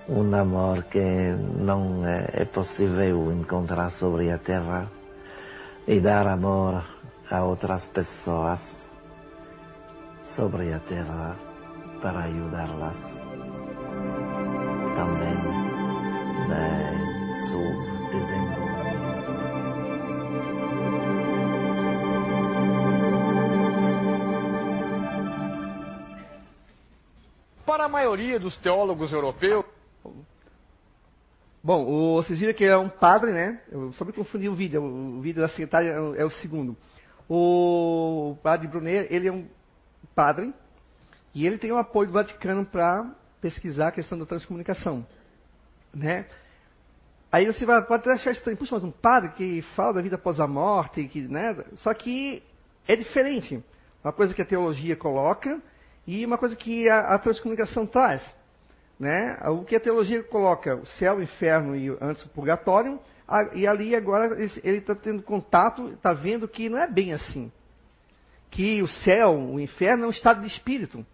um 0.08 0.36
amor 0.36 0.84
que 0.84 1.36
não 1.58 2.06
é 2.06 2.46
possível 2.46 3.32
encontrar 3.32 3.92
sobre 3.92 4.32
a 4.32 4.38
terra 4.38 4.90
e 5.88 6.00
dar 6.00 6.28
amor 6.28 6.84
a 7.30 7.44
outras 7.44 7.86
pessoas 7.88 8.60
sobre 10.36 10.74
a 10.74 10.80
terra 10.80 11.36
para 12.02 12.26
ajudá-las 12.26 12.98
também 14.96 15.38
em 16.50 17.50
seu 17.50 17.99
maioria 27.90 28.40
dos 28.40 28.56
teólogos 28.58 29.12
europeus. 29.12 29.66
Bom, 31.62 31.86
o, 31.86 32.16
vocês 32.24 32.40
viram 32.40 32.54
que 32.54 32.64
é 32.64 32.78
um 32.78 32.88
padre, 32.88 33.34
né? 33.34 33.62
Eu 33.70 33.92
só 33.94 34.06
me 34.06 34.14
confundi 34.14 34.48
o 34.48 34.56
vídeo. 34.56 34.82
O 34.82 35.20
vídeo 35.20 35.42
da 35.42 35.50
secretária 35.50 35.90
é 35.90 36.00
o, 36.00 36.16
é 36.16 36.30
segundo. 36.30 36.78
O 37.28 38.38
padre 38.42 38.68
Brunet, 38.68 39.08
ele 39.14 39.28
é 39.28 39.32
um 39.32 39.46
padre 40.16 40.54
e 41.34 41.46
ele 41.46 41.58
tem 41.58 41.72
o 41.72 41.78
apoio 41.78 42.08
do 42.08 42.14
Vaticano 42.14 42.66
para 42.66 43.14
pesquisar 43.42 43.90
a 43.90 43.92
questão 43.92 44.18
da 44.18 44.26
transcomunicação, 44.26 45.06
né? 45.94 46.26
Aí 47.32 47.46
você 47.46 47.66
vai, 47.66 47.82
pode 47.86 48.10
achar 48.10 48.32
estranho, 48.32 48.58
puxa, 48.58 48.76
mas 48.76 48.84
um 48.84 48.92
padre 48.92 49.30
que 49.34 49.62
fala 49.76 49.94
da 49.94 50.02
vida 50.02 50.16
após 50.16 50.40
a 50.40 50.48
morte, 50.48 51.04
que, 51.06 51.22
né? 51.22 51.56
Só 51.76 51.94
que 51.94 52.42
é 52.88 52.96
diferente. 52.96 53.64
Uma 54.04 54.12
coisa 54.12 54.34
que 54.34 54.42
a 54.42 54.46
teologia 54.46 54.96
coloca 54.96 55.62
e 56.06 56.26
uma 56.26 56.38
coisa 56.38 56.56
que 56.56 56.90
a, 56.90 57.16
a 57.16 57.20
transcomunicação 57.20 57.86
traz. 57.86 58.22
Né? 59.00 59.38
O 59.46 59.64
que 59.64 59.76
a 59.76 59.80
teologia 59.80 60.22
coloca, 60.24 60.76
o 60.76 60.86
céu, 60.86 61.18
o 61.18 61.24
inferno 61.24 61.76
e 61.76 61.90
antes 62.02 62.24
o 62.26 62.30
purgatório, 62.30 63.00
a, 63.28 63.56
e 63.56 63.66
ali 63.66 63.96
agora 63.96 64.36
ele 64.64 64.78
está 64.80 64.94
tendo 64.96 65.22
contato, 65.22 65.90
está 65.94 66.12
vendo 66.12 66.48
que 66.48 66.68
não 66.68 66.78
é 66.78 66.88
bem 66.88 67.14
assim. 67.14 67.52
Que 68.52 68.82
o 68.82 68.88
céu, 68.88 69.38
o 69.38 69.60
inferno 69.60 70.06
é 70.06 70.08
um 70.08 70.12
estado 70.12 70.42
de 70.42 70.48
espírito. 70.48 71.06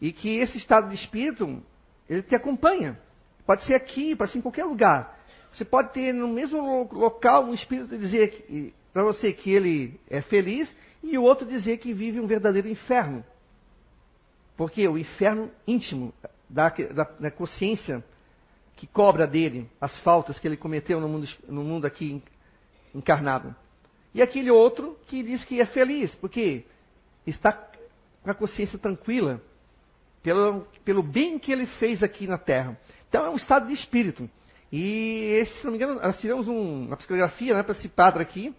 E 0.00 0.12
que 0.12 0.36
esse 0.38 0.58
estado 0.58 0.88
de 0.88 0.94
espírito, 0.94 1.62
ele 2.08 2.22
te 2.22 2.34
acompanha. 2.34 2.98
Pode 3.46 3.64
ser 3.64 3.74
aqui, 3.74 4.16
pode 4.16 4.32
ser 4.32 4.38
em 4.38 4.42
qualquer 4.42 4.64
lugar. 4.64 5.16
Você 5.52 5.64
pode 5.64 5.92
ter 5.92 6.12
no 6.12 6.28
mesmo 6.28 6.88
local 6.92 7.44
um 7.44 7.54
espírito 7.54 7.96
dizer 7.96 8.74
para 8.92 9.04
você 9.04 9.32
que 9.32 9.50
ele 9.50 10.00
é 10.10 10.20
feliz 10.20 10.74
e 11.02 11.16
o 11.16 11.22
outro 11.22 11.46
dizer 11.46 11.78
que 11.78 11.92
vive 11.92 12.20
um 12.20 12.26
verdadeiro 12.26 12.68
inferno. 12.68 13.24
Porque 14.56 14.86
o 14.88 14.96
inferno 14.96 15.50
íntimo 15.66 16.12
da, 16.48 16.68
da, 16.68 17.04
da, 17.04 17.30
consciência 17.30 18.04
que 18.74 18.86
cobra 18.86 19.26
dele 19.26 19.68
as 19.80 19.98
faltas 20.00 20.38
que 20.38 20.46
ele 20.46 20.56
cometeu 20.56 21.00
no 21.00 21.08
mundo, 21.08 21.28
no 21.48 21.62
mundo 21.62 21.86
aqui 21.86 22.22
encarnado. 22.94 23.54
E 24.14 24.22
aquele 24.22 24.50
outro 24.50 24.96
que 25.06 25.22
diz 25.22 25.44
que 25.44 25.60
é 25.60 25.66
feliz, 25.66 26.14
porque 26.14 26.64
está 27.26 27.52
com 28.22 28.30
a 28.30 28.34
consciência 28.34 28.78
tranquila 28.78 29.42
pelo, 30.22 30.66
pelo 30.84 31.02
bem 31.02 31.38
que 31.38 31.52
ele 31.52 31.66
fez 31.66 32.02
aqui 32.02 32.26
na 32.26 32.38
Terra. 32.38 32.78
Então 33.08 33.24
é 33.24 33.30
um 33.30 33.36
estado 33.36 33.66
de 33.66 33.74
espírito. 33.74 34.28
E 34.72 35.36
esse, 35.40 35.58
se 35.58 35.64
não 35.64 35.72
me 35.72 35.76
engano, 35.76 36.00
nós 36.00 36.18
tiramos 36.18 36.48
um, 36.48 36.86
uma 36.86 36.96
psicografia 36.96 37.54
né, 37.54 37.62
para 37.62 37.72
esse 37.72 37.88
padre 37.88 38.22
aqui, 38.22 38.54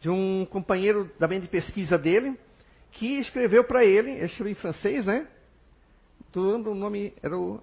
de 0.00 0.10
um 0.10 0.46
companheiro 0.46 1.10
também 1.18 1.40
de 1.40 1.46
pesquisa 1.46 1.96
dele, 1.96 2.38
que 2.96 3.18
escreveu 3.18 3.62
para 3.64 3.84
ele, 3.84 4.10
ele 4.10 4.24
escreveu 4.24 4.52
em 4.52 4.56
francês, 4.56 5.06
né? 5.06 5.26
Lembra 6.34 6.70
o 6.70 6.74
nome? 6.74 7.14
Era 7.22 7.36
o. 7.36 7.62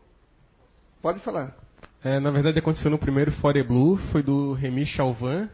Pode 1.02 1.20
falar. 1.20 1.56
É, 2.04 2.20
na 2.20 2.32
verdade 2.32 2.60
aconteceu 2.60 2.90
no 2.90 2.98
primeiro 2.98 3.32
Fore 3.34 3.62
Blue, 3.64 3.98
foi 4.12 4.24
do 4.24 4.54
Remy 4.54 4.86
Chalvin 4.86 5.48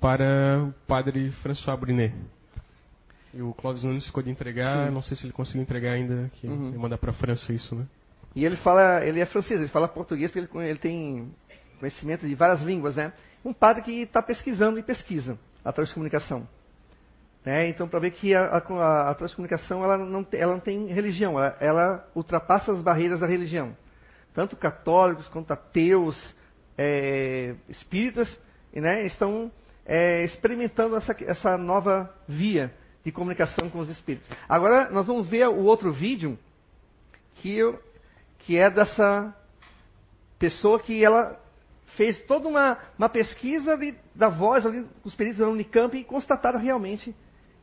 para 0.00 0.62
o 0.62 0.72
padre 0.86 1.30
François 1.42 1.78
Brunet. 1.78 2.14
E 3.34 3.42
o 3.42 3.52
Clóvis 3.52 3.82
Nunes 3.82 4.06
ficou 4.06 4.22
de 4.22 4.30
entregar, 4.30 4.86
Sim. 4.86 4.94
não 4.94 5.02
sei 5.02 5.16
se 5.16 5.24
ele 5.24 5.32
conseguiu 5.32 5.62
entregar 5.62 5.92
ainda, 5.92 6.30
que 6.34 6.46
uhum. 6.46 6.78
mandar 6.78 6.98
para 6.98 7.10
a 7.10 7.14
França 7.14 7.52
isso, 7.52 7.74
né? 7.74 7.86
E 8.34 8.44
ele 8.44 8.56
fala, 8.56 9.04
ele 9.04 9.20
é 9.20 9.26
francês, 9.26 9.60
ele 9.60 9.68
fala 9.68 9.88
português 9.88 10.30
porque 10.30 10.58
ele, 10.58 10.68
ele 10.68 10.78
tem 10.78 11.34
conhecimento 11.78 12.26
de 12.26 12.34
várias 12.34 12.62
línguas, 12.62 12.96
né? 12.96 13.12
Um 13.44 13.52
padre 13.52 13.82
que 13.82 14.02
está 14.02 14.22
pesquisando 14.22 14.78
e 14.78 14.82
pesquisa 14.82 15.38
a 15.64 15.72
transcomunicação. 15.72 16.46
Né? 17.44 17.68
Então, 17.68 17.88
para 17.88 17.98
ver 17.98 18.12
que 18.12 18.34
a, 18.34 18.44
a, 18.44 19.10
a, 19.10 19.14
transcomunicação 19.14 19.82
ela 19.82 19.98
não, 19.98 20.26
ela 20.32 20.52
não 20.52 20.60
tem 20.60 20.86
religião, 20.86 21.38
ela, 21.38 21.56
ela, 21.60 22.08
ultrapassa 22.14 22.70
as 22.72 22.80
barreiras 22.80 23.20
da 23.20 23.26
religião. 23.26 23.76
Tanto 24.32 24.56
católicos 24.56 25.28
quanto 25.28 25.52
ateus, 25.52 26.34
é, 26.78 27.54
espíritas, 27.68 28.38
né, 28.72 29.04
estão 29.04 29.50
é, 29.84 30.24
experimentando 30.24 30.96
essa, 30.96 31.16
essa 31.24 31.58
nova 31.58 32.14
via 32.28 32.72
de 33.04 33.10
comunicação 33.10 33.68
com 33.68 33.80
os 33.80 33.90
espíritos. 33.90 34.28
Agora, 34.48 34.88
nós 34.90 35.06
vamos 35.06 35.28
ver 35.28 35.48
o 35.48 35.64
outro 35.64 35.92
vídeo, 35.92 36.38
que, 37.36 37.58
eu, 37.58 37.82
que 38.38 38.56
é 38.56 38.70
dessa 38.70 39.34
pessoa 40.38 40.78
que 40.78 41.04
ela 41.04 41.38
fez 41.96 42.22
toda 42.22 42.48
uma, 42.48 42.78
uma 42.96 43.08
pesquisa 43.08 43.78
da 44.14 44.28
voz 44.28 44.64
ali, 44.64 44.86
os 45.04 45.14
peritos 45.14 45.40
da 45.40 45.48
Unicamp 45.48 45.96
e 45.96 46.04
constataram 46.04 46.58
realmente 46.58 47.14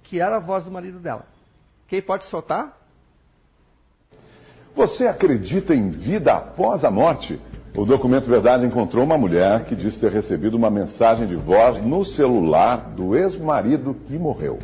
que 0.03 0.19
era 0.19 0.37
a 0.37 0.39
voz 0.39 0.65
do 0.65 0.71
marido 0.71 0.99
dela. 0.99 1.25
Quem 1.87 2.01
pode 2.01 2.25
soltar? 2.25 2.77
Você 4.75 5.07
acredita 5.07 5.73
em 5.73 5.91
vida 5.91 6.33
após 6.33 6.83
a 6.85 6.91
morte? 6.91 7.39
O 7.75 7.85
documento 7.85 8.29
Verdade 8.29 8.65
encontrou 8.65 9.03
uma 9.03 9.17
mulher 9.17 9.65
que 9.65 9.75
diz 9.75 9.97
ter 9.97 10.11
recebido 10.11 10.55
uma 10.55 10.69
mensagem 10.69 11.27
de 11.27 11.35
voz 11.35 11.83
no 11.83 12.03
celular 12.03 12.77
do 12.91 13.15
ex-marido 13.15 13.93
que 14.07 14.17
morreu. 14.17 14.59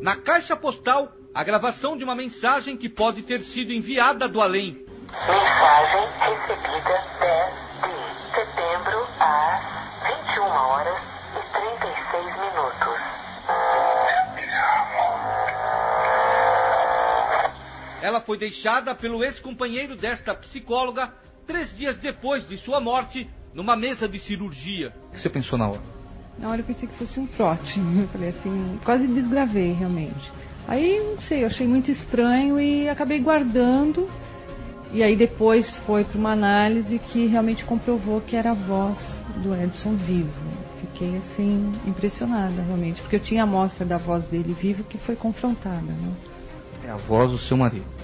Na 0.00 0.16
caixa 0.16 0.54
postal, 0.54 1.10
a 1.34 1.42
gravação 1.42 1.96
de 1.96 2.04
uma 2.04 2.14
mensagem 2.14 2.76
que 2.76 2.88
pode 2.88 3.22
ter 3.22 3.40
sido 3.42 3.72
enviada 3.72 4.28
do 4.28 4.40
além. 4.40 4.86
Mensagem 5.10 6.08
recebida 6.20 7.04
10 7.20 7.65
Ela 18.06 18.20
foi 18.20 18.38
deixada 18.38 18.94
pelo 18.94 19.24
ex-companheiro 19.24 19.96
desta 19.96 20.32
psicóloga 20.32 21.12
três 21.44 21.76
dias 21.76 21.98
depois 21.98 22.48
de 22.48 22.56
sua 22.56 22.80
morte 22.80 23.28
numa 23.52 23.74
mesa 23.74 24.08
de 24.08 24.20
cirurgia. 24.20 24.92
O 25.08 25.14
que 25.14 25.20
você 25.20 25.28
pensou 25.28 25.58
na 25.58 25.70
hora? 25.70 25.82
Na 26.38 26.50
hora 26.50 26.60
eu 26.60 26.64
pensei 26.64 26.88
que 26.88 26.94
fosse 26.94 27.18
um 27.18 27.26
trote. 27.26 27.80
Eu 28.00 28.06
falei 28.06 28.28
assim, 28.28 28.78
quase 28.84 29.08
desgravei 29.08 29.72
realmente. 29.72 30.32
Aí, 30.68 31.00
não 31.00 31.18
sei, 31.18 31.42
eu 31.42 31.48
achei 31.48 31.66
muito 31.66 31.90
estranho 31.90 32.60
e 32.60 32.88
acabei 32.88 33.18
guardando. 33.18 34.08
E 34.92 35.02
aí 35.02 35.16
depois 35.16 35.76
foi 35.78 36.04
para 36.04 36.16
uma 36.16 36.30
análise 36.30 37.00
que 37.10 37.26
realmente 37.26 37.64
comprovou 37.64 38.20
que 38.20 38.36
era 38.36 38.52
a 38.52 38.54
voz 38.54 38.96
do 39.42 39.52
Edson 39.52 39.96
vivo. 39.96 40.30
Fiquei 40.80 41.16
assim 41.16 41.72
impressionada 41.84 42.62
realmente, 42.62 43.00
porque 43.02 43.16
eu 43.16 43.20
tinha 43.20 43.42
a 43.42 43.44
amostra 43.44 43.84
da 43.84 43.96
voz 43.96 44.22
dele 44.28 44.54
vivo 44.54 44.84
que 44.84 44.96
foi 44.98 45.16
confrontada. 45.16 45.80
Né? 45.80 46.12
É 46.84 46.90
a 46.90 46.96
voz 46.96 47.32
do 47.32 47.38
seu 47.38 47.56
marido. 47.56 47.95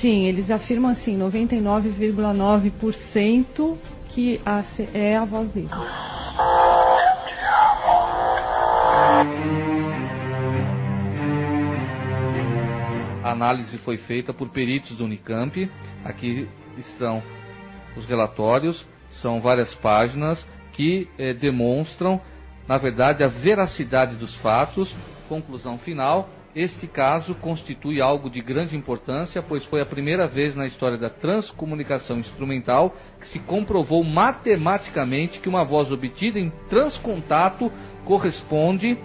Sim, 0.00 0.26
eles 0.26 0.50
afirmam 0.50 0.90
assim, 0.90 1.16
99,9% 1.16 3.78
que 4.10 4.40
a- 4.44 4.64
é 4.94 5.16
a 5.16 5.24
voz 5.24 5.48
dele. 5.50 5.68
A 13.24 13.30
análise 13.30 13.78
foi 13.78 13.96
feita 13.96 14.32
por 14.32 14.48
peritos 14.48 14.96
do 14.96 15.04
Unicamp. 15.04 15.70
Aqui 16.04 16.48
estão 16.76 17.22
os 17.96 18.04
relatórios, 18.06 18.84
são 19.20 19.40
várias 19.40 19.74
páginas 19.76 20.44
que 20.72 21.08
eh, 21.18 21.34
demonstram, 21.34 22.20
na 22.66 22.78
verdade, 22.78 23.22
a 23.22 23.28
veracidade 23.28 24.16
dos 24.16 24.34
fatos. 24.38 24.94
Conclusão 25.28 25.78
final: 25.78 26.28
este 26.54 26.86
caso 26.86 27.34
constitui 27.36 28.00
algo 28.00 28.28
de 28.28 28.40
grande 28.40 28.76
importância, 28.76 29.42
pois 29.42 29.64
foi 29.64 29.80
a 29.80 29.86
primeira 29.86 30.26
vez 30.26 30.54
na 30.54 30.66
história 30.66 30.98
da 30.98 31.08
transcomunicação 31.08 32.18
instrumental 32.18 32.94
que 33.20 33.28
se 33.28 33.38
comprovou 33.38 34.04
matematicamente 34.04 35.40
que 35.40 35.48
uma 35.48 35.64
voz 35.64 35.90
obtida 35.90 36.38
em 36.38 36.50
transcontato 36.68 37.72
corresponde 38.04 38.98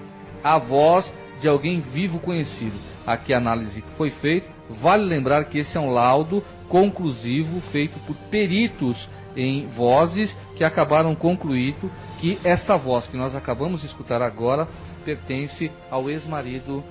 à 0.43 0.57
voz 0.57 1.11
de 1.39 1.47
alguém 1.47 1.79
vivo 1.79 2.19
conhecido. 2.19 2.75
Aqui 3.05 3.33
a 3.33 3.37
análise 3.37 3.81
que 3.81 3.91
foi 3.91 4.09
feita. 4.09 4.47
Vale 4.69 5.05
lembrar 5.05 5.45
que 5.45 5.59
esse 5.59 5.77
é 5.77 5.79
um 5.79 5.89
laudo 5.89 6.43
conclusivo 6.67 7.61
feito 7.71 7.97
por 7.99 8.15
peritos 8.29 9.09
em 9.37 9.67
vozes 9.67 10.35
que 10.57 10.63
acabaram 10.63 11.15
concluindo 11.15 11.89
que 12.19 12.37
esta 12.43 12.75
voz 12.75 13.07
que 13.07 13.15
nós 13.15 13.33
acabamos 13.33 13.81
de 13.81 13.87
escutar 13.87 14.21
agora 14.21 14.67
pertence 15.05 15.71
ao 15.89 16.09
ex-marido 16.09 16.83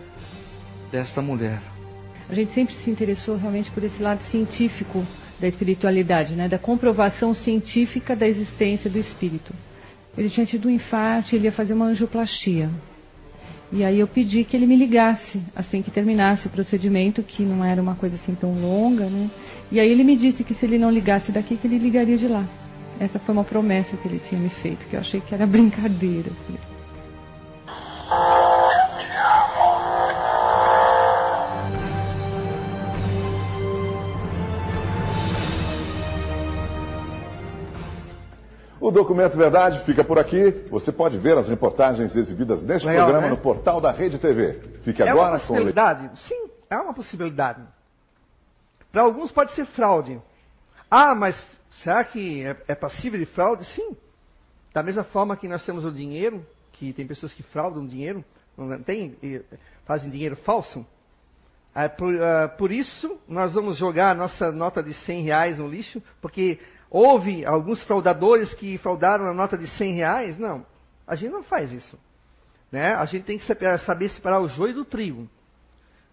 desta 0.91 1.21
mulher. 1.21 1.61
A 2.29 2.35
gente 2.35 2.53
sempre 2.53 2.75
se 2.75 2.91
interessou 2.91 3.37
realmente 3.37 3.71
por 3.71 3.85
esse 3.85 4.03
lado 4.03 4.23
científico 4.25 5.07
da 5.39 5.47
espiritualidade, 5.47 6.35
né? 6.35 6.49
da 6.49 6.59
comprovação 6.59 7.33
científica 7.35 8.17
da 8.17 8.27
existência 8.27 8.91
do 8.91 8.99
espírito. 8.99 9.55
Ele 10.17 10.31
tinha 10.31 10.47
tido 10.47 10.69
um 10.69 10.71
infarto, 10.71 11.37
ele 11.37 11.45
ia 11.45 11.53
fazer 11.53 11.75
uma 11.75 11.87
angioplastia. 11.87 12.71
E 13.71 13.85
aí 13.85 13.99
eu 13.99 14.07
pedi 14.07 14.45
que 14.45 14.57
ele 14.57 14.67
me 14.67 14.77
ligasse 14.77 15.41
assim 15.55 15.83
que 15.83 15.91
terminasse 15.91 16.47
o 16.47 16.51
procedimento, 16.51 17.23
que 17.23 17.43
não 17.43 17.65
era 17.65 17.83
uma 17.83 17.97
coisa 17.97 18.17
assim 18.17 18.35
tão 18.35 18.55
longa, 18.55 19.07
né? 19.07 19.29
E 19.71 19.81
aí 19.81 19.91
ele 19.91 20.05
me 20.05 20.17
disse 20.17 20.45
que 20.45 20.55
se 20.55 20.65
ele 20.65 20.79
não 20.79 20.91
ligasse 20.91 21.33
daqui, 21.33 21.57
que 21.57 21.67
ele 21.67 21.79
ligaria 21.79 22.17
de 22.17 22.29
lá. 22.29 22.45
Essa 22.99 23.19
foi 23.19 23.35
uma 23.35 23.45
promessa 23.45 23.97
que 23.97 24.09
ele 24.09 24.21
tinha 24.21 24.41
me 24.41 24.49
feito, 24.49 24.87
que 24.87 24.95
eu 24.95 25.01
achei 25.01 25.21
que 25.21 25.35
era 25.35 25.47
brincadeira. 25.47 26.31
O 38.87 38.91
Documento 38.93 39.37
Verdade 39.37 39.85
fica 39.85 40.05
por 40.05 40.17
aqui. 40.17 40.65
Você 40.71 40.93
pode 40.93 41.19
ver 41.19 41.37
as 41.37 41.49
reportagens 41.49 42.15
exibidas 42.15 42.63
neste 42.63 42.87
Legal, 42.87 43.07
programa 43.07 43.27
né? 43.27 43.35
no 43.35 43.43
portal 43.43 43.81
da 43.81 43.91
Rede 43.91 44.17
TV. 44.17 44.61
Fique 44.85 45.03
É 45.03 45.07
uma 45.07 45.25
agora 45.25 45.41
com 45.41 45.45
o 45.45 45.49
possibilidade? 45.49 46.21
Sim, 46.21 46.49
é 46.71 46.77
uma 46.77 46.95
possibilidade. 46.95 47.63
Para 48.93 49.03
alguns 49.03 49.33
pode 49.33 49.53
ser 49.57 49.65
fraude. 49.65 50.23
Ah, 50.89 51.17
mas 51.17 51.37
será 51.83 52.05
que 52.05 52.45
é, 52.45 52.57
é 52.69 52.75
passível 52.77 53.19
de 53.19 53.27
fraude? 53.27 53.65
Sim. 53.65 53.97
Da 54.73 54.85
mesma 54.85 55.03
forma 55.03 55.37
que 55.37 55.49
nós 55.49 55.67
temos 55.67 55.85
o 55.85 55.91
dinheiro, 55.91 56.47
que 56.75 56.93
tem 56.93 57.09
pessoas 57.09 57.35
que 57.35 57.43
fraudam 57.43 57.85
dinheiro, 57.85 58.25
não 58.57 58.81
tem, 58.85 59.17
e 59.21 59.43
fazem 59.85 60.09
dinheiro 60.09 60.37
falso. 60.37 60.87
Ah, 61.75 61.89
por, 61.89 62.23
ah, 62.23 62.49
por 62.57 62.71
isso, 62.71 63.19
nós 63.27 63.53
vamos 63.53 63.79
jogar 63.79 64.13
a 64.13 64.15
nossa 64.15 64.53
nota 64.53 64.81
de 64.81 64.95
100 64.95 65.23
reais 65.23 65.59
no 65.59 65.67
lixo, 65.67 66.01
porque 66.23 66.61
houve 66.91 67.45
alguns 67.45 67.83
fraudadores 67.83 68.53
que 68.55 68.79
fraudaram 68.79 69.27
a 69.27 69.35
nota 69.35 69.57
de 69.57 69.67
100 69.67 69.95
reais. 69.95 70.39
Não, 70.39 70.65
a 71.07 71.15
gente 71.15 71.33
não 71.33 71.43
faz 71.43 71.71
isso. 71.73 71.99
Né? 72.71 72.95
A 72.95 73.05
gente 73.05 73.25
tem 73.25 73.39
que 73.39 73.47
saber 73.79 74.09
separar 74.11 74.41
o 74.41 74.49
joio 74.49 74.75
do 74.75 74.85
trigo. 74.85 75.29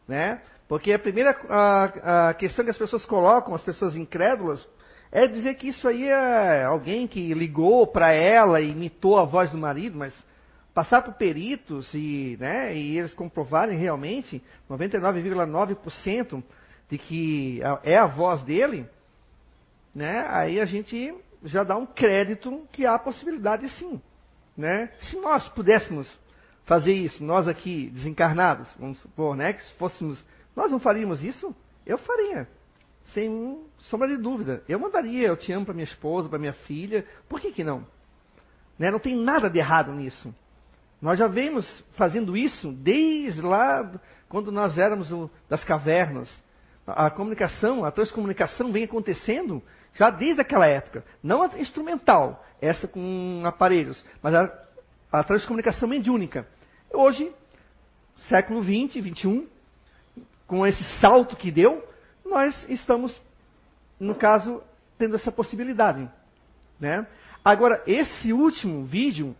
Né? 0.07 0.41
Porque 0.67 0.93
a 0.93 0.99
primeira 0.99 1.35
a, 1.49 2.29
a 2.29 2.33
questão 2.33 2.63
que 2.63 2.71
as 2.71 2.77
pessoas 2.77 3.05
colocam, 3.05 3.53
as 3.53 3.63
pessoas 3.63 3.95
incrédulas, 3.95 4.65
é 5.11 5.27
dizer 5.27 5.55
que 5.55 5.67
isso 5.67 5.87
aí 5.87 6.07
é 6.07 6.63
alguém 6.63 7.07
que 7.07 7.33
ligou 7.33 7.85
para 7.85 8.11
ela 8.11 8.59
e 8.59 8.71
imitou 8.71 9.19
a 9.19 9.23
voz 9.23 9.51
do 9.51 9.57
marido, 9.57 9.97
mas 9.97 10.13
passar 10.73 11.03
por 11.03 11.13
peritos 11.13 11.93
e, 11.93 12.35
né, 12.39 12.75
e 12.75 12.97
eles 12.97 13.13
comprovarem 13.13 13.77
realmente 13.77 14.41
99,9% 14.67 16.43
de 16.89 16.97
que 16.97 17.61
é 17.83 17.97
a 17.97 18.07
voz 18.07 18.41
dele, 18.41 18.87
né, 19.93 20.25
aí 20.29 20.59
a 20.59 20.65
gente 20.65 21.13
já 21.43 21.63
dá 21.63 21.75
um 21.77 21.85
crédito 21.85 22.67
que 22.71 22.85
há 22.85 22.97
possibilidade 22.97 23.67
sim. 23.69 24.01
Né? 24.55 24.91
Se 24.99 25.17
nós 25.17 25.47
pudéssemos 25.49 26.07
fazer 26.65 26.93
isso, 26.93 27.23
nós 27.23 27.47
aqui 27.47 27.89
desencarnados, 27.89 28.67
vamos 28.79 28.99
supor, 28.99 29.35
né, 29.35 29.53
que 29.53 29.63
se 29.63 29.73
fôssemos, 29.73 30.23
nós 30.55 30.71
não 30.71 30.79
faríamos 30.79 31.21
isso? 31.23 31.53
Eu 31.85 31.97
faria, 31.97 32.47
sem 33.13 33.59
sombra 33.79 34.07
de 34.07 34.15
dúvida. 34.17 34.63
Eu 34.69 34.79
mandaria, 34.79 35.27
eu 35.27 35.35
te 35.35 35.51
amo 35.51 35.65
para 35.65 35.73
minha 35.73 35.83
esposa, 35.83 36.29
para 36.29 36.39
minha 36.39 36.53
filha, 36.53 37.05
por 37.27 37.41
que 37.41 37.51
que 37.51 37.63
não? 37.63 37.85
Né? 38.79 38.89
Não 38.89 38.99
tem 38.99 39.15
nada 39.15 39.49
de 39.49 39.59
errado 39.59 39.91
nisso. 39.91 40.33
Nós 41.01 41.19
já 41.19 41.27
vemos 41.27 41.83
fazendo 41.97 42.37
isso 42.37 42.71
desde 42.71 43.41
lá 43.41 43.91
quando 44.29 44.51
nós 44.51 44.77
éramos 44.77 45.11
o- 45.11 45.29
das 45.49 45.63
cavernas. 45.65 46.31
A, 46.87 47.07
a 47.07 47.11
comunicação, 47.11 47.83
a 47.83 47.91
transcomunicação 47.91 48.71
vem 48.71 48.85
acontecendo 48.85 49.61
já 49.95 50.09
desde 50.09 50.41
aquela 50.41 50.65
época. 50.65 51.03
Não 51.21 51.41
a 51.43 51.47
instrumental, 51.59 52.43
essa 52.61 52.87
com 52.87 53.43
aparelhos, 53.45 54.03
mas 54.21 54.33
a, 54.33 54.51
a 55.11 55.23
transcomunicação 55.23 55.87
mediúnica. 55.87 56.47
Hoje, 56.91 57.31
século 58.29 58.63
XX, 58.63 59.03
XXI, 59.03 59.47
com 60.47 60.65
esse 60.65 60.83
salto 60.99 61.35
que 61.35 61.51
deu, 61.51 61.87
nós 62.25 62.65
estamos, 62.69 63.19
no 63.99 64.15
caso, 64.15 64.61
tendo 64.97 65.15
essa 65.15 65.31
possibilidade. 65.31 66.09
Né? 66.79 67.05
Agora, 67.43 67.81
esse 67.85 68.31
último 68.31 68.85
vídeo, 68.85 69.35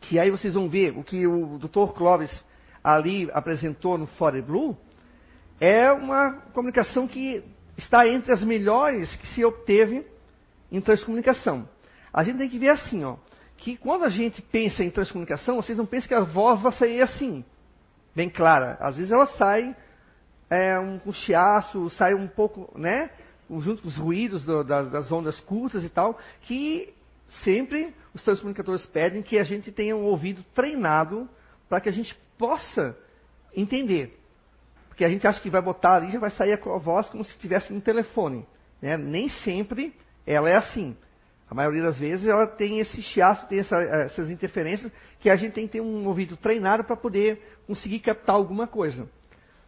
que 0.00 0.18
aí 0.18 0.30
vocês 0.30 0.54
vão 0.54 0.68
ver 0.68 0.96
o 0.96 1.04
que 1.04 1.26
o 1.26 1.58
Dr. 1.58 1.92
Clóvis 1.94 2.44
ali 2.82 3.30
apresentou 3.32 3.98
no 3.98 4.06
Fore 4.06 4.40
Blue, 4.40 4.76
é 5.60 5.92
uma 5.92 6.32
comunicação 6.54 7.06
que 7.06 7.44
está 7.80 8.06
entre 8.06 8.32
as 8.32 8.42
melhores 8.44 9.14
que 9.16 9.26
se 9.28 9.44
obteve 9.44 10.06
em 10.70 10.80
transcomunicação. 10.80 11.68
A 12.12 12.22
gente 12.22 12.38
tem 12.38 12.48
que 12.48 12.58
ver 12.58 12.70
assim, 12.70 13.04
ó, 13.04 13.16
que 13.56 13.76
quando 13.76 14.04
a 14.04 14.08
gente 14.08 14.40
pensa 14.40 14.82
em 14.84 14.90
transcomunicação, 14.90 15.56
vocês 15.56 15.76
não 15.76 15.86
pensam 15.86 16.08
que 16.08 16.14
a 16.14 16.20
voz 16.22 16.62
vai 16.62 16.72
sair 16.72 17.02
assim, 17.02 17.44
bem 18.14 18.28
clara. 18.28 18.76
Às 18.80 18.96
vezes 18.96 19.12
ela 19.12 19.26
sai 19.26 19.76
é, 20.48 20.78
um, 20.78 20.98
com 20.98 21.12
chiaço, 21.12 21.88
sai 21.90 22.14
um 22.14 22.26
pouco, 22.26 22.72
né, 22.78 23.10
junto 23.58 23.82
com 23.82 23.88
os 23.88 23.96
ruídos 23.96 24.42
do- 24.44 24.64
da- 24.64 24.82
das 24.82 25.10
ondas 25.12 25.38
curtas 25.40 25.84
e 25.84 25.88
tal, 25.88 26.18
que 26.42 26.92
sempre 27.44 27.94
os 28.12 28.22
transcomunicadores 28.22 28.84
pedem 28.86 29.22
que 29.22 29.38
a 29.38 29.44
gente 29.44 29.70
tenha 29.70 29.96
um 29.96 30.04
ouvido 30.04 30.42
treinado 30.54 31.28
para 31.68 31.80
que 31.80 31.88
a 31.88 31.92
gente 31.92 32.16
possa 32.36 32.96
entender. 33.54 34.19
Porque 35.00 35.06
a 35.06 35.12
gente 35.14 35.26
acha 35.26 35.40
que 35.40 35.48
vai 35.48 35.62
botar 35.62 35.94
ali 35.94 36.12
já 36.12 36.18
vai 36.18 36.28
sair 36.28 36.52
a 36.52 36.76
voz 36.76 37.08
como 37.08 37.24
se 37.24 37.30
estivesse 37.30 37.72
no 37.72 37.80
telefone. 37.80 38.46
Né? 38.82 38.98
Nem 38.98 39.30
sempre 39.30 39.94
ela 40.26 40.50
é 40.50 40.56
assim. 40.56 40.94
A 41.50 41.54
maioria 41.54 41.82
das 41.84 41.98
vezes 41.98 42.26
ela 42.26 42.46
tem 42.46 42.80
esse 42.80 43.00
chiaço, 43.00 43.48
tem 43.48 43.60
essa- 43.60 43.78
essas 43.80 44.28
interferências, 44.28 44.92
que 45.18 45.30
a 45.30 45.36
gente 45.36 45.54
tem 45.54 45.66
que 45.66 45.72
ter 45.72 45.80
um 45.80 46.06
ouvido 46.06 46.36
treinado 46.36 46.84
para 46.84 46.94
poder 46.96 47.40
conseguir 47.66 48.00
captar 48.00 48.36
alguma 48.36 48.66
coisa. 48.66 49.08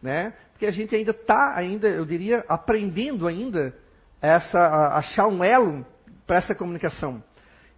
Né? 0.03 0.35
Porque 0.51 0.67
a 0.67 0.71
gente 0.71 0.95
ainda 0.95 1.09
está, 1.09 1.55
ainda, 1.55 1.87
eu 1.87 2.05
diria, 2.05 2.45
aprendendo 2.47 3.27
ainda 3.27 3.75
essa, 4.21 4.59
a- 4.59 4.97
achar 4.99 5.25
um 5.25 5.43
elo 5.43 5.83
para 6.27 6.37
essa 6.37 6.53
comunicação. 6.53 7.23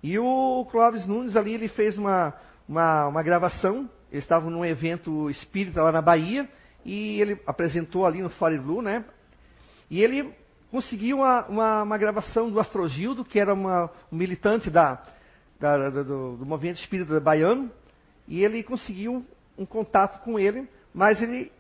E 0.04 0.20
o 0.20 0.68
Clóvis 0.70 1.08
Nunes 1.08 1.38
ali, 1.38 1.54
ele 1.54 1.70
fez 1.70 1.98
uma, 1.98 2.34
uma, 2.68 3.08
uma 3.08 3.24
gravação, 3.24 3.90
eles 4.12 4.26
estavam 4.26 4.50
num 4.50 4.66
evento 4.66 5.30
espírita 5.30 5.82
lá 5.82 5.94
na 5.94 6.02
Bahia, 6.02 6.50
e 6.86 7.20
ele 7.20 7.40
apresentou 7.48 8.06
ali 8.06 8.22
no 8.22 8.30
Fire 8.30 8.60
Blue, 8.60 8.82
né? 8.82 9.04
E 9.90 10.02
ele 10.04 10.32
conseguiu 10.72 11.18
uma, 11.18 11.46
uma, 11.48 11.84
uma 11.84 11.98
gravação 11.98 12.50
do 12.50 12.60
Astrogildo, 12.60 13.26
que 13.26 13.40
era 13.40 13.54
uma, 13.54 13.90
um 14.12 14.16
militante 14.16 14.70
da, 14.70 15.02
da- 15.60 15.90
da- 15.90 16.04
do, 16.04 16.38
do 16.38 16.46
movimento 16.46 16.78
espírita 16.78 17.20
baiano, 17.20 17.72
e 18.28 18.44
ele 18.44 18.62
conseguiu 18.64 19.26
um 19.58 19.66
contato 19.66 20.24
com 20.24 20.38
ele, 20.40 20.68
mas 20.94 21.22
ele 21.22 21.52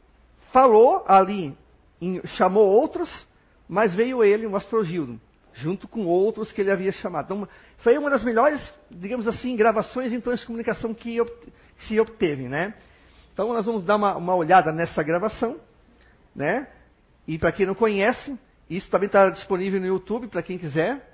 falou 0.52 1.04
ali, 1.08 1.58
em- 2.02 2.22
chamou 2.38 2.66
outros, 2.66 3.26
mas 3.68 3.94
veio 3.96 4.24
ele, 4.24 4.46
o 4.46 4.56
Astrogildo, 4.56 5.20
junto 5.54 5.88
com 5.88 6.06
outros 6.06 6.52
que 6.52 6.62
ele 6.62 6.72
havia 6.72 6.92
chamado. 6.92 7.26
Então, 7.26 7.48
foi 7.78 7.98
uma 7.98 8.10
das 8.10 8.24
melhores, 8.24 8.74
digamos 8.92 9.28
assim, 9.28 9.56
gravações 9.56 10.14
em 10.14 10.20
transcomunicação 10.20 10.94
que, 10.94 11.20
ob- 11.22 11.32
que 11.78 11.88
se 11.88 12.00
obteve, 12.00 12.48
né? 12.48 12.74
Então 13.36 13.54
nós 13.54 13.68
vamos 13.68 13.84
dar 13.84 13.98
uma, 13.98 14.16
uma 14.16 14.34
olhada 14.34 14.72
nessa 14.72 15.04
gravação 15.04 15.60
né? 16.36 16.68
E 17.28 17.40
para 17.40 17.52
quem 17.52 17.66
não 17.66 17.74
conhece, 17.74 18.38
isso 18.70 18.90
também 18.90 19.08
está 19.08 19.30
disponível 19.30 19.80
no 19.80 19.88
YouTube 19.88 20.28
para 20.28 20.44
quem 20.44 20.58
quiser. 20.58 21.14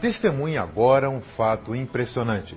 Testemunhe 0.00 0.58
agora 0.58 1.08
um 1.08 1.20
fato 1.20 1.74
impressionante. 1.74 2.56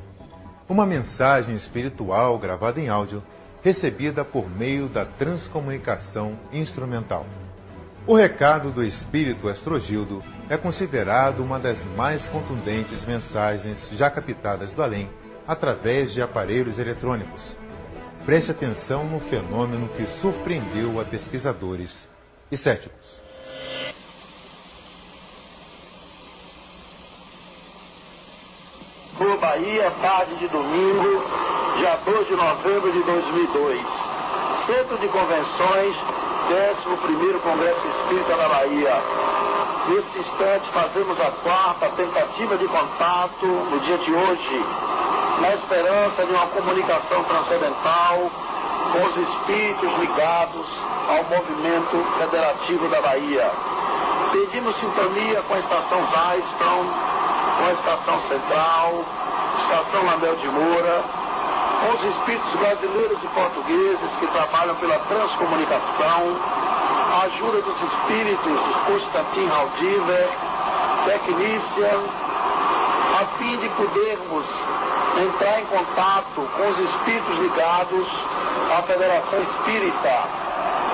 Uma 0.67 0.85
mensagem 0.85 1.55
espiritual 1.55 2.37
gravada 2.39 2.79
em 2.79 2.89
áudio, 2.89 3.23
recebida 3.61 4.25
por 4.25 4.49
meio 4.49 4.89
da 4.89 5.05
transcomunicação 5.05 6.37
instrumental. 6.51 7.25
O 8.07 8.15
recado 8.15 8.71
do 8.71 8.83
espírito 8.83 9.47
Astrogildo 9.47 10.23
é 10.49 10.57
considerado 10.57 11.41
uma 11.41 11.59
das 11.59 11.83
mais 11.95 12.25
contundentes 12.29 13.05
mensagens 13.05 13.89
já 13.91 14.09
captadas 14.09 14.73
do 14.73 14.81
além 14.81 15.20
através 15.47 16.13
de 16.13 16.21
aparelhos 16.21 16.77
eletrônicos. 16.79 17.57
Preste 18.25 18.51
atenção 18.51 19.03
no 19.05 19.19
fenômeno 19.21 19.89
que 19.89 20.05
surpreendeu 20.21 20.99
a 21.01 21.05
pesquisadores 21.05 22.07
e 22.51 22.57
céticos. 22.57 23.21
Rua 29.17 29.37
Bahia, 29.37 29.91
tarde 30.01 30.35
de 30.35 30.47
domingo, 30.47 31.23
dia 31.77 31.95
2 32.05 32.27
de 32.27 32.35
novembro 32.35 32.91
de 32.91 33.03
2002. 33.03 33.85
Centro 34.65 34.97
de 34.99 35.07
Convenções, 35.07 35.95
11º 36.51 37.39
Congresso 37.41 37.87
Espírita 37.87 38.35
da 38.35 38.47
Bahia. 38.49 39.01
Nesse 39.87 40.19
instante 40.19 40.71
fazemos 40.71 41.19
a 41.19 41.31
quarta 41.43 41.89
tentativa 41.89 42.57
de 42.57 42.67
contato 42.67 43.45
no 43.45 43.79
dia 43.79 43.97
de 43.97 44.11
hoje, 44.11 44.65
na 45.41 45.55
esperança 45.55 46.23
de 46.23 46.31
uma 46.31 46.45
comunicação 46.47 47.23
transcendental 47.23 48.29
com 48.93 49.05
os 49.05 49.17
espíritos 49.17 49.99
ligados 49.99 50.67
ao 51.09 51.23
movimento 51.23 51.97
federativo 52.19 52.87
da 52.89 53.01
Bahia. 53.01 53.51
Pedimos 54.31 54.75
sintonia 54.79 55.41
com 55.41 55.55
a 55.55 55.59
estação 55.59 55.99
Zyston, 56.05 56.85
com 57.57 57.65
a 57.65 57.73
estação 57.73 58.19
Central, 58.27 59.03
estação 59.63 60.05
Lamel 60.05 60.35
de 60.35 60.47
Moura, 60.47 61.03
com 61.81 61.89
os 61.95 62.15
espíritos 62.15 62.53
brasileiros 62.53 63.23
e 63.23 63.27
portugueses 63.27 64.15
que 64.19 64.27
trabalham 64.27 64.75
pela 64.75 64.99
transcomunicação, 64.99 66.37
a 67.13 67.23
ajuda 67.23 67.61
dos 67.63 67.81
espíritos 67.81 68.61
Constantin 68.85 69.49
Haldiver, 69.49 70.29
Technician, 71.05 71.99
a 73.19 73.25
fim 73.37 73.57
de 73.57 73.69
podermos 73.69 74.45
entrar 75.19 75.59
em 75.59 75.65
contato 75.65 76.47
com 76.55 76.69
os 76.69 76.79
espíritos 76.79 77.37
ligados 77.39 78.07
à 78.77 78.81
Federação 78.83 79.41
Espírita, 79.41 80.23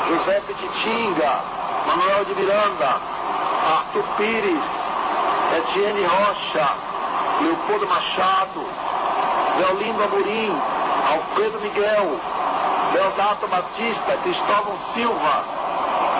José 0.09 0.41
Petitinga, 0.47 1.39
Manuel 1.85 2.25
de 2.25 2.35
Miranda, 2.35 2.97
Arthur 3.67 4.03
Pires, 4.17 4.63
Etienne 5.57 6.05
Rocha, 6.05 6.69
Leopoldo 7.41 7.87
Machado, 7.87 8.65
Leolindo 9.57 10.03
Amorim, 10.03 10.55
Alfredo 11.11 11.59
Miguel, 11.61 12.19
Leodato 12.93 13.47
Batista, 13.47 14.17
Cristóvão 14.23 14.77
Silva, 14.93 15.43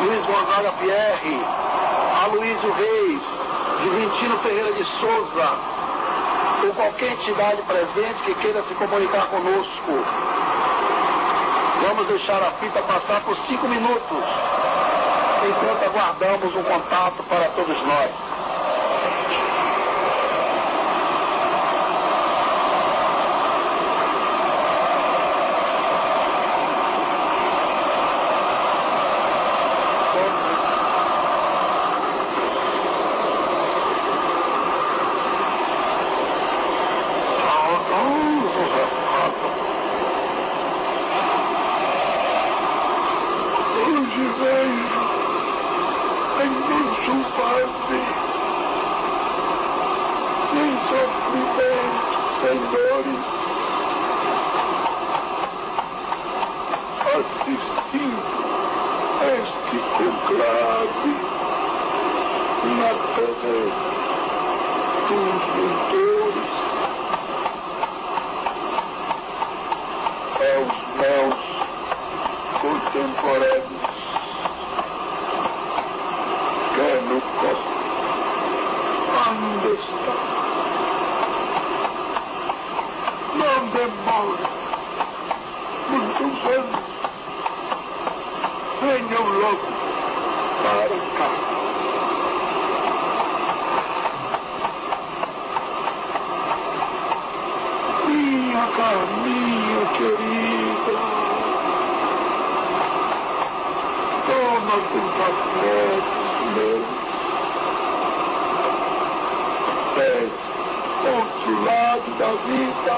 Luiz 0.02 0.26
Gonzaga 0.26 0.72
Pierre, 0.80 1.42
Aloysio 2.24 2.74
Reis, 2.74 3.22
Juventino 3.84 4.38
Ferreira 4.40 4.74
de 4.74 4.84
Souza, 5.00 5.78
ou 6.64 6.74
qualquer 6.74 7.12
entidade 7.12 7.62
presente 7.64 8.22
que 8.26 8.34
queira 8.36 8.64
se 8.64 8.74
comunicar 8.76 9.28
conosco. 9.28 10.06
Vamos 11.88 12.08
deixar 12.08 12.42
a 12.42 12.52
fita 12.52 12.82
passar 12.82 13.22
por 13.22 13.38
cinco 13.48 13.68
minutos, 13.68 14.24
enquanto 15.48 15.84
aguardamos 15.86 16.56
um 16.56 16.64
contato 16.64 17.24
para 17.30 17.50
todos 17.50 17.78
nós. 17.86 18.12
Hoje 43.80 44.24
vejo 44.40 44.98
em 46.42 46.48
imenso 46.48 47.14
Padre, 47.38 48.02
sem 50.52 50.72
sofrimento, 50.88 52.18
sem 52.42 52.58
dores, 52.72 53.24
assistindo 57.16 58.28
este 59.22 59.78
conclave 60.38 61.14
na 62.78 62.92
terra 63.16 63.58
dos 65.08 65.42
mentores 65.56 66.52
aos 70.38 70.74
meus 70.98 71.40
contemporâneos 72.62 73.86
que 76.76 76.90
no 77.08 77.18
corpo 77.22 77.78
ainda 79.26 79.72
está. 79.74 80.16
Não 83.38 83.60
demore 83.70 84.46
muitos 85.90 86.38
anos. 86.52 86.88
Venham 88.80 89.26
logo 89.42 89.78
para 90.64 90.98
cá. 91.18 91.30
Minha 98.06 98.66
Carminha 98.76 99.82
querida, 99.98 100.96
toma 104.26 104.78
com 104.92 105.06
café 105.18 105.82
meu. 106.54 106.80
Desce 109.96 110.48
outro 111.08 111.54
lado 111.66 112.10
da 112.20 112.30
vida. 112.46 112.96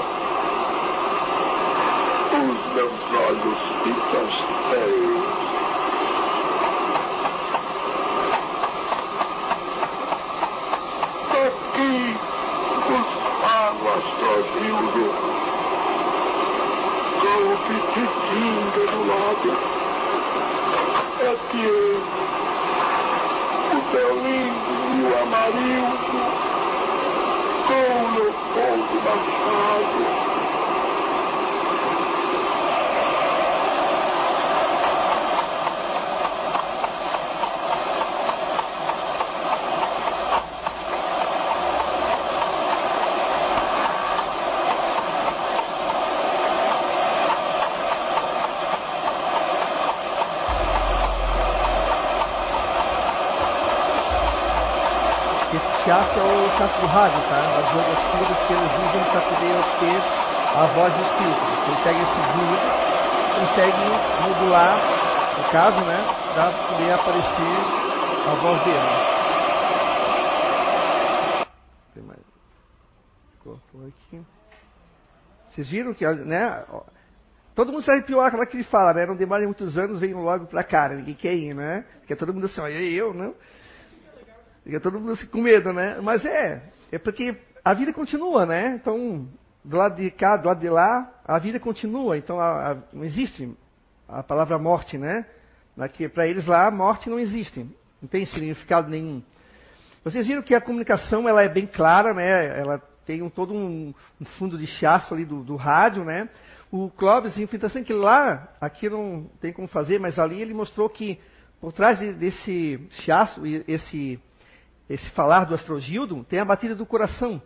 Os 2.32 2.60
meus 2.74 2.99
olhos 3.12 3.58
ficam 3.82 4.26
cheios. 4.68 5.40
Aqui 11.30 12.16
os 12.90 13.08
águas 13.44 14.00
Astrodildo 14.00 15.04
com 17.20 17.40
o 17.46 17.56
pititinga 17.66 18.84
do 18.90 19.00
lado. 19.08 19.50
Aqui 21.20 21.60
ele, 21.60 22.02
o 23.72 23.80
Teolindo 23.92 24.72
e 24.94 25.02
o 25.02 25.22
Amarildo 25.22 26.20
com 27.66 27.82
o 28.00 28.14
Leopoldo 28.14 28.96
Machado. 29.04 30.30
Esse 55.52 55.90
chasse 56.60 56.74
é 56.74 56.76
o 56.76 56.80
chasse 56.80 56.80
do 56.80 56.86
rádio, 56.86 57.20
tá? 57.28 57.40
Das 57.40 57.72
ondas 57.72 58.04
puras 58.10 58.38
que 58.46 58.52
eles 58.52 58.72
usam 58.72 59.04
para 59.10 59.20
poder 59.22 59.52
obter 59.56 59.98
a 60.54 60.66
voz 60.74 60.92
do 60.94 61.02
espírito. 61.02 61.40
Ele 61.66 61.78
pega 61.84 62.00
esses 62.02 62.26
ruídos, 62.34 62.72
consegue 63.38 63.84
modular, 64.28 64.76
no 65.38 65.44
caso, 65.50 65.80
né? 65.86 65.98
Para 66.34 66.52
poder 66.68 66.92
aparecer 66.92 67.56
a 68.26 68.34
voz 68.34 68.64
dele. 68.64 68.88
Tem 71.94 72.02
mais. 72.02 72.20
Cortou 73.42 73.86
aqui. 73.86 74.20
Vocês 75.50 75.68
viram 75.68 75.94
que, 75.94 76.06
né? 76.06 76.64
Todo 77.54 77.72
mundo 77.72 77.82
se 77.82 77.90
arrepiou 77.90 78.20
aquela 78.20 78.46
que 78.46 78.56
ele 78.56 78.64
fala, 78.64 78.94
né? 78.94 79.06
Não 79.06 79.16
demore 79.16 79.44
muitos 79.44 79.76
anos, 79.76 79.98
venham 79.98 80.20
logo 80.20 80.46
pra 80.46 80.62
cá, 80.62 80.88
né? 80.88 80.96
ninguém 80.96 81.14
quer 81.14 81.34
ir, 81.34 81.54
né? 81.54 81.84
Fica 82.02 82.16
todo 82.16 82.32
mundo 82.32 82.46
assim, 82.46 82.60
olha 82.60 82.80
eu, 82.80 83.12
não? 83.12 83.34
Fica 84.70 84.78
todo 84.78 85.00
mundo 85.00 85.14
assim, 85.14 85.26
com 85.26 85.40
medo, 85.40 85.72
né? 85.72 85.98
Mas 86.00 86.24
é, 86.24 86.62
é 86.92 86.96
porque 86.96 87.36
a 87.64 87.74
vida 87.74 87.92
continua, 87.92 88.46
né? 88.46 88.78
Então, 88.80 89.26
do 89.64 89.76
lado 89.76 89.96
de 89.96 90.08
cá, 90.12 90.36
do 90.36 90.46
lado 90.46 90.60
de 90.60 90.70
lá, 90.70 91.12
a 91.24 91.40
vida 91.40 91.58
continua. 91.58 92.16
Então, 92.16 92.38
a, 92.38 92.70
a, 92.70 92.76
não 92.92 93.02
existe 93.02 93.52
a 94.08 94.22
palavra 94.22 94.60
morte, 94.60 94.96
né? 94.96 95.26
Para 96.14 96.28
eles 96.28 96.46
lá, 96.46 96.68
a 96.68 96.70
morte 96.70 97.10
não 97.10 97.18
existe. 97.18 97.66
Não 98.00 98.08
tem 98.08 98.24
significado 98.24 98.88
nenhum. 98.88 99.20
Vocês 100.04 100.28
viram 100.28 100.40
que 100.40 100.54
a 100.54 100.60
comunicação 100.60 101.28
ela 101.28 101.42
é 101.42 101.48
bem 101.48 101.66
clara, 101.66 102.14
né? 102.14 102.60
Ela 102.60 102.80
tem 103.04 103.22
um, 103.22 103.28
todo 103.28 103.52
um, 103.52 103.92
um, 104.20 104.24
fundo 104.38 104.56
de 104.56 104.68
chasso 104.68 105.12
ali 105.12 105.24
do, 105.24 105.42
do 105.42 105.56
rádio, 105.56 106.04
né? 106.04 106.28
O 106.70 106.88
Clóvis, 106.90 107.36
enfrentação 107.36 107.82
que 107.82 107.92
lá, 107.92 108.54
aqui 108.60 108.88
não 108.88 109.28
tem 109.40 109.52
como 109.52 109.66
fazer, 109.66 109.98
mas 109.98 110.16
ali 110.16 110.40
ele 110.40 110.54
mostrou 110.54 110.88
que 110.88 111.18
por 111.60 111.72
trás 111.72 111.98
desse 112.16 112.80
chasso, 112.90 113.42
esse, 113.66 114.18
esse 114.90 115.08
falar 115.10 115.44
do 115.44 115.54
astrogildo, 115.54 116.24
tem 116.24 116.40
a 116.40 116.44
batida 116.44 116.74
do 116.74 116.84
coração. 116.84 117.40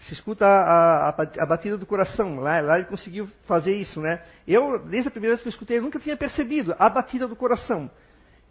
Se 0.00 0.12
escuta 0.12 0.46
a, 0.46 1.08
a, 1.08 1.08
a, 1.08 1.46
batida 1.46 1.78
do 1.78 1.86
coração. 1.86 2.38
Lá, 2.38 2.60
lá 2.60 2.78
ele 2.78 2.86
conseguiu 2.86 3.26
fazer 3.46 3.74
isso, 3.74 3.98
né? 3.98 4.22
Eu, 4.46 4.78
desde 4.78 5.08
a 5.08 5.10
primeira 5.10 5.34
vez 5.34 5.42
que 5.42 5.48
eu 5.48 5.50
escutei, 5.50 5.78
eu 5.78 5.82
nunca 5.82 5.98
tinha 5.98 6.14
percebido 6.14 6.76
a 6.78 6.90
batida 6.90 7.26
do 7.26 7.34
coração. 7.34 7.90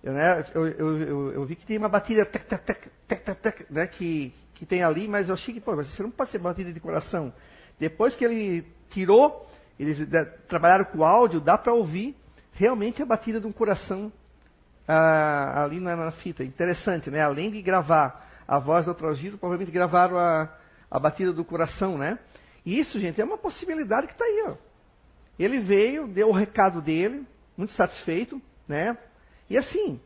Eu, 0.03 0.13
né, 0.13 0.43
eu, 0.55 0.67
eu, 0.67 1.31
eu, 1.33 1.45
vi 1.45 1.55
que 1.55 1.67
tem 1.67 1.77
uma 1.77 1.87
batida 1.87 2.25
tec, 2.25 2.45
tec, 2.45 2.65
tec, 2.65 2.89
tec, 3.07 3.39
tec, 3.39 3.65
né, 3.69 3.85
que, 3.85 4.33
que 4.55 4.65
tem 4.65 4.83
ali, 4.83 5.07
mas 5.07 5.29
eu 5.29 5.35
achei 5.35 5.53
que, 5.53 5.61
pô, 5.61 5.75
você 5.75 6.01
não 6.01 6.09
pode 6.09 6.31
ser 6.31 6.39
batida 6.39 6.73
de 6.73 6.79
coração. 6.79 7.31
Depois 7.79 8.15
que 8.15 8.25
ele 8.25 8.65
tirou, 8.89 9.47
eles 9.79 9.99
trabalharam 10.47 10.85
com 10.85 11.03
áudio, 11.03 11.39
dá 11.39 11.59
para 11.59 11.73
ouvir 11.73 12.15
realmente 12.53 13.03
a 13.03 13.05
batida 13.05 13.39
de 13.39 13.45
um 13.45 13.51
coração 13.51 14.11
ah, 14.87 15.63
ali 15.63 15.79
na, 15.79 15.95
na, 15.95 16.11
fita. 16.11 16.43
Interessante, 16.43 17.09
né? 17.09 17.21
Além 17.21 17.51
de 17.51 17.61
gravar 17.61 18.25
a 18.47 18.59
voz 18.59 18.85
do 18.85 18.91
Atrogito, 18.91 19.37
provavelmente 19.37 19.71
gravaram 19.71 20.17
a, 20.17 20.49
a 20.89 20.99
batida 20.99 21.33
do 21.33 21.43
coração, 21.43 21.97
né? 21.97 22.19
E 22.65 22.79
isso, 22.79 22.99
gente, 22.99 23.19
é 23.19 23.23
uma 23.23 23.37
possibilidade 23.37 24.07
que 24.07 24.13
está 24.13 24.25
aí, 24.25 24.45
ó. 24.47 24.55
Ele 25.37 25.59
veio, 25.59 26.07
deu 26.07 26.29
o 26.29 26.33
recado 26.33 26.81
dele, 26.81 27.25
muito 27.57 27.73
satisfeito, 27.73 28.41
né? 28.67 28.97
E 29.49 29.57
assim, 29.57 29.99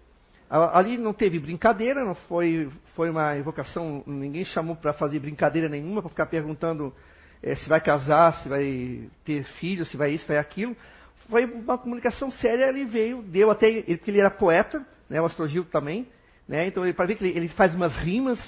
ali 0.49 0.97
não 0.97 1.13
teve 1.13 1.39
brincadeira, 1.39 2.03
não 2.03 2.15
foi, 2.15 2.69
foi 2.95 3.09
uma 3.09 3.37
invocação, 3.37 4.03
ninguém 4.07 4.43
chamou 4.43 4.75
para 4.75 4.93
fazer 4.93 5.19
brincadeira 5.19 5.69
nenhuma, 5.69 6.01
para 6.01 6.09
ficar 6.09 6.25
perguntando 6.25 6.93
é, 7.41 7.55
se 7.55 7.69
vai 7.69 7.79
casar, 7.79 8.33
se 8.41 8.49
vai 8.49 9.09
ter 9.23 9.43
filho, 9.43 9.85
se 9.85 9.95
vai 9.95 10.11
isso, 10.11 10.23
se 10.23 10.27
vai 10.27 10.37
aquilo. 10.37 10.75
Foi 11.29 11.45
uma 11.45 11.77
comunicação 11.77 12.31
séria, 12.31 12.69
ele 12.69 12.85
veio, 12.85 13.21
deu 13.21 13.51
até, 13.51 13.69
ele, 13.69 13.97
porque 13.97 14.11
ele 14.11 14.19
era 14.19 14.31
poeta, 14.31 14.85
né, 15.09 15.21
o 15.21 15.25
Astrogil 15.25 15.63
também, 15.65 16.07
né, 16.47 16.67
então 16.67 16.91
para 16.93 17.05
ver 17.05 17.15
que 17.15 17.23
ele, 17.23 17.37
ele, 17.37 17.47
faz 17.49 17.75
umas 17.75 17.95
rimas, 17.95 18.39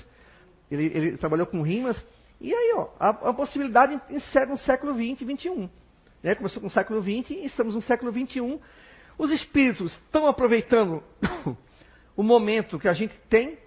ele, 0.69 0.85
ele, 0.85 1.17
trabalhou 1.17 1.45
com 1.45 1.61
rimas, 1.61 2.03
e 2.39 2.51
aí, 2.51 2.73
ó, 2.75 2.87
a, 2.99 3.09
a 3.09 3.33
possibilidade 3.33 4.01
encerra 4.09 4.47
no 4.47 4.57
século 4.57 4.93
XX 4.93 5.21
e 5.21 5.37
XXI. 5.37 5.69
Né, 6.23 6.35
começou 6.35 6.59
com 6.59 6.67
o 6.67 6.71
século 6.71 7.01
XX 7.01 7.31
e 7.31 7.45
estamos 7.45 7.75
no 7.75 7.81
século 7.81 8.11
XXI. 8.11 8.59
Os 9.17 9.31
espíritos 9.31 9.91
estão 9.93 10.27
aproveitando 10.27 11.03
o 12.15 12.23
momento 12.23 12.79
que 12.79 12.87
a 12.87 12.93
gente 12.93 13.15
tem, 13.29 13.59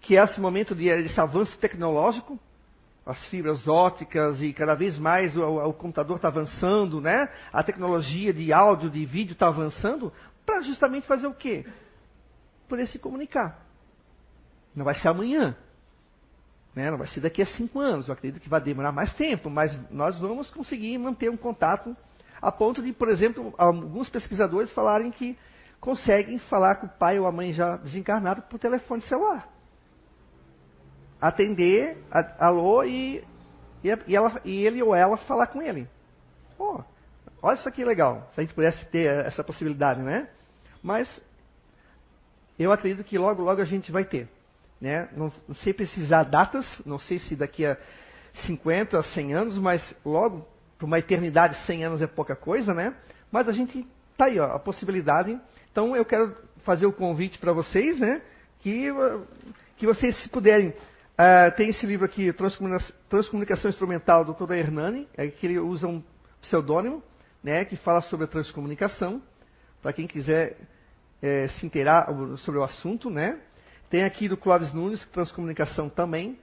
que 0.00 0.16
é 0.16 0.22
esse 0.22 0.40
momento 0.40 0.74
de, 0.74 0.84
desse 1.02 1.20
avanço 1.20 1.56
tecnológico, 1.58 2.38
as 3.08 3.24
fibras 3.28 3.66
ópticas 3.66 4.42
e 4.42 4.52
cada 4.52 4.74
vez 4.74 4.98
mais 4.98 5.34
o, 5.34 5.42
o 5.42 5.72
computador 5.72 6.16
está 6.16 6.28
avançando, 6.28 7.00
né? 7.00 7.26
A 7.50 7.62
tecnologia 7.62 8.34
de 8.34 8.52
áudio, 8.52 8.90
de 8.90 9.04
vídeo 9.06 9.32
está 9.32 9.48
avançando 9.48 10.12
para 10.44 10.60
justamente 10.60 11.06
fazer 11.06 11.26
o 11.26 11.32
quê? 11.32 11.64
Poder 12.68 12.86
se 12.86 12.98
comunicar. 12.98 13.64
Não 14.74 14.84
vai 14.84 14.94
ser 14.94 15.08
amanhã. 15.08 15.56
Né? 16.74 16.90
Não 16.90 16.98
vai 16.98 17.06
ser 17.06 17.20
daqui 17.20 17.40
a 17.40 17.46
cinco 17.46 17.80
anos. 17.80 18.08
Eu 18.08 18.12
acredito 18.12 18.42
que 18.42 18.48
vai 18.48 18.60
demorar 18.60 18.92
mais 18.92 19.14
tempo, 19.14 19.48
mas 19.48 19.74
nós 19.90 20.18
vamos 20.20 20.50
conseguir 20.50 20.98
manter 20.98 21.30
um 21.30 21.36
contato 21.36 21.96
a 22.42 22.52
ponto 22.52 22.82
de, 22.82 22.92
por 22.92 23.08
exemplo, 23.08 23.54
alguns 23.56 24.10
pesquisadores 24.10 24.70
falarem 24.72 25.10
que 25.10 25.36
conseguem 25.80 26.38
falar 26.38 26.74
com 26.76 26.86
o 26.86 26.90
pai 26.90 27.18
ou 27.18 27.26
a 27.26 27.32
mãe 27.32 27.54
já 27.54 27.78
desencarnado 27.78 28.42
por 28.42 28.58
telefone 28.58 29.00
celular 29.00 29.57
atender, 31.20 31.96
a, 32.10 32.46
alô, 32.46 32.84
e, 32.84 33.24
e, 33.82 34.14
ela, 34.14 34.40
e, 34.44 34.64
ele 34.64 34.82
ou 34.82 34.94
ela 34.94 35.16
falar 35.16 35.48
com 35.48 35.60
ele. 35.62 35.88
Oh, 36.58 36.80
olha 37.42 37.54
isso 37.56 37.68
aqui 37.68 37.84
legal, 37.84 38.30
se 38.34 38.40
a 38.40 38.44
gente 38.44 38.54
pudesse 38.54 38.84
ter 38.86 39.26
essa 39.26 39.42
possibilidade, 39.42 40.00
né? 40.00 40.28
Mas 40.82 41.08
eu 42.58 42.72
acredito 42.72 43.04
que 43.04 43.18
logo, 43.18 43.42
logo 43.42 43.60
a 43.60 43.64
gente 43.64 43.92
vai 43.92 44.04
ter. 44.04 44.28
Né? 44.80 45.08
Não, 45.16 45.32
não 45.46 45.54
sei 45.56 45.72
precisar 45.72 46.24
datas, 46.24 46.66
não 46.86 46.98
sei 46.98 47.18
se 47.18 47.34
daqui 47.34 47.66
a 47.66 47.76
50, 48.46 49.02
100 49.02 49.34
anos, 49.34 49.58
mas 49.58 49.94
logo, 50.04 50.46
para 50.76 50.86
uma 50.86 50.98
eternidade, 50.98 51.56
100 51.66 51.84
anos 51.84 52.02
é 52.02 52.06
pouca 52.06 52.36
coisa, 52.36 52.72
né? 52.72 52.94
Mas 53.30 53.48
a 53.48 53.52
gente 53.52 53.86
está 54.12 54.26
aí, 54.26 54.38
ó, 54.38 54.54
a 54.54 54.58
possibilidade. 54.58 55.38
Então 55.70 55.96
eu 55.96 56.04
quero 56.04 56.36
fazer 56.64 56.86
o 56.86 56.92
convite 56.92 57.38
para 57.38 57.52
vocês, 57.52 57.98
né? 57.98 58.22
Que, 58.60 58.88
que 59.76 59.86
vocês, 59.86 60.16
se 60.22 60.28
puderem, 60.28 60.72
Uh, 61.18 61.50
tem 61.56 61.70
esse 61.70 61.84
livro 61.84 62.06
aqui, 62.06 62.32
Transcomunicação 63.08 63.68
Instrumental, 63.68 64.24
do 64.24 64.34
Dr. 64.34 64.52
Hernani, 64.52 65.08
é 65.16 65.26
que 65.26 65.46
ele 65.46 65.58
usa 65.58 65.88
um 65.88 66.00
pseudônimo, 66.40 67.02
né, 67.42 67.64
que 67.64 67.74
fala 67.74 68.00
sobre 68.02 68.26
a 68.26 68.28
transcomunicação, 68.28 69.20
para 69.82 69.92
quem 69.92 70.06
quiser 70.06 70.56
é, 71.20 71.48
se 71.48 71.66
inteirar 71.66 72.06
sobre 72.36 72.60
o 72.60 72.62
assunto, 72.62 73.10
né. 73.10 73.36
Tem 73.90 74.04
aqui 74.04 74.28
do 74.28 74.36
Clóvis 74.36 74.72
Nunes, 74.72 75.04
Transcomunicação 75.06 75.88
também, 75.88 76.38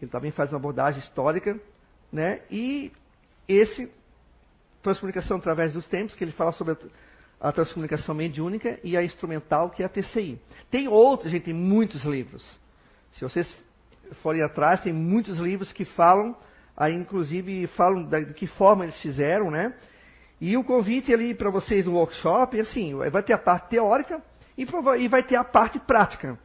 ele 0.00 0.08
também 0.08 0.30
faz 0.30 0.52
uma 0.52 0.58
abordagem 0.58 1.00
histórica, 1.00 1.58
né, 2.12 2.42
e 2.48 2.92
esse, 3.48 3.90
Transcomunicação 4.80 5.38
através 5.38 5.72
dos 5.72 5.88
tempos, 5.88 6.14
que 6.14 6.22
ele 6.22 6.30
fala 6.30 6.52
sobre 6.52 6.74
a, 7.40 7.48
a 7.48 7.50
transcomunicação 7.50 8.14
mediúnica 8.14 8.78
e 8.84 8.96
a 8.96 9.02
instrumental, 9.02 9.70
que 9.70 9.82
é 9.82 9.86
a 9.86 9.88
TCI. 9.88 10.40
Tem 10.70 10.86
outros, 10.86 11.32
gente, 11.32 11.46
tem 11.46 11.54
muitos 11.54 12.04
livros. 12.04 12.48
Se 13.10 13.24
vocês 13.24 13.67
forem 14.22 14.42
atrás, 14.42 14.80
tem 14.80 14.92
muitos 14.92 15.38
livros 15.38 15.72
que 15.72 15.84
falam, 15.84 16.36
aí 16.76 16.94
inclusive 16.94 17.66
falam 17.68 18.04
da, 18.04 18.20
de 18.20 18.34
que 18.34 18.46
forma 18.46 18.84
eles 18.84 18.98
fizeram, 19.00 19.50
né? 19.50 19.74
E 20.40 20.56
o 20.56 20.62
convite 20.62 21.12
ali 21.12 21.34
para 21.34 21.50
vocês 21.50 21.86
no 21.86 21.94
workshop, 21.94 22.60
assim, 22.60 22.94
vai 23.10 23.22
ter 23.22 23.32
a 23.32 23.38
parte 23.38 23.70
teórica 23.70 24.22
e, 24.56 24.66
e 24.98 25.08
vai 25.08 25.22
ter 25.22 25.36
a 25.36 25.44
parte 25.44 25.78
prática. 25.80 26.38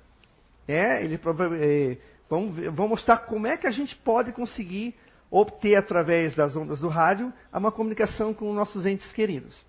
É, 0.67 1.03
ele 1.03 1.19
é, 1.59 1.97
vão, 2.29 2.51
vão 2.71 2.87
mostrar 2.87 3.17
como 3.17 3.45
é 3.45 3.57
que 3.57 3.67
a 3.67 3.71
gente 3.71 3.95
pode 3.97 4.31
conseguir 4.31 4.95
obter 5.29 5.75
através 5.75 6.35
das 6.35 6.55
ondas 6.55 6.79
do 6.79 6.87
rádio 6.87 7.33
uma 7.51 7.71
comunicação 7.71 8.33
com 8.33 8.53
nossos 8.53 8.85
entes 8.85 9.11
queridos. 9.11 9.63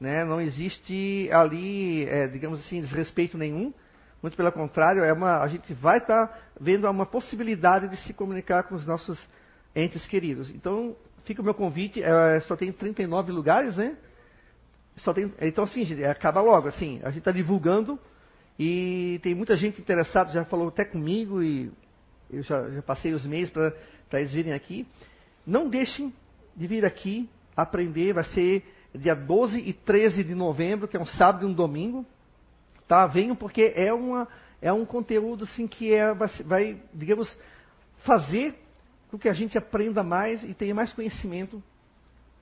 Né? 0.00 0.24
Não 0.24 0.40
existe 0.40 1.28
ali, 1.32 2.04
é, 2.08 2.26
digamos 2.26 2.60
assim, 2.60 2.80
desrespeito 2.80 3.36
nenhum. 3.36 3.72
Muito 4.22 4.36
pelo 4.36 4.52
contrário, 4.52 5.02
é 5.02 5.12
uma, 5.12 5.40
a 5.40 5.48
gente 5.48 5.72
vai 5.72 5.98
estar 5.98 6.26
tá 6.26 6.38
vendo 6.60 6.88
uma 6.88 7.06
possibilidade 7.06 7.88
de 7.88 7.96
se 8.04 8.12
comunicar 8.12 8.64
com 8.64 8.74
os 8.74 8.86
nossos 8.86 9.18
entes 9.74 10.06
queridos. 10.06 10.50
Então, 10.50 10.94
fica 11.24 11.40
o 11.40 11.44
meu 11.44 11.54
convite. 11.54 12.02
É, 12.02 12.40
só 12.40 12.56
tem 12.56 12.70
39 12.72 13.32
lugares, 13.32 13.76
né? 13.76 13.96
Só 14.96 15.14
tem, 15.14 15.32
então, 15.40 15.64
assim, 15.64 15.84
gente, 15.84 16.04
acaba 16.04 16.40
logo. 16.40 16.68
Assim, 16.68 17.00
a 17.02 17.08
gente 17.08 17.20
está 17.20 17.32
divulgando 17.32 17.98
e 18.58 19.18
tem 19.22 19.34
muita 19.34 19.56
gente 19.56 19.80
interessada, 19.80 20.30
já 20.32 20.44
falou 20.44 20.68
até 20.68 20.84
comigo 20.84 21.42
e 21.42 21.72
eu 22.30 22.42
já, 22.42 22.68
já 22.68 22.82
passei 22.82 23.12
os 23.12 23.24
meses 23.24 23.50
para 23.50 24.20
eles 24.20 24.32
virem 24.32 24.52
aqui. 24.52 24.86
Não 25.46 25.68
deixem 25.68 26.12
de 26.54 26.66
vir 26.66 26.84
aqui 26.84 27.28
aprender. 27.56 28.12
Vai 28.12 28.24
ser 28.24 28.64
dia 28.94 29.14
12 29.14 29.58
e 29.60 29.72
13 29.72 30.24
de 30.24 30.34
novembro, 30.34 30.86
que 30.86 30.96
é 30.96 31.00
um 31.00 31.06
sábado 31.06 31.46
e 31.46 31.50
um 31.50 31.52
domingo. 31.54 32.04
Tá? 32.90 33.06
Venham 33.06 33.36
porque 33.36 33.72
é, 33.76 33.92
uma, 33.94 34.26
é 34.60 34.72
um 34.72 34.84
conteúdo 34.84 35.44
assim, 35.44 35.68
que 35.68 35.94
é, 35.94 36.12
vai, 36.12 36.82
digamos, 36.92 37.38
fazer 37.98 38.60
com 39.08 39.16
que 39.16 39.28
a 39.28 39.32
gente 39.32 39.56
aprenda 39.56 40.02
mais 40.02 40.42
e 40.42 40.52
tenha 40.54 40.74
mais 40.74 40.92
conhecimento 40.92 41.62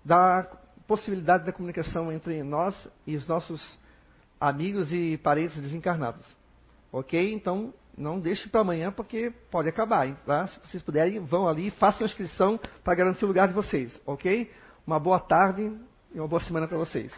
da 0.02 0.50
possibilidade 0.86 1.44
da 1.44 1.52
comunicação 1.52 2.10
entre 2.10 2.42
nós 2.42 2.88
e 3.06 3.14
os 3.14 3.28
nossos 3.28 3.78
amigos 4.40 4.90
e 4.90 5.18
parentes 5.18 5.60
desencarnados. 5.60 6.24
Ok? 6.90 7.30
Então, 7.34 7.74
não 7.94 8.18
deixe 8.18 8.48
para 8.48 8.62
amanhã 8.62 8.90
porque 8.90 9.30
pode 9.50 9.68
acabar. 9.68 10.10
Tá? 10.24 10.46
Se 10.46 10.60
vocês 10.60 10.82
puderem, 10.82 11.20
vão 11.20 11.46
ali, 11.46 11.70
façam 11.72 12.06
a 12.06 12.08
inscrição 12.08 12.58
para 12.82 12.94
garantir 12.94 13.26
o 13.26 13.28
lugar 13.28 13.48
de 13.48 13.54
vocês. 13.54 14.00
Ok? 14.06 14.50
Uma 14.86 14.98
boa 14.98 15.20
tarde 15.20 15.70
e 16.14 16.18
uma 16.18 16.26
boa 16.26 16.40
semana 16.40 16.66
para 16.66 16.78
vocês. 16.78 17.12